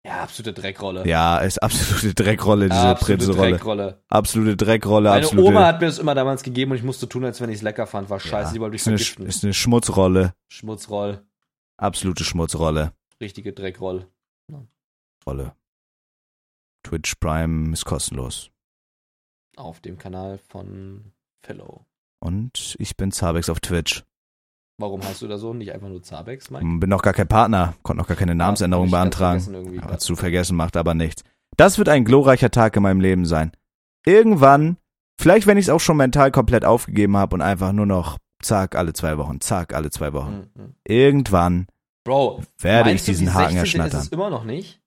Ja, 0.04 0.22
absolute 0.22 0.54
Dreckrolle. 0.54 1.06
Ja, 1.06 1.38
ist 1.38 1.62
absolute 1.62 2.14
Dreckrolle, 2.14 2.68
diese 2.70 2.80
absolute 2.80 3.18
Prinzenrolle. 3.18 3.50
Dreckrolle. 3.50 4.02
Absolute 4.08 4.56
Dreckrolle, 4.56 5.10
Meine 5.10 5.24
absolute. 5.24 5.48
Oma 5.48 5.66
hat 5.66 5.80
mir 5.80 5.86
das 5.88 5.98
immer 5.98 6.14
damals 6.14 6.42
gegeben 6.42 6.70
und 6.70 6.78
ich 6.78 6.82
musste 6.82 7.06
tun, 7.08 7.24
als 7.24 7.40
wenn 7.40 7.50
ich 7.50 7.56
es 7.56 7.62
lecker 7.62 7.86
fand. 7.86 8.08
War 8.08 8.18
scheiße, 8.18 8.48
ja, 8.48 8.52
die 8.54 8.60
wollte 8.60 8.76
ich 8.76 8.82
ist, 8.82 8.88
eine, 8.88 8.96
vergiften. 8.96 9.26
ist 9.26 9.44
eine 9.44 9.52
Schmutzrolle. 9.52 10.34
Schmutzroll. 10.48 11.22
Absolute 11.76 12.24
Schmutzrolle. 12.24 12.92
Richtige 13.20 13.52
Dreckroll. 13.52 14.06
Rolle. 15.26 15.52
Twitch 16.82 17.14
Prime 17.16 17.72
ist 17.74 17.84
kostenlos. 17.84 18.50
Auf 19.56 19.80
dem 19.80 19.98
Kanal 19.98 20.38
von 20.48 21.12
Fellow. 21.42 21.84
Und 22.20 22.74
ich 22.78 22.96
bin 22.96 23.12
Zabex 23.12 23.50
auf 23.50 23.60
Twitch. 23.60 24.02
Warum 24.80 25.02
heißt 25.02 25.22
du 25.22 25.28
da 25.28 25.36
so? 25.38 25.52
Nicht 25.54 25.72
einfach 25.72 25.88
nur 25.88 26.02
Zabex, 26.02 26.50
Mike? 26.50 26.64
Bin 26.78 26.88
noch 26.90 27.02
gar 27.02 27.12
kein 27.12 27.28
Partner, 27.28 27.74
konnte 27.82 28.00
noch 28.00 28.08
gar 28.08 28.16
keine 28.16 28.34
Namensänderung 28.34 28.86
ganz 28.86 28.92
beantragen. 28.92 29.40
vergessen. 29.40 29.80
Aber 29.82 29.98
zu 29.98 30.16
vergessen 30.16 30.56
macht 30.56 30.76
aber 30.76 30.94
nichts. 30.94 31.22
Das 31.56 31.78
wird 31.78 31.88
ein 31.88 32.04
glorreicher 32.04 32.50
Tag 32.50 32.76
in 32.76 32.82
meinem 32.82 33.00
Leben 33.00 33.26
sein. 33.26 33.52
Irgendwann, 34.06 34.76
vielleicht 35.18 35.46
wenn 35.46 35.58
ich 35.58 35.66
es 35.66 35.70
auch 35.70 35.80
schon 35.80 35.96
mental 35.98 36.30
komplett 36.30 36.64
aufgegeben 36.64 37.16
habe 37.16 37.34
und 37.34 37.42
einfach 37.42 37.72
nur 37.72 37.86
noch 37.86 38.18
zack 38.42 38.74
alle 38.76 38.92
zwei 38.94 39.18
Wochen, 39.18 39.40
zack 39.40 39.74
alle 39.74 39.90
zwei 39.90 40.12
Wochen. 40.14 40.48
Mhm. 40.54 40.74
Irgendwann 40.86 41.66
Bro, 42.04 42.42
werde 42.58 42.90
ich 42.90 42.94
meinst 42.94 43.08
du, 43.08 43.12
diesen 43.12 43.26
die 43.26 43.32
Haken 43.32 43.42
16 43.52 43.56
ist 43.56 43.60
erschnattern. 43.60 44.00
es 44.00 44.08
immer 44.08 44.30
noch 44.30 44.44
nicht? 44.44 44.80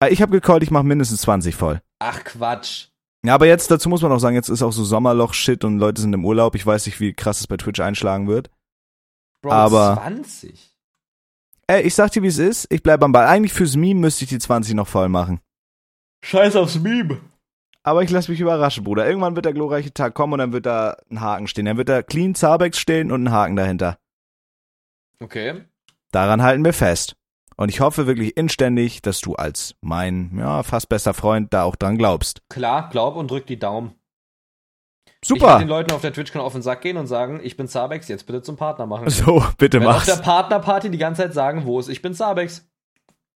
Äh, 0.00 0.10
Ich 0.12 0.22
habe 0.22 0.30
gecallt, 0.32 0.62
ich 0.62 0.70
mache 0.70 0.84
mindestens 0.84 1.22
20 1.22 1.56
voll. 1.56 1.80
Ach 1.98 2.22
Quatsch. 2.22 2.86
Ja, 3.26 3.34
aber 3.34 3.46
jetzt, 3.46 3.70
dazu 3.70 3.88
muss 3.88 4.02
man 4.02 4.12
auch 4.12 4.18
sagen, 4.18 4.36
jetzt 4.36 4.50
ist 4.50 4.62
auch 4.62 4.70
so 4.72 4.84
Sommerloch-Shit 4.84 5.64
und 5.64 5.78
Leute 5.78 6.00
sind 6.02 6.12
im 6.12 6.24
Urlaub. 6.24 6.54
Ich 6.54 6.64
weiß 6.66 6.86
nicht, 6.86 7.00
wie 7.00 7.14
krass 7.14 7.40
es 7.40 7.46
bei 7.46 7.56
Twitch 7.56 7.80
einschlagen 7.80 8.28
wird. 8.28 8.50
Bro, 9.44 9.52
Aber- 9.52 9.96
20. 10.02 10.74
Ey, 11.66 11.82
ich 11.82 11.94
sag 11.94 12.10
dir, 12.12 12.22
wie 12.22 12.28
es 12.28 12.38
ist. 12.38 12.66
Ich 12.70 12.82
bleib 12.82 13.02
am 13.02 13.12
Ball. 13.12 13.26
Eigentlich 13.26 13.52
fürs 13.52 13.76
Meme 13.76 14.00
müsste 14.00 14.24
ich 14.24 14.30
die 14.30 14.38
20 14.38 14.74
noch 14.74 14.88
voll 14.88 15.10
machen. 15.10 15.40
Scheiß 16.22 16.56
aufs 16.56 16.78
Meme. 16.78 17.20
Aber 17.82 18.02
ich 18.02 18.08
lass 18.10 18.28
mich 18.28 18.40
überraschen, 18.40 18.84
Bruder. 18.84 19.06
Irgendwann 19.06 19.34
wird 19.36 19.44
der 19.44 19.52
glorreiche 19.52 19.92
Tag 19.92 20.14
kommen 20.14 20.32
und 20.32 20.38
dann 20.38 20.52
wird 20.54 20.64
da 20.64 20.96
ein 21.10 21.20
Haken 21.20 21.46
stehen. 21.46 21.66
Dann 21.66 21.76
wird 21.76 21.90
da 21.90 22.02
Clean 22.02 22.34
Zabex 22.34 22.78
stehen 22.78 23.12
und 23.12 23.24
ein 23.24 23.32
Haken 23.32 23.56
dahinter. 23.56 23.98
Okay. 25.20 25.64
Daran 26.10 26.42
halten 26.42 26.64
wir 26.64 26.72
fest. 26.72 27.16
Und 27.56 27.68
ich 27.68 27.80
hoffe 27.80 28.06
wirklich 28.06 28.38
inständig, 28.38 29.02
dass 29.02 29.20
du 29.20 29.34
als 29.34 29.74
mein, 29.82 30.36
ja, 30.38 30.62
fast 30.62 30.88
bester 30.88 31.12
Freund 31.12 31.52
da 31.52 31.64
auch 31.64 31.76
dran 31.76 31.98
glaubst. 31.98 32.40
Klar, 32.48 32.88
glaub 32.88 33.16
und 33.16 33.30
drück 33.30 33.46
die 33.46 33.58
Daumen. 33.58 33.92
Ich 35.24 35.30
werde 35.30 35.40
Super. 35.40 35.58
den 35.58 35.68
Leuten 35.68 35.92
auf 35.92 36.02
der 36.02 36.12
TwitchCon 36.12 36.40
auf 36.42 36.52
den 36.52 36.62
Sack 36.62 36.82
gehen 36.82 36.96
und 36.96 37.06
sagen, 37.06 37.40
ich 37.42 37.56
bin 37.56 37.66
Zabex, 37.66 38.08
jetzt 38.08 38.26
bitte 38.26 38.42
zum 38.42 38.56
Partner 38.56 38.86
machen. 38.86 39.08
So, 39.10 39.44
bitte 39.58 39.80
Wenn 39.80 39.86
auf 39.88 40.04
der 40.04 40.16
mach's. 40.16 40.22
Partnerparty 40.22 40.90
die 40.90 40.98
ganze 40.98 41.22
Zeit 41.22 41.34
sagen, 41.34 41.64
wo 41.64 41.80
ist 41.80 41.88
ich 41.88 42.02
bin 42.02 42.14
Zabex. 42.14 42.68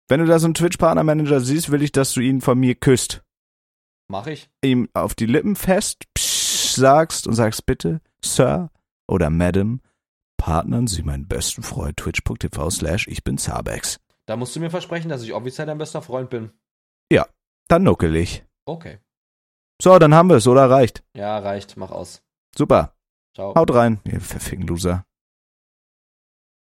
Wenn 0.10 0.20
du 0.20 0.26
da 0.26 0.38
so 0.40 0.48
einen 0.48 0.54
Twitch-Partner-Manager 0.54 1.40
siehst, 1.40 1.72
will 1.72 1.82
ich, 1.82 1.92
dass 1.92 2.14
du 2.14 2.22
ihn 2.22 2.42
von 2.42 2.60
mir 2.60 2.76
küsst. 2.76 3.24
Mach 4.10 4.28
ich. 4.28 4.50
Ihm 4.62 4.90
auf 4.94 5.16
die 5.16 5.26
Lippen 5.26 5.56
fest 5.56 6.04
psch, 6.14 6.76
sagst 6.76 7.28
und 7.28 7.34
sagst 7.34 7.66
bitte, 7.66 8.02
Sir 8.24 8.70
oder 9.08 9.30
Madam, 9.30 9.82
partnern 10.38 10.88
Sie 10.88 11.04
meinen 11.04 11.28
besten 11.28 11.64
Freund 11.64 11.98
twitch.tv 11.98 12.70
slash 12.70 13.08
ich 13.08 13.24
bin 13.24 13.38
Zabex. 13.38 14.00
Da 14.26 14.36
musst 14.36 14.56
du 14.56 14.60
mir 14.60 14.70
versprechen, 14.70 15.10
dass 15.10 15.24
ich 15.24 15.34
offiziell 15.34 15.68
dein 15.68 15.78
bester 15.78 16.02
Freund 16.02 16.30
bin. 16.30 16.52
Dann 17.70 17.84
nuckel 17.84 18.16
ich. 18.16 18.46
Okay. 18.64 19.00
So, 19.82 20.00
dann 20.00 20.14
haben 20.14 20.30
wir 20.30 20.38
es, 20.38 20.48
oder 20.48 20.70
reicht? 20.70 21.04
Ja, 21.14 21.38
reicht. 21.38 21.78
Mach 21.78 21.92
aus. 21.92 22.22
Super. 22.56 22.94
Ciao. 23.36 23.54
Haut 23.54 23.74
rein, 23.74 24.00
ihr 24.06 24.20
verficken 24.20 24.64
Loser. 24.64 25.06